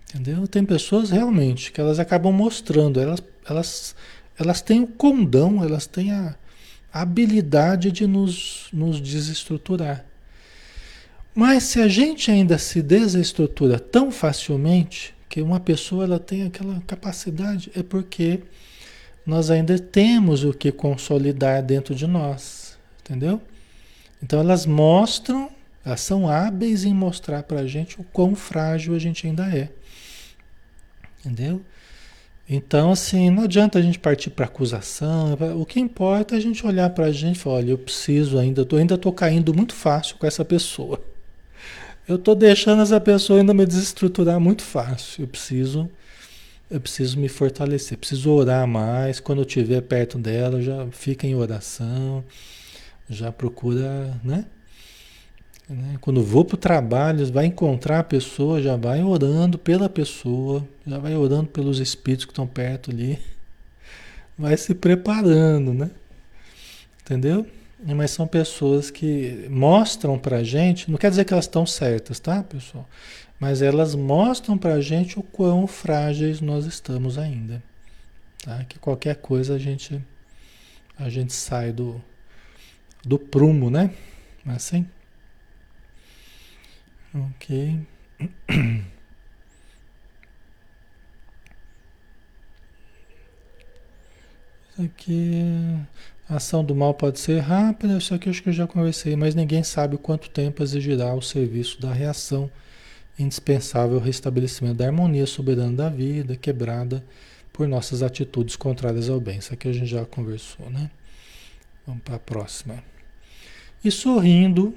Entendeu? 0.09 0.47
Tem 0.47 0.65
pessoas 0.65 1.09
realmente 1.09 1.71
que 1.71 1.79
elas 1.79 1.99
acabam 1.99 2.33
mostrando, 2.33 2.99
elas, 2.99 3.21
elas 3.47 3.95
elas 4.37 4.61
têm 4.61 4.81
o 4.81 4.87
condão, 4.87 5.63
elas 5.63 5.85
têm 5.85 6.11
a, 6.11 6.35
habilidade 6.91 7.91
de 7.91 8.07
nos, 8.07 8.67
nos 8.73 8.99
desestruturar. 8.99 10.05
Mas 11.33 11.63
se 11.63 11.79
a 11.79 11.87
gente 11.87 12.31
ainda 12.31 12.57
se 12.57 12.81
desestrutura 12.81 13.79
tão 13.79 14.11
facilmente, 14.11 15.13
que 15.29 15.41
uma 15.41 15.59
pessoa 15.59 16.03
ela 16.03 16.19
tem 16.19 16.43
aquela 16.43 16.81
capacidade, 16.81 17.71
é 17.75 17.83
porque 17.83 18.41
nós 19.25 19.51
ainda 19.51 19.77
temos 19.77 20.43
o 20.43 20.51
que 20.51 20.71
consolidar 20.71 21.61
dentro 21.61 21.93
de 21.93 22.07
nós, 22.07 22.77
entendeu? 23.01 23.39
Então 24.21 24.39
elas 24.39 24.65
mostram, 24.65 25.51
elas 25.85 26.01
são 26.01 26.27
hábeis 26.27 26.83
em 26.83 26.93
mostrar 26.93 27.43
para 27.43 27.59
a 27.59 27.67
gente 27.67 28.01
o 28.01 28.03
quão 28.03 28.33
frágil 28.33 28.95
a 28.95 28.99
gente 28.99 29.27
ainda 29.27 29.45
é, 29.55 29.69
entendeu? 31.19 31.61
Então, 32.51 32.91
assim, 32.91 33.29
não 33.29 33.43
adianta 33.43 33.77
a 33.77 33.81
gente 33.81 33.99
partir 33.99 34.31
para 34.31 34.45
acusação. 34.47 35.37
O 35.55 35.63
que 35.67 35.79
importa 35.79 36.33
é 36.33 36.39
a 36.39 36.41
gente 36.41 36.65
olhar 36.65 36.89
para 36.89 37.05
a 37.05 37.11
gente 37.11 37.35
e 37.35 37.39
falar: 37.39 37.57
olha, 37.57 37.71
eu 37.71 37.77
preciso 37.77 38.39
ainda, 38.39 38.65
tô, 38.65 38.77
ainda 38.77 38.95
estou 38.95 39.13
caindo 39.13 39.53
muito 39.53 39.75
fácil 39.75 40.15
com 40.17 40.25
essa 40.25 40.43
pessoa. 40.43 40.99
Eu 42.09 42.15
estou 42.15 42.33
deixando 42.33 42.81
essa 42.81 42.99
pessoa 42.99 43.37
ainda 43.37 43.53
me 43.53 43.63
desestruturar 43.67 44.39
muito 44.39 44.63
fácil. 44.63 45.25
Eu 45.25 45.27
preciso, 45.27 45.87
eu 46.67 46.81
preciso 46.81 47.19
me 47.19 47.29
fortalecer, 47.29 47.99
preciso 47.99 48.31
orar 48.31 48.67
mais. 48.67 49.19
Quando 49.19 49.41
eu 49.41 49.45
estiver 49.45 49.79
perto 49.81 50.17
dela, 50.17 50.59
já 50.59 50.87
fica 50.89 51.27
em 51.27 51.35
oração, 51.35 52.23
já 53.07 53.31
procura, 53.31 54.19
né? 54.23 54.45
Né? 55.69 55.97
Quando 56.01 56.23
vou 56.23 56.43
para 56.43 56.55
o 56.55 56.57
trabalho, 56.57 57.31
vai 57.31 57.45
encontrar 57.45 57.99
a 57.99 58.03
pessoa, 58.03 58.59
já 58.59 58.75
vai 58.75 59.03
orando 59.03 59.59
pela 59.59 59.87
pessoa, 59.87 60.67
já 60.87 60.97
vai 60.97 61.15
orando 61.15 61.49
pelos 61.49 61.79
espíritos 61.79 62.25
que 62.25 62.31
estão 62.31 62.47
perto 62.47 62.89
ali. 62.89 63.19
Vai 64.35 64.57
se 64.57 64.73
preparando, 64.73 65.75
né? 65.75 65.91
Entendeu? 67.03 67.45
Mas 67.81 68.11
são 68.11 68.27
pessoas 68.27 68.91
que 68.91 69.47
mostram 69.49 70.19
para 70.19 70.43
gente, 70.43 70.91
não 70.91 70.97
quer 70.97 71.09
dizer 71.09 71.23
que 71.23 71.31
elas 71.31 71.45
estão 71.45 71.65
certas, 71.65 72.19
tá, 72.19 72.43
pessoal? 72.43 72.87
Mas 73.39 73.61
elas 73.61 73.95
mostram 73.95 74.57
para 74.57 74.81
gente 74.81 75.17
o 75.17 75.23
quão 75.23 75.65
frágeis 75.65 76.41
nós 76.41 76.65
estamos 76.65 77.17
ainda. 77.17 77.63
Tá? 78.43 78.65
Que 78.65 78.77
qualquer 78.77 79.15
coisa 79.15 79.55
a 79.55 79.57
gente, 79.57 80.03
a 80.97 81.09
gente 81.09 81.31
sai 81.31 81.71
do, 81.71 82.03
do 83.03 83.17
prumo, 83.17 83.69
né? 83.69 83.91
Assim. 84.45 84.85
Ok. 87.13 87.79
Aqui. 94.77 95.77
A 96.29 96.35
ação 96.35 96.63
do 96.63 96.75
mal 96.75 96.93
pode 96.93 97.19
ser 97.19 97.39
rápida, 97.39 97.97
isso 97.97 98.13
aqui 98.13 98.29
acho 98.29 98.43
que 98.43 98.49
eu 98.49 98.53
já 98.53 98.67
conversei, 98.67 99.15
mas 99.15 99.33
ninguém 99.33 99.63
sabe 99.63 99.97
quanto 99.97 100.29
tempo 100.29 100.61
exigirá 100.61 101.11
o 101.15 101.23
serviço 101.23 101.81
da 101.81 101.91
reação 101.91 102.51
indispensável 103.17 103.97
ao 103.97 104.03
restabelecimento 104.03 104.77
da 104.77 104.85
harmonia 104.85 105.25
soberana 105.25 105.75
da 105.75 105.89
vida, 105.89 106.35
quebrada 106.35 107.03
por 107.51 107.67
nossas 107.67 108.03
atitudes 108.03 108.55
contrárias 108.55 109.09
ao 109.09 109.19
bem. 109.19 109.39
Isso 109.39 109.51
aqui 109.51 109.67
a 109.67 109.73
gente 109.73 109.87
já 109.87 110.05
conversou, 110.05 110.69
né? 110.69 110.91
Vamos 111.85 112.03
para 112.03 112.17
a 112.17 112.19
próxima. 112.19 112.83
E 113.83 113.89
sorrindo, 113.89 114.75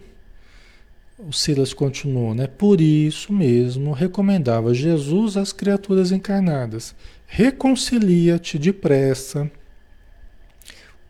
o 1.18 1.32
Silas 1.34 1.74
continuou, 1.74 2.34
né? 2.34 2.46
Por 2.46 2.80
isso 2.80 3.30
mesmo 3.30 3.92
recomendava 3.92 4.72
Jesus 4.72 5.36
às 5.36 5.52
criaturas 5.52 6.12
encarnadas: 6.12 6.94
reconcilia-te 7.26 8.58
depressa 8.58 9.50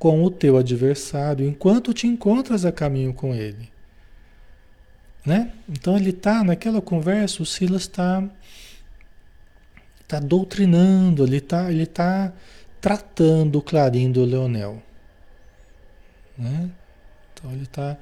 com 0.03 0.25
o 0.25 0.31
teu 0.33 0.57
adversário 0.57 1.47
enquanto 1.47 1.95
te 1.95 2.09
encontras 2.09 2.65
a 2.65 2.73
caminho 2.73 3.15
com 3.15 3.33
ele. 3.33 3.71
Né? 5.25 5.53
Então 5.69 5.97
ele 5.97 6.11
está 6.11 6.43
naquela 6.43 6.83
conversa, 6.83 7.41
o 7.41 7.47
Silas 7.47 7.83
está 7.83 8.29
tá 10.09 10.19
doutrinando, 10.19 11.25
ele 11.25 11.37
está 11.37 11.71
ele 11.71 11.87
tá 11.87 12.33
tratando 12.81 13.61
o 13.61 13.63
Clarindo 13.63 14.25
Leonel. 14.25 14.83
Né? 16.37 16.69
Então 17.33 17.53
ele 17.53 17.63
está 17.63 17.97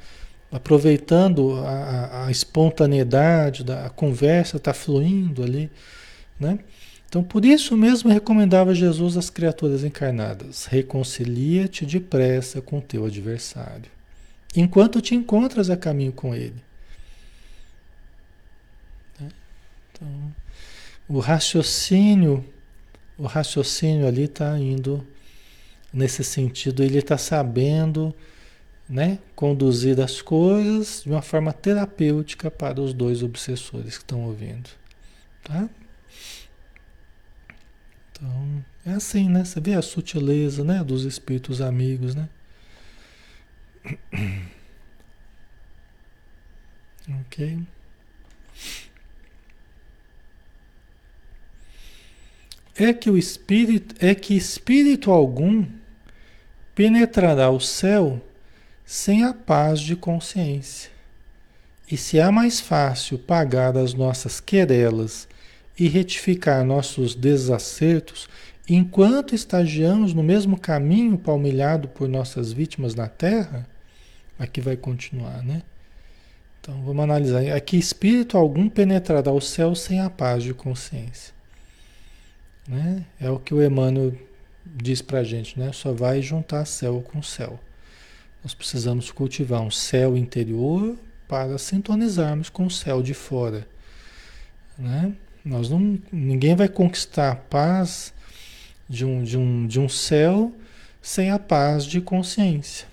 aproveitando 0.51 1.59
a, 1.59 1.69
a, 1.69 2.27
a, 2.29 2.31
espontaneidade 2.31 3.63
da 3.63 3.91
conversa, 3.91 4.57
está 4.57 4.73
fluindo 4.73 5.43
ali. 5.43 5.71
Né? 6.39 6.61
Então 7.11 7.25
por 7.25 7.45
isso 7.45 7.77
mesmo 7.77 8.09
recomendava 8.09 8.73
Jesus 8.73 9.17
às 9.17 9.29
criaturas 9.29 9.83
encarnadas: 9.83 10.67
reconcilia-te 10.67 11.85
depressa 11.85 12.63
com 12.63 12.81
teu 12.81 13.05
adversário, 13.05 13.91
enquanto 14.55 15.01
te 15.01 15.17
encontras 15.17 15.69
a 15.69 15.77
caminho 15.77 16.13
com 16.13 16.33
ele. 16.33 16.63
Então, 19.21 20.35
o 21.09 21.19
raciocínio, 21.19 22.45
o 23.19 23.27
raciocínio 23.27 24.07
ali 24.07 24.25
está 24.25 24.57
indo 24.57 25.05
nesse 25.93 26.23
sentido, 26.23 26.85
ele 26.85 26.99
está 26.99 27.19
sabendo 27.19 28.15
né, 28.89 29.19
conduzir 29.35 30.01
as 30.01 30.23
coisas 30.23 31.03
de 31.03 31.11
uma 31.11 31.23
forma 31.23 31.53
terapêutica 31.53 32.53
para 32.53 32.81
os 32.81 32.95
dois 32.95 33.21
obsessores 33.21 33.99
que 33.99 34.05
estão 34.05 34.27
ouvindo. 34.27 34.71
Tá? 35.43 35.69
Então, 38.21 38.65
é 38.85 38.93
assim, 38.93 39.29
né? 39.29 39.45
Você 39.45 39.61
vê 39.61 39.75
a 39.75 39.83
sutileza 39.83 40.63
né, 40.63 40.85
dos 40.85 41.05
espíritos 41.05 41.61
amigos, 41.61 42.15
né? 42.15 42.29
Ok. 47.23 47.59
é 52.85 52.93
que 52.95 53.11
o 53.11 53.19
espírito 53.19 53.95
é 53.99 54.15
que 54.15 54.35
espírito 54.35 55.11
algum 55.11 55.67
penetrará 56.75 57.51
o 57.51 57.61
céu 57.61 58.21
sem 58.87 59.23
a 59.23 59.35
paz 59.35 59.81
de 59.81 59.95
consciência. 59.95 60.91
E 61.91 61.97
se 61.97 62.19
é 62.19 62.31
mais 62.31 62.61
fácil 62.61 63.19
pagar 63.19 63.77
as 63.77 63.93
nossas 63.93 64.41
querelas 64.41 65.29
e 65.81 65.89
retificar 65.89 66.63
nossos 66.63 67.15
desacertos 67.15 68.29
enquanto 68.69 69.35
estagiamos 69.35 70.13
no 70.13 70.23
mesmo 70.23 70.61
caminho 70.61 71.17
palmilhado 71.17 71.89
por 71.89 72.07
nossas 72.07 72.53
vítimas 72.53 72.95
na 72.95 73.09
Terra, 73.09 73.67
aqui 74.39 74.61
vai 74.61 74.77
continuar, 74.77 75.43
né? 75.43 75.63
Então 76.61 76.83
vamos 76.83 77.03
analisar. 77.03 77.41
Aqui 77.57 77.79
espírito 77.79 78.37
algum 78.37 78.69
penetrará 78.69 79.33
o 79.33 79.41
céu 79.41 79.75
sem 79.75 80.01
a 80.01 80.11
paz 80.11 80.43
de 80.43 80.53
consciência. 80.53 81.33
Né? 82.69 83.07
É 83.19 83.31
o 83.31 83.39
que 83.39 83.55
o 83.55 83.65
Emmanuel 83.65 84.13
diz 84.67 85.01
para 85.01 85.21
a 85.21 85.25
gente, 85.25 85.59
né? 85.59 85.73
Só 85.73 85.95
vai 85.95 86.21
juntar 86.21 86.67
céu 86.67 87.01
com 87.01 87.23
céu. 87.23 87.59
Nós 88.45 88.53
precisamos 88.53 89.11
cultivar 89.11 89.63
um 89.63 89.71
céu 89.71 90.15
interior 90.15 90.99
para 91.27 91.57
sintonizarmos 91.57 92.51
com 92.51 92.67
o 92.67 92.71
céu 92.71 93.03
de 93.03 93.15
fora, 93.15 93.67
né? 94.79 95.15
Nós 95.45 95.71
não, 95.71 95.99
ninguém 96.13 96.55
vai 96.55 96.69
conquistar 96.69 97.33
a 97.33 97.37
paz 97.37 98.13
de 98.89 99.05
um, 99.05 99.23
de, 99.23 99.39
um, 99.39 99.67
de 99.67 99.81
um 99.81 99.89
céu 99.89 100.53
sem 101.01 101.31
a 101.31 101.39
paz 101.39 101.85
de 101.85 102.01
consciência. 102.01 102.87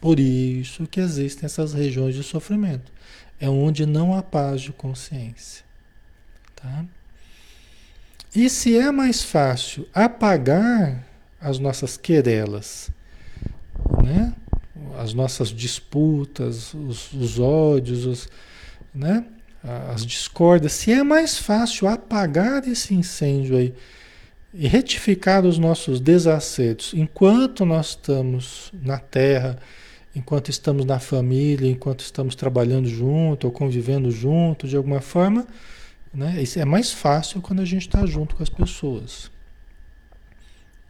Por 0.00 0.20
isso 0.20 0.86
que 0.86 1.00
existem 1.00 1.46
essas 1.46 1.72
regiões 1.72 2.14
de 2.14 2.22
sofrimento. 2.22 2.92
É 3.40 3.48
onde 3.48 3.86
não 3.86 4.14
há 4.14 4.22
paz 4.22 4.60
de 4.60 4.72
consciência. 4.72 5.64
Tá? 6.54 6.84
E 8.34 8.50
se 8.50 8.76
é 8.76 8.90
mais 8.90 9.22
fácil 9.22 9.88
apagar 9.94 11.06
as 11.40 11.58
nossas 11.58 11.96
querelas, 11.96 12.90
né? 14.02 14.34
as 14.98 15.14
nossas 15.14 15.48
disputas, 15.48 16.74
os, 16.74 17.12
os 17.12 17.38
ódios, 17.38 18.04
os, 18.04 18.28
né? 18.94 19.24
As 19.92 20.06
discórdias, 20.06 20.72
se 20.72 20.92
é 20.92 21.02
mais 21.02 21.38
fácil 21.38 21.88
apagar 21.88 22.66
esse 22.68 22.94
incêndio 22.94 23.56
aí 23.56 23.74
e 24.54 24.68
retificar 24.68 25.44
os 25.44 25.58
nossos 25.58 26.00
desacertos 26.00 26.94
enquanto 26.94 27.64
nós 27.64 27.88
estamos 27.88 28.70
na 28.72 28.98
Terra, 28.98 29.58
enquanto 30.14 30.50
estamos 30.50 30.84
na 30.84 30.98
família, 30.98 31.70
enquanto 31.70 32.00
estamos 32.00 32.34
trabalhando 32.34 32.88
junto 32.88 33.46
ou 33.46 33.52
convivendo 33.52 34.10
junto 34.10 34.68
de 34.68 34.76
alguma 34.76 35.00
forma, 35.00 35.46
né? 36.14 36.42
Isso 36.42 36.58
é 36.58 36.64
mais 36.64 36.92
fácil 36.92 37.42
quando 37.42 37.60
a 37.60 37.64
gente 37.64 37.86
está 37.86 38.06
junto 38.06 38.36
com 38.36 38.42
as 38.42 38.48
pessoas. 38.48 39.30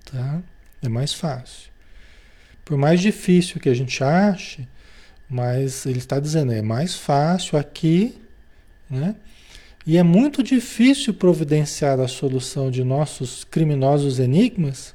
Tá? 0.05 0.41
É 0.83 0.89
mais 0.89 1.13
fácil. 1.13 1.71
Por 2.65 2.77
mais 2.77 3.01
difícil 3.01 3.61
que 3.61 3.69
a 3.69 3.75
gente 3.75 4.05
ache, 4.05 4.69
mas 5.29 5.87
ele 5.87 5.99
está 5.99 6.21
dizendo, 6.21 6.53
é 6.53 6.63
mais 6.63 6.95
fácil 6.95 7.59
aqui, 7.59 8.17
né? 8.89 9.17
E 9.87 9.97
é 9.97 10.03
muito 10.03 10.43
difícil 10.43 11.15
providenciar 11.15 12.01
a 12.01 12.09
solução 12.09 12.71
de 12.71 12.83
nossos 12.83 13.45
criminosos 13.45 14.19
enigmas 14.19 14.93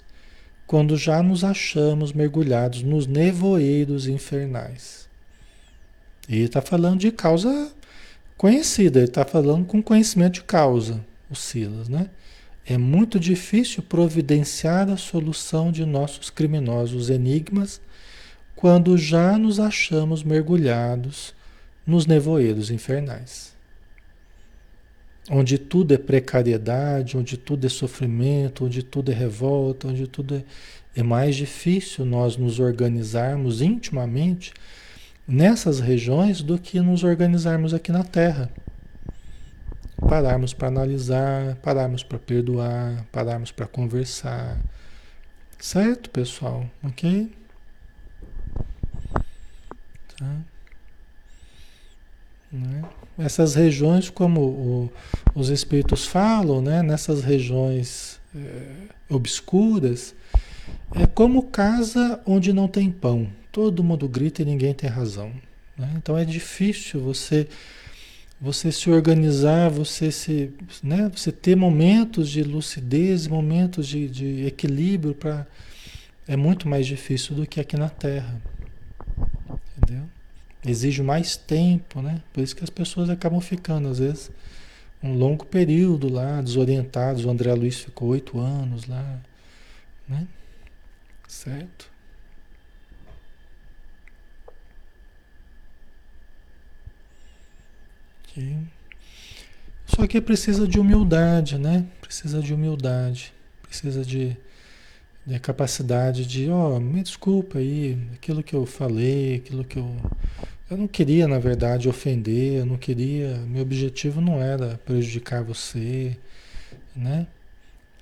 quando 0.68 0.98
já 0.98 1.24
nos 1.24 1.44
achamos 1.44 2.12
mergulhados 2.12 2.84
nos 2.84 3.08
nevoeiros 3.08 4.08
infernais. 4.08 5.08
E 6.28 6.40
está 6.42 6.62
falando 6.62 7.00
de 7.00 7.12
causa 7.12 7.72
conhecida, 8.38 9.00
ele 9.00 9.08
está 9.08 9.24
falando 9.24 9.66
com 9.66 9.82
conhecimento 9.82 10.36
de 10.36 10.44
causa, 10.44 11.06
o 11.30 11.36
Silas, 11.36 11.88
né? 11.88 12.10
É 12.66 12.78
muito 12.78 13.20
difícil 13.20 13.82
providenciar 13.84 14.90
a 14.90 14.98
solução 14.98 15.72
de 15.72 15.86
nossos 15.86 16.30
criminosos 16.30 17.10
enigmas 17.10 17.82
quando 18.56 18.98
já 18.98 19.38
nos 19.38 19.60
achamos 19.60 20.22
mergulhados 20.22 21.34
nos 21.86 22.06
nevoeiros 22.06 22.70
infernais. 22.70 23.54
Onde 25.34 25.58
tudo 25.58 25.94
é 25.94 25.98
precariedade, 25.98 27.18
onde 27.18 27.38
tudo 27.38 27.66
é 27.66 27.70
sofrimento, 27.70 28.66
onde 28.66 28.84
tudo 28.84 29.14
é 29.14 29.16
revolta, 29.16 29.88
onde 29.88 30.06
tudo 30.06 30.36
é, 30.36 30.44
é 30.94 31.02
mais 31.02 31.38
difícil 31.38 32.04
nós 32.04 32.36
nos 32.36 32.60
organizarmos 32.60 33.62
intimamente 33.62 34.54
nessas 35.26 35.80
regiões 35.80 36.42
do 36.42 36.60
que 36.60 36.82
nos 36.82 37.06
organizarmos 37.06 37.74
aqui 37.74 37.94
na 37.94 38.04
Terra. 38.04 38.52
Pararmos 39.96 40.54
para 40.54 40.68
analisar, 40.68 41.56
pararmos 41.64 42.04
para 42.04 42.20
perdoar, 42.20 43.06
pararmos 43.10 43.54
para 43.54 43.66
conversar. 43.66 44.58
Certo, 45.58 46.10
pessoal? 46.10 46.70
Ok? 46.84 47.32
Tá? 50.18 50.51
Né? 52.52 52.84
Essas 53.18 53.56
regiões, 53.56 54.10
como 54.10 54.42
o, 54.42 54.94
os 55.34 55.50
espíritos 55.50 56.06
falam, 56.06 56.62
né? 56.62 56.84
nessas 56.84 57.24
regiões 57.24 58.20
é, 58.36 58.72
obscuras, 59.10 60.14
é 60.96 61.06
como 61.06 61.44
casa 61.44 62.20
onde 62.26 62.52
não 62.52 62.68
tem 62.68 62.92
pão. 62.92 63.28
Todo 63.52 63.84
mundo 63.84 64.08
grita 64.08 64.42
e 64.42 64.46
ninguém 64.46 64.74
tem 64.74 64.90
razão. 64.90 65.32
Né? 65.78 65.92
Então 65.96 66.18
é 66.18 66.26
difícil 66.26 67.00
você 67.02 67.48
você 68.42 68.72
se 68.72 68.90
organizar, 68.90 69.70
você 69.70 70.12
se, 70.12 70.52
né, 70.82 71.12
você 71.16 71.32
ter 71.32 71.56
momentos 71.56 72.28
de 72.28 72.42
lucidez, 72.42 73.28
momentos 73.28 73.88
de, 73.88 74.10
de 74.10 74.46
equilíbrio 74.48 75.14
para 75.14 75.46
é 76.28 76.36
muito 76.36 76.68
mais 76.68 76.88
difícil 76.88 77.36
do 77.36 77.46
que 77.46 77.60
aqui 77.60 77.78
na 77.78 77.90
Terra, 77.90 78.42
entendeu? 79.78 80.06
Exige 80.66 81.02
mais 81.02 81.36
tempo, 81.36 82.02
né? 82.02 82.22
Por 82.32 82.44
isso 82.44 82.56
que 82.56 82.64
as 82.64 82.70
pessoas 82.70 83.10
acabam 83.10 83.42
ficando, 83.42 83.88
às 83.88 84.00
vezes, 84.00 84.32
um 85.02 85.14
longo 85.14 85.46
período 85.46 86.08
lá, 86.12 86.42
desorientados. 86.42 87.26
O 87.26 87.30
André 87.30 87.54
Luiz 87.54 87.80
ficou 87.80 88.10
oito 88.10 88.40
anos 88.40 88.86
lá, 88.88 89.20
né? 90.08 90.28
Certo? 91.28 91.90
Okay. 98.32 98.58
Só 99.86 100.08
que 100.08 100.22
precisa 100.22 100.66
de 100.68 100.80
humildade, 100.80 101.58
né? 101.58 101.86
Precisa 102.00 102.42
de 102.42 102.54
humildade, 102.54 103.34
precisa 103.62 104.06
de, 104.06 104.38
de 105.26 105.40
capacidade 105.40 106.26
de, 106.26 106.50
ó, 106.50 106.78
oh, 106.78 106.80
me 106.80 107.04
desculpa 107.04 107.60
aí, 107.60 107.98
aquilo 108.14 108.42
que 108.42 108.56
eu 108.56 108.66
falei, 108.66 109.36
aquilo 109.36 109.66
que 109.66 109.78
eu. 109.78 109.96
Eu 110.72 110.78
não 110.78 110.88
queria, 110.88 111.28
na 111.28 111.38
verdade, 111.38 111.90
ofender, 111.90 112.60
eu 112.60 112.66
não 112.66 112.78
queria. 112.78 113.36
Meu 113.46 113.62
objetivo 113.62 114.22
não 114.22 114.42
era 114.42 114.80
prejudicar 114.86 115.44
você, 115.44 116.16
né? 116.96 117.28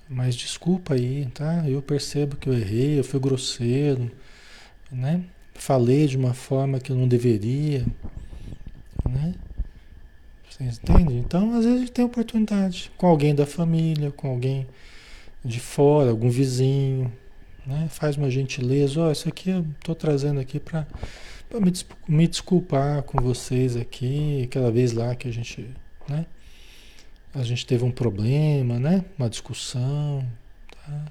Mas 0.08 0.36
desculpa 0.36 0.94
aí, 0.94 1.26
tá? 1.34 1.68
Eu 1.68 1.82
percebo 1.82 2.36
que 2.36 2.48
eu 2.48 2.54
errei, 2.54 3.00
eu 3.00 3.02
fui 3.02 3.18
grosseiro, 3.18 4.08
né? 4.88 5.20
Falei 5.52 6.06
de 6.06 6.16
uma 6.16 6.32
forma 6.32 6.78
que 6.78 6.92
eu 6.92 6.96
não 6.96 7.08
deveria, 7.08 7.84
né? 9.04 9.34
Vocês 10.48 10.78
entendem? 10.78 11.18
Então, 11.18 11.50
às 11.56 11.64
vezes, 11.64 11.76
a 11.76 11.80
gente 11.80 11.92
tem 11.92 12.04
oportunidade 12.04 12.92
com 12.96 13.08
alguém 13.08 13.34
da 13.34 13.46
família, 13.46 14.12
com 14.12 14.28
alguém 14.28 14.64
de 15.44 15.58
fora, 15.58 16.10
algum 16.10 16.30
vizinho, 16.30 17.12
né? 17.66 17.88
Faz 17.90 18.16
uma 18.16 18.30
gentileza, 18.30 19.00
ó, 19.00 19.08
oh, 19.08 19.10
isso 19.10 19.28
aqui 19.28 19.50
eu 19.50 19.66
tô 19.82 19.92
trazendo 19.92 20.38
aqui 20.38 20.60
para 20.60 20.86
me, 21.58 21.72
me 22.06 22.28
desculpar 22.28 23.02
com 23.02 23.20
vocês 23.20 23.76
aqui, 23.76 24.44
aquela 24.44 24.70
vez 24.70 24.92
lá 24.92 25.14
que 25.16 25.26
a 25.26 25.32
gente, 25.32 25.68
né? 26.08 26.26
A 27.34 27.42
gente 27.42 27.66
teve 27.66 27.84
um 27.84 27.90
problema, 27.90 28.78
né? 28.78 29.04
Uma 29.18 29.30
discussão, 29.30 30.28
tá? 30.72 31.06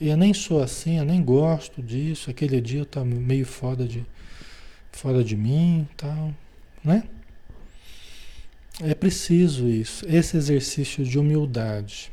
E 0.00 0.08
eu 0.08 0.16
nem 0.16 0.34
sou 0.34 0.62
assim, 0.62 0.98
eu 0.98 1.04
nem 1.04 1.22
gosto 1.22 1.82
disso. 1.82 2.30
Aquele 2.30 2.60
dia 2.60 2.80
eu 2.80 2.86
tava 2.86 3.06
meio 3.06 3.46
fora 3.46 3.86
de, 3.86 4.04
fora 4.92 5.24
de 5.24 5.36
mim, 5.36 5.88
tal, 5.96 6.34
né? 6.82 7.04
É 8.80 8.94
preciso 8.94 9.68
isso, 9.68 10.04
esse 10.08 10.36
exercício 10.36 11.04
de 11.04 11.18
humildade. 11.18 12.10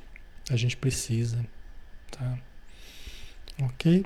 A 0.50 0.56
gente 0.56 0.78
precisa, 0.78 1.44
tá? 2.12 2.38
Ok? 3.64 4.06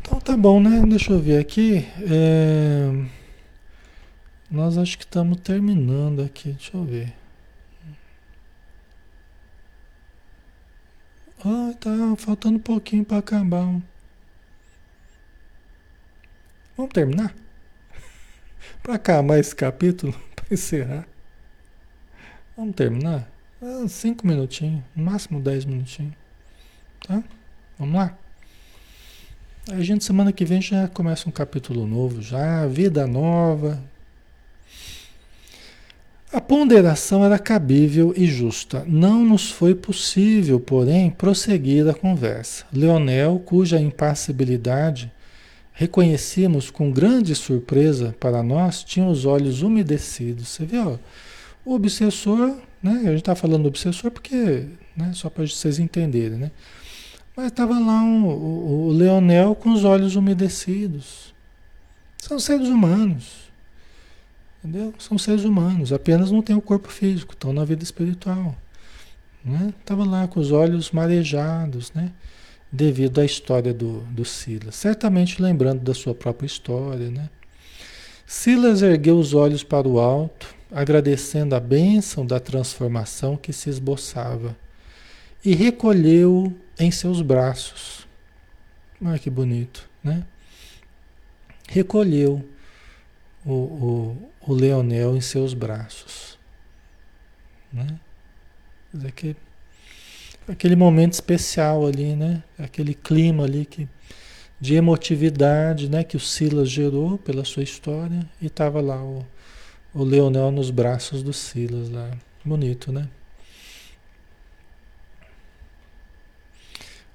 Então 0.00 0.20
tá 0.20 0.36
bom, 0.36 0.60
né? 0.60 0.82
Deixa 0.86 1.12
eu 1.12 1.20
ver 1.20 1.38
aqui. 1.38 1.86
É... 2.08 2.90
Nós 4.50 4.76
acho 4.76 4.98
que 4.98 5.04
estamos 5.04 5.38
terminando 5.40 6.22
aqui. 6.22 6.52
Deixa 6.52 6.76
eu 6.76 6.84
ver. 6.84 7.14
Ah, 11.44 11.72
tá 11.80 11.90
faltando 12.18 12.56
um 12.56 12.60
pouquinho 12.60 13.04
para 13.04 13.18
acabar. 13.18 13.80
Vamos 16.76 16.92
terminar? 16.92 17.34
para 18.82 18.94
acabar 18.94 19.38
esse 19.38 19.54
capítulo? 19.54 20.14
encerrar. 20.50 21.06
Vamos 22.56 22.74
terminar? 22.74 23.30
Ah, 23.62 23.86
cinco 23.88 24.26
minutinhos, 24.26 24.82
no 24.94 25.04
máximo 25.04 25.40
dez 25.40 25.64
minutinhos. 25.64 26.14
Tá? 27.06 27.22
Vamos 27.78 27.94
lá? 27.94 28.18
A 29.68 29.82
gente 29.82 30.04
semana 30.04 30.32
que 30.32 30.44
vem 30.44 30.62
já 30.62 30.88
começa 30.88 31.28
um 31.28 31.32
capítulo 31.32 31.86
novo, 31.86 32.22
já, 32.22 32.66
vida 32.66 33.06
nova. 33.06 33.82
A 36.32 36.40
ponderação 36.40 37.24
era 37.24 37.38
cabível 37.38 38.14
e 38.16 38.26
justa. 38.26 38.84
Não 38.86 39.24
nos 39.24 39.50
foi 39.50 39.74
possível, 39.74 40.58
porém, 40.58 41.10
prosseguir 41.10 41.86
a 41.88 41.94
conversa. 41.94 42.64
Leonel, 42.72 43.38
cuja 43.44 43.78
impassibilidade 43.78 45.12
reconhecíamos 45.72 46.70
com 46.70 46.90
grande 46.90 47.34
surpresa 47.34 48.14
para 48.18 48.42
nós, 48.42 48.84
tinha 48.84 49.06
os 49.06 49.24
olhos 49.24 49.62
umedecidos. 49.62 50.48
Você 50.48 50.64
vê, 50.64 50.78
ó, 50.78 50.96
o 51.64 51.74
obsessor, 51.74 52.56
né? 52.82 53.00
A 53.04 53.10
gente 53.10 53.18
está 53.18 53.34
falando 53.34 53.62
do 53.62 53.68
obsessor 53.68 54.10
porque, 54.10 54.66
né? 54.96 55.12
Só 55.14 55.28
para 55.28 55.46
vocês 55.46 55.78
entenderem, 55.78 56.38
né? 56.38 56.50
Mas 57.40 57.46
estava 57.48 57.72
lá 57.72 58.02
um, 58.02 58.26
o, 58.26 58.88
o 58.88 58.92
Leonel 58.92 59.54
com 59.54 59.72
os 59.72 59.82
olhos 59.82 60.14
umedecidos. 60.14 61.34
São 62.18 62.38
seres 62.38 62.68
humanos. 62.68 63.50
Entendeu? 64.62 64.92
São 64.98 65.16
seres 65.16 65.44
humanos, 65.44 65.90
apenas 65.90 66.30
não 66.30 66.42
têm 66.42 66.54
o 66.54 66.60
corpo 66.60 66.88
físico, 66.88 67.32
estão 67.32 67.50
na 67.50 67.64
vida 67.64 67.82
espiritual. 67.82 68.54
Né? 69.42 69.72
Tava 69.86 70.04
lá 70.04 70.28
com 70.28 70.38
os 70.38 70.52
olhos 70.52 70.90
marejados, 70.90 71.90
né? 71.94 72.12
devido 72.70 73.22
à 73.22 73.24
história 73.24 73.72
do, 73.72 74.00
do 74.10 74.22
Silas, 74.22 74.74
certamente 74.74 75.40
lembrando 75.40 75.80
da 75.80 75.94
sua 75.94 76.14
própria 76.14 76.46
história. 76.46 77.10
Né? 77.10 77.30
Silas 78.26 78.82
ergueu 78.82 79.18
os 79.18 79.32
olhos 79.32 79.64
para 79.64 79.88
o 79.88 79.98
alto, 79.98 80.54
agradecendo 80.70 81.54
a 81.54 81.60
bênção 81.60 82.26
da 82.26 82.38
transformação 82.38 83.34
que 83.34 83.50
se 83.50 83.70
esboçava, 83.70 84.54
e 85.42 85.54
recolheu 85.54 86.54
em 86.80 86.90
seus 86.90 87.20
braços. 87.20 88.08
Olha 89.04 89.18
que 89.18 89.30
bonito, 89.30 89.88
né? 90.02 90.24
Recolheu 91.68 92.44
o, 93.44 93.52
o, 93.52 94.30
o 94.40 94.52
Leonel 94.54 95.16
em 95.16 95.20
seus 95.20 95.54
braços. 95.54 96.38
Né? 97.72 97.86
Dizer 98.92 99.12
que 99.12 99.36
aquele 100.48 100.74
momento 100.74 101.12
especial 101.12 101.86
ali, 101.86 102.16
né? 102.16 102.42
Aquele 102.58 102.94
clima 102.94 103.44
ali 103.44 103.64
que, 103.66 103.86
de 104.58 104.74
emotividade, 104.74 105.88
né? 105.88 106.02
Que 106.02 106.16
o 106.16 106.20
Silas 106.20 106.68
gerou 106.68 107.18
pela 107.18 107.44
sua 107.44 107.62
história 107.62 108.28
e 108.40 108.46
estava 108.46 108.80
lá 108.80 109.02
o, 109.02 109.24
o 109.94 110.02
Leonel 110.02 110.50
nos 110.50 110.70
braços 110.70 111.22
do 111.22 111.32
Silas 111.32 111.90
lá. 111.90 112.10
Bonito, 112.44 112.90
né? 112.90 113.08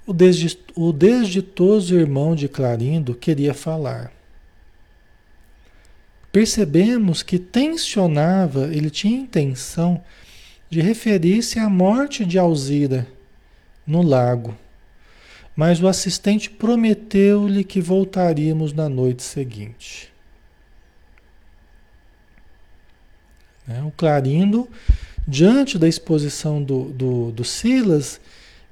O, 0.06 0.14
desdit, 0.14 0.60
o 0.76 0.92
desditoso 0.92 1.96
irmão 1.96 2.36
de 2.36 2.48
Clarindo 2.48 3.16
queria 3.16 3.54
falar. 3.54 4.12
Percebemos 6.32 7.24
que 7.24 7.40
tensionava, 7.40 8.68
ele 8.74 8.90
tinha 8.90 9.18
intenção 9.18 10.04
de 10.70 10.82
referir-se 10.82 11.60
à 11.60 11.70
morte 11.70 12.26
de 12.26 12.38
Alzira 12.38 13.08
no 13.88 14.02
lago. 14.02 14.56
Mas 15.56 15.82
o 15.82 15.88
assistente 15.88 16.50
prometeu-lhe 16.50 17.64
que 17.64 17.80
voltaríamos 17.80 18.74
na 18.74 18.90
noite 18.90 19.24
seguinte. 19.24 20.12
É, 23.68 23.82
o 23.82 23.92
Clarindo, 23.92 24.70
diante 25.28 25.80
da 25.80 25.88
exposição 25.88 26.62
do, 26.62 26.90
do, 26.90 27.32
do 27.32 27.44
Silas, 27.44 28.20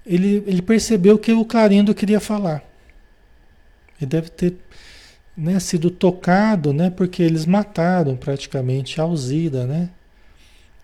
ele, 0.06 0.44
ele 0.46 0.62
percebeu 0.62 1.18
que 1.18 1.32
o 1.32 1.46
Clarindo 1.46 1.94
queria 1.94 2.20
falar. 2.20 2.64
Ele 4.00 4.10
deve 4.10 4.30
ter 4.30 4.56
né, 5.36 5.60
sido 5.60 5.90
tocado, 5.90 6.74
né, 6.74 6.90
porque 6.90 7.24
eles 7.24 7.46
mataram 7.46 8.16
praticamente 8.16 9.00
a 9.00 9.04
Alzira, 9.04 9.66
né? 9.66 9.90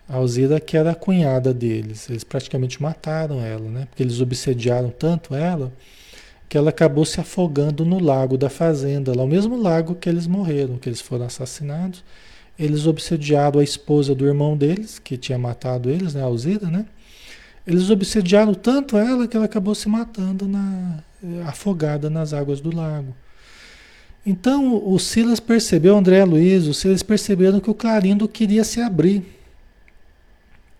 A 0.08 0.16
Alzira 0.16 0.58
que 0.58 0.76
era 0.76 0.90
a 0.90 0.94
cunhada 0.94 1.54
deles, 1.54 2.10
eles 2.10 2.24
praticamente 2.24 2.82
mataram 2.82 3.40
ela, 3.40 3.68
né? 3.68 3.86
Porque 3.88 4.02
eles 4.02 4.20
obsediaram 4.20 4.90
tanto 4.90 5.34
ela 5.34 5.72
que 6.48 6.58
ela 6.58 6.70
acabou 6.70 7.04
se 7.04 7.20
afogando 7.20 7.84
no 7.84 8.00
lago 8.00 8.36
da 8.36 8.50
fazenda, 8.50 9.14
lá 9.16 9.22
o 9.22 9.28
mesmo 9.28 9.56
lago 9.56 9.94
que 9.94 10.08
eles 10.08 10.26
morreram, 10.26 10.78
que 10.78 10.88
eles 10.88 11.00
foram 11.00 11.26
assassinados. 11.26 12.02
Eles 12.58 12.86
obsediaram 12.88 13.60
a 13.60 13.64
esposa 13.64 14.16
do 14.16 14.26
irmão 14.26 14.56
deles, 14.56 14.98
que 14.98 15.16
tinha 15.16 15.38
matado 15.38 15.88
eles, 15.88 16.12
né, 16.12 16.22
a 16.22 16.24
Alzira, 16.24 16.66
né? 16.68 16.86
Eles 17.66 17.90
obsediaram 17.90 18.54
tanto 18.54 18.96
ela 18.96 19.28
que 19.28 19.36
ela 19.36 19.46
acabou 19.46 19.74
se 19.74 19.88
matando 19.88 20.48
na 20.48 21.02
afogada 21.46 22.08
nas 22.08 22.32
águas 22.32 22.60
do 22.60 22.74
lago. 22.74 23.14
Então 24.24 24.82
o 24.86 24.98
Silas 24.98 25.40
percebeu, 25.40 25.96
André 25.96 26.24
Luiz, 26.24 26.66
o 26.66 26.74
Silas 26.74 27.02
perceberam 27.02 27.60
que 27.60 27.70
o 27.70 27.74
Clarindo 27.74 28.28
queria 28.28 28.64
se 28.64 28.80
abrir 28.80 29.40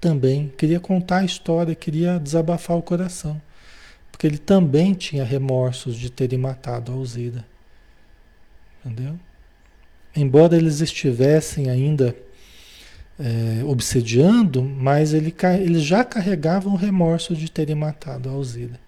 também 0.01 0.51
queria 0.57 0.81
contar 0.81 1.19
a 1.19 1.25
história, 1.25 1.75
queria 1.75 2.19
desabafar 2.19 2.77
o 2.77 2.83
coração. 2.83 3.41
Porque 4.11 4.27
ele 4.27 4.39
também 4.39 4.95
tinha 4.95 5.23
remorsos 5.23 5.97
de 5.97 6.11
terem 6.11 6.39
matado 6.39 6.91
a 6.91 6.95
Alzira. 6.95 7.45
Entendeu? 8.85 9.19
Embora 10.17 10.57
eles 10.57 10.81
estivessem 10.81 11.69
ainda 11.69 12.17
é, 13.21 13.63
obsediando, 13.65 14.63
mas 14.63 15.13
ele, 15.13 15.35
eles 15.63 15.83
já 15.83 16.03
carregavam 16.03 16.73
o 16.73 16.77
remorso 16.77 17.35
de 17.35 17.51
terem 17.51 17.77
matado 17.77 18.29
a 18.29 18.33
Alzira. 18.33 18.81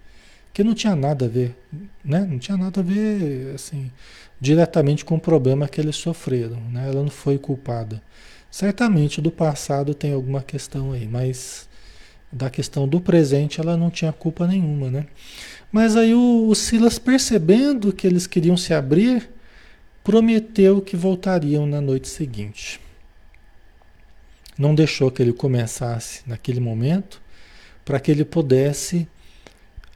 Que 0.55 0.65
não 0.65 0.75
tinha 0.75 0.97
nada 0.97 1.27
a 1.27 1.29
ver, 1.29 1.55
né? 2.05 2.27
Não 2.29 2.39
tinha 2.39 2.57
nada 2.57 2.81
a 2.81 2.83
ver, 2.83 3.55
assim, 3.55 3.91
diretamente 4.41 5.05
com 5.05 5.17
o 5.17 5.21
problema 5.21 5.69
que 5.69 5.81
eles 5.81 5.97
sofreram, 5.97 6.61
né? 6.71 6.89
Ela 6.89 7.03
não 7.03 7.11
foi 7.11 7.39
culpada. 7.39 8.03
Certamente 8.51 9.21
do 9.21 9.31
passado 9.31 9.95
tem 9.95 10.13
alguma 10.13 10.43
questão 10.43 10.93
aí, 10.93 11.07
mas 11.07 11.69
da 12.31 12.49
questão 12.49 12.89
do 12.89 13.01
presente 13.01 13.61
ela 13.61 13.77
não 13.77 13.91
tinha 13.91 14.13
culpa 14.13 14.47
nenhuma, 14.47 14.91
né? 14.91 15.07
Mas 15.71 15.97
aí 15.97 16.15
o, 16.15 16.49
o 16.49 16.55
Silas 16.55 16.99
percebendo 16.99 17.93
que 17.93 18.07
eles 18.07 18.27
queriam 18.27 18.57
se 18.57 18.75
abrir, 18.75 19.31
prometeu 20.05 20.81
que 20.83 20.97
voltariam 20.97 21.67
na 21.67 21.81
noite 21.81 22.09
seguinte. 22.09 22.81
Não 24.63 24.77
deixou 24.77 25.11
que 25.11 25.21
ele 25.21 25.33
começasse 25.33 26.23
naquele 26.25 26.61
momento, 26.61 27.21
para 27.85 27.99
que 27.99 28.13
ele 28.13 28.25
pudesse 28.25 29.09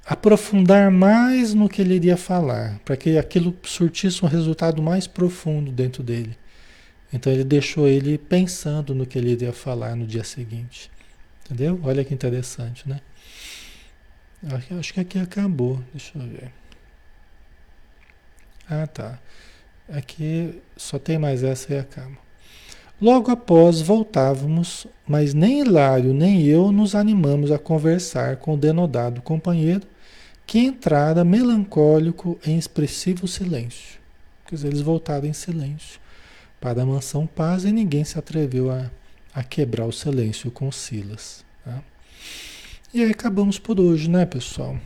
aprofundar 0.04 0.90
mais 0.90 1.54
no 1.54 1.68
que 1.68 1.80
ele 1.80 1.94
iria 1.94 2.16
falar, 2.16 2.80
para 2.84 2.96
que 2.96 3.16
aquilo 3.16 3.56
surtisse 3.62 4.24
um 4.24 4.28
resultado 4.28 4.82
mais 4.82 5.06
profundo 5.06 5.70
dentro 5.70 6.02
dele. 6.02 6.36
Então 7.12 7.32
ele 7.32 7.44
deixou 7.44 7.86
ele 7.86 8.18
pensando 8.18 8.92
no 8.92 9.06
que 9.06 9.16
ele 9.16 9.30
iria 9.30 9.52
falar 9.52 9.94
no 9.94 10.04
dia 10.04 10.24
seguinte. 10.24 10.90
Entendeu? 11.44 11.78
Olha 11.84 12.04
que 12.04 12.12
interessante, 12.12 12.88
né? 12.88 13.00
Acho 14.76 14.92
que 14.92 14.98
aqui 14.98 15.16
acabou. 15.20 15.80
Deixa 15.92 16.18
eu 16.18 16.26
ver. 16.26 16.50
Ah, 18.68 18.88
tá. 18.88 19.16
Aqui 19.88 20.60
só 20.76 20.98
tem 20.98 21.18
mais 21.18 21.44
essa 21.44 21.72
e 21.72 21.78
acaba. 21.78 22.25
Logo 23.00 23.30
após 23.30 23.82
voltávamos, 23.82 24.86
mas 25.06 25.34
nem 25.34 25.60
Hilário 25.60 26.14
nem 26.14 26.42
eu 26.44 26.72
nos 26.72 26.94
animamos 26.94 27.50
a 27.50 27.58
conversar 27.58 28.36
com 28.36 28.54
o 28.54 28.56
denodado 28.56 29.20
companheiro, 29.20 29.86
que 30.46 30.60
entrara 30.60 31.22
melancólico 31.22 32.38
em 32.46 32.56
expressivo 32.56 33.28
silêncio. 33.28 34.00
Quer 34.46 34.54
dizer, 34.54 34.68
eles 34.68 34.80
voltaram 34.80 35.26
em 35.26 35.32
silêncio 35.32 36.00
para 36.58 36.82
a 36.82 36.86
mansão 36.86 37.26
paz 37.26 37.64
e 37.64 37.72
ninguém 37.72 38.02
se 38.02 38.18
atreveu 38.18 38.70
a, 38.70 38.90
a 39.34 39.42
quebrar 39.42 39.84
o 39.84 39.92
silêncio 39.92 40.50
com 40.50 40.72
Silas. 40.72 41.44
Tá? 41.64 41.82
E 42.94 43.02
aí 43.02 43.10
acabamos 43.10 43.58
por 43.58 43.78
hoje, 43.78 44.08
né, 44.08 44.24
pessoal? 44.24 44.78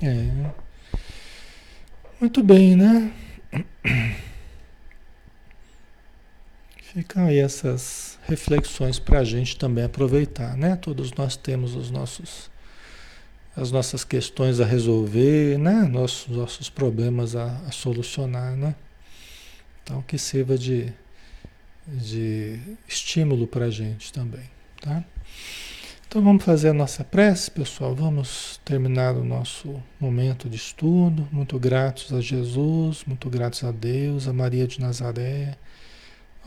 É. 0.00 0.50
Muito 2.20 2.42
bem, 2.42 2.76
né? 2.76 3.12
Ficam 6.98 7.26
aí 7.26 7.38
essas 7.38 8.18
reflexões 8.26 8.98
para 8.98 9.20
a 9.20 9.24
gente 9.24 9.56
também 9.56 9.84
aproveitar, 9.84 10.56
né? 10.56 10.74
Todos 10.74 11.12
nós 11.12 11.36
temos 11.36 11.76
os 11.76 11.92
nossos, 11.92 12.50
as 13.54 13.70
nossas 13.70 14.02
questões 14.02 14.58
a 14.58 14.64
resolver, 14.64 15.60
né? 15.60 15.82
Nossos, 15.88 16.26
nossos 16.26 16.68
problemas 16.68 17.36
a, 17.36 17.56
a 17.68 17.70
solucionar, 17.70 18.56
né? 18.56 18.74
Então 19.80 20.02
que 20.02 20.18
sirva 20.18 20.58
de, 20.58 20.92
de 21.86 22.58
estímulo 22.88 23.46
para 23.46 23.66
a 23.66 23.70
gente 23.70 24.12
também, 24.12 24.50
tá? 24.80 25.04
Então 26.08 26.20
vamos 26.20 26.42
fazer 26.42 26.70
a 26.70 26.74
nossa 26.74 27.04
prece, 27.04 27.48
pessoal. 27.48 27.94
Vamos 27.94 28.60
terminar 28.64 29.14
o 29.14 29.22
nosso 29.22 29.80
momento 30.00 30.48
de 30.48 30.56
estudo. 30.56 31.28
Muito 31.30 31.60
gratos 31.60 32.12
a 32.12 32.20
Jesus, 32.20 33.04
muito 33.06 33.30
gratos 33.30 33.62
a 33.62 33.70
Deus, 33.70 34.26
a 34.26 34.32
Maria 34.32 34.66
de 34.66 34.80
Nazaré 34.80 35.56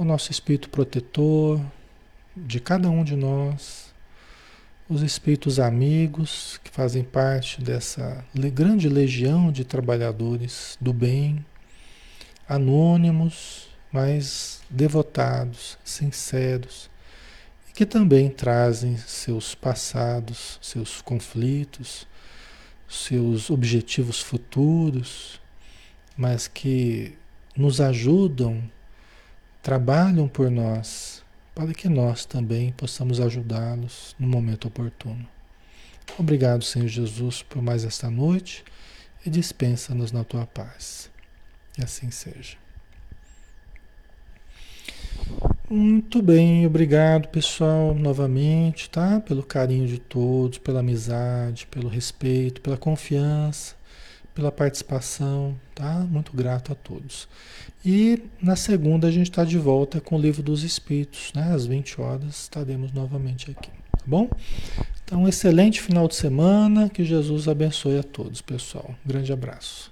o 0.01 0.03
nosso 0.03 0.31
espírito 0.31 0.67
protetor 0.67 1.63
de 2.35 2.59
cada 2.59 2.89
um 2.89 3.03
de 3.03 3.15
nós, 3.15 3.93
os 4.89 5.03
espíritos 5.03 5.59
amigos 5.59 6.59
que 6.63 6.71
fazem 6.71 7.03
parte 7.03 7.61
dessa 7.61 8.25
grande 8.51 8.89
legião 8.89 9.51
de 9.51 9.63
trabalhadores 9.63 10.75
do 10.81 10.91
bem, 10.91 11.45
anônimos, 12.49 13.67
mas 13.91 14.63
devotados, 14.71 15.77
sinceros, 15.83 16.89
e 17.69 17.71
que 17.71 17.85
também 17.85 18.27
trazem 18.27 18.97
seus 18.97 19.53
passados, 19.53 20.57
seus 20.63 20.99
conflitos, 20.99 22.07
seus 22.89 23.51
objetivos 23.51 24.19
futuros, 24.19 25.39
mas 26.17 26.47
que 26.47 27.15
nos 27.55 27.79
ajudam 27.79 28.67
trabalham 29.61 30.27
por 30.27 30.49
nós, 30.49 31.23
para 31.53 31.73
que 31.73 31.87
nós 31.87 32.25
também 32.25 32.71
possamos 32.71 33.19
ajudá-los 33.19 34.15
no 34.19 34.27
momento 34.27 34.67
oportuno. 34.67 35.27
Obrigado, 36.17 36.63
Senhor 36.63 36.87
Jesus, 36.87 37.43
por 37.43 37.61
mais 37.61 37.83
esta 37.83 38.09
noite 38.09 38.63
e 39.25 39.29
dispensa-nos 39.29 40.11
na 40.11 40.23
tua 40.23 40.45
paz. 40.45 41.09
E 41.77 41.83
assim 41.83 42.09
seja. 42.09 42.57
Muito 45.69 46.21
bem, 46.21 46.65
obrigado 46.65 47.29
pessoal 47.29 47.93
novamente, 47.93 48.89
tá? 48.89 49.21
Pelo 49.21 49.43
carinho 49.43 49.87
de 49.87 49.99
todos, 49.99 50.57
pela 50.57 50.81
amizade, 50.81 51.65
pelo 51.67 51.87
respeito, 51.87 52.59
pela 52.59 52.77
confiança 52.77 53.80
pela 54.33 54.51
participação, 54.51 55.59
tá? 55.75 55.99
Muito 56.09 56.35
grato 56.35 56.71
a 56.71 56.75
todos. 56.75 57.27
E 57.85 58.23
na 58.41 58.55
segunda 58.55 59.07
a 59.07 59.11
gente 59.11 59.29
está 59.29 59.43
de 59.43 59.57
volta 59.57 59.99
com 59.99 60.15
o 60.15 60.19
livro 60.19 60.41
dos 60.41 60.63
Espíritos, 60.63 61.31
né? 61.33 61.53
Às 61.53 61.65
20 61.65 61.99
horas 61.99 62.43
estaremos 62.43 62.91
novamente 62.91 63.51
aqui, 63.51 63.69
tá 63.69 64.03
bom? 64.05 64.29
Então, 65.03 65.23
um 65.23 65.27
excelente 65.27 65.81
final 65.81 66.07
de 66.07 66.15
semana, 66.15 66.87
que 66.87 67.03
Jesus 67.03 67.47
abençoe 67.47 67.99
a 67.99 68.03
todos, 68.03 68.41
pessoal. 68.41 68.95
Um 69.05 69.09
grande 69.09 69.33
abraço. 69.33 69.91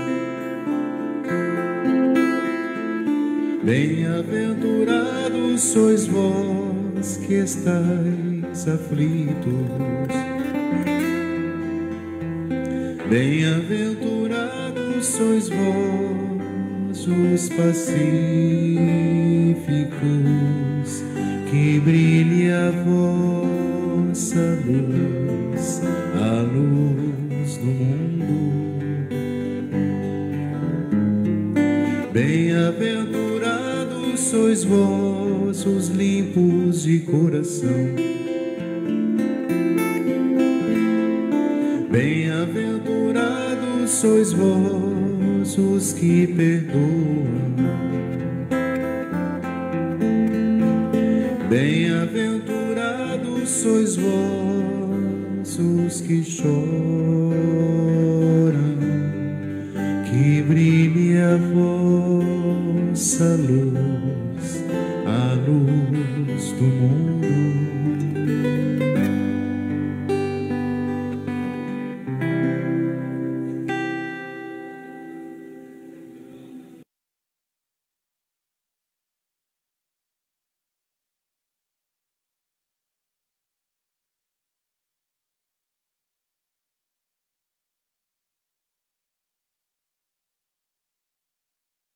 Bem-aventurados 3.71 5.61
sois 5.61 6.05
vós 6.05 7.15
que 7.25 7.35
estáis 7.35 8.67
aflitos. 8.67 9.71
Bem-aventurados 13.09 15.05
sois 15.05 15.47
vós 15.47 17.07
os 17.07 17.47
pacíficos, 17.47 18.75
que 21.49 21.79
brilhe 21.79 22.51
a 22.51 22.71
vossa 22.71 24.59
luz, 24.67 25.81
sois 34.31 34.63
vós 34.63 35.65
os 35.65 35.89
limpos 35.89 36.83
de 36.83 36.99
coração. 36.99 37.67
Bem-aventurados 41.91 43.89
sois 43.89 44.31
vós 44.31 45.57
os 45.57 45.91
que 45.91 46.27
perdoam. 46.27 46.50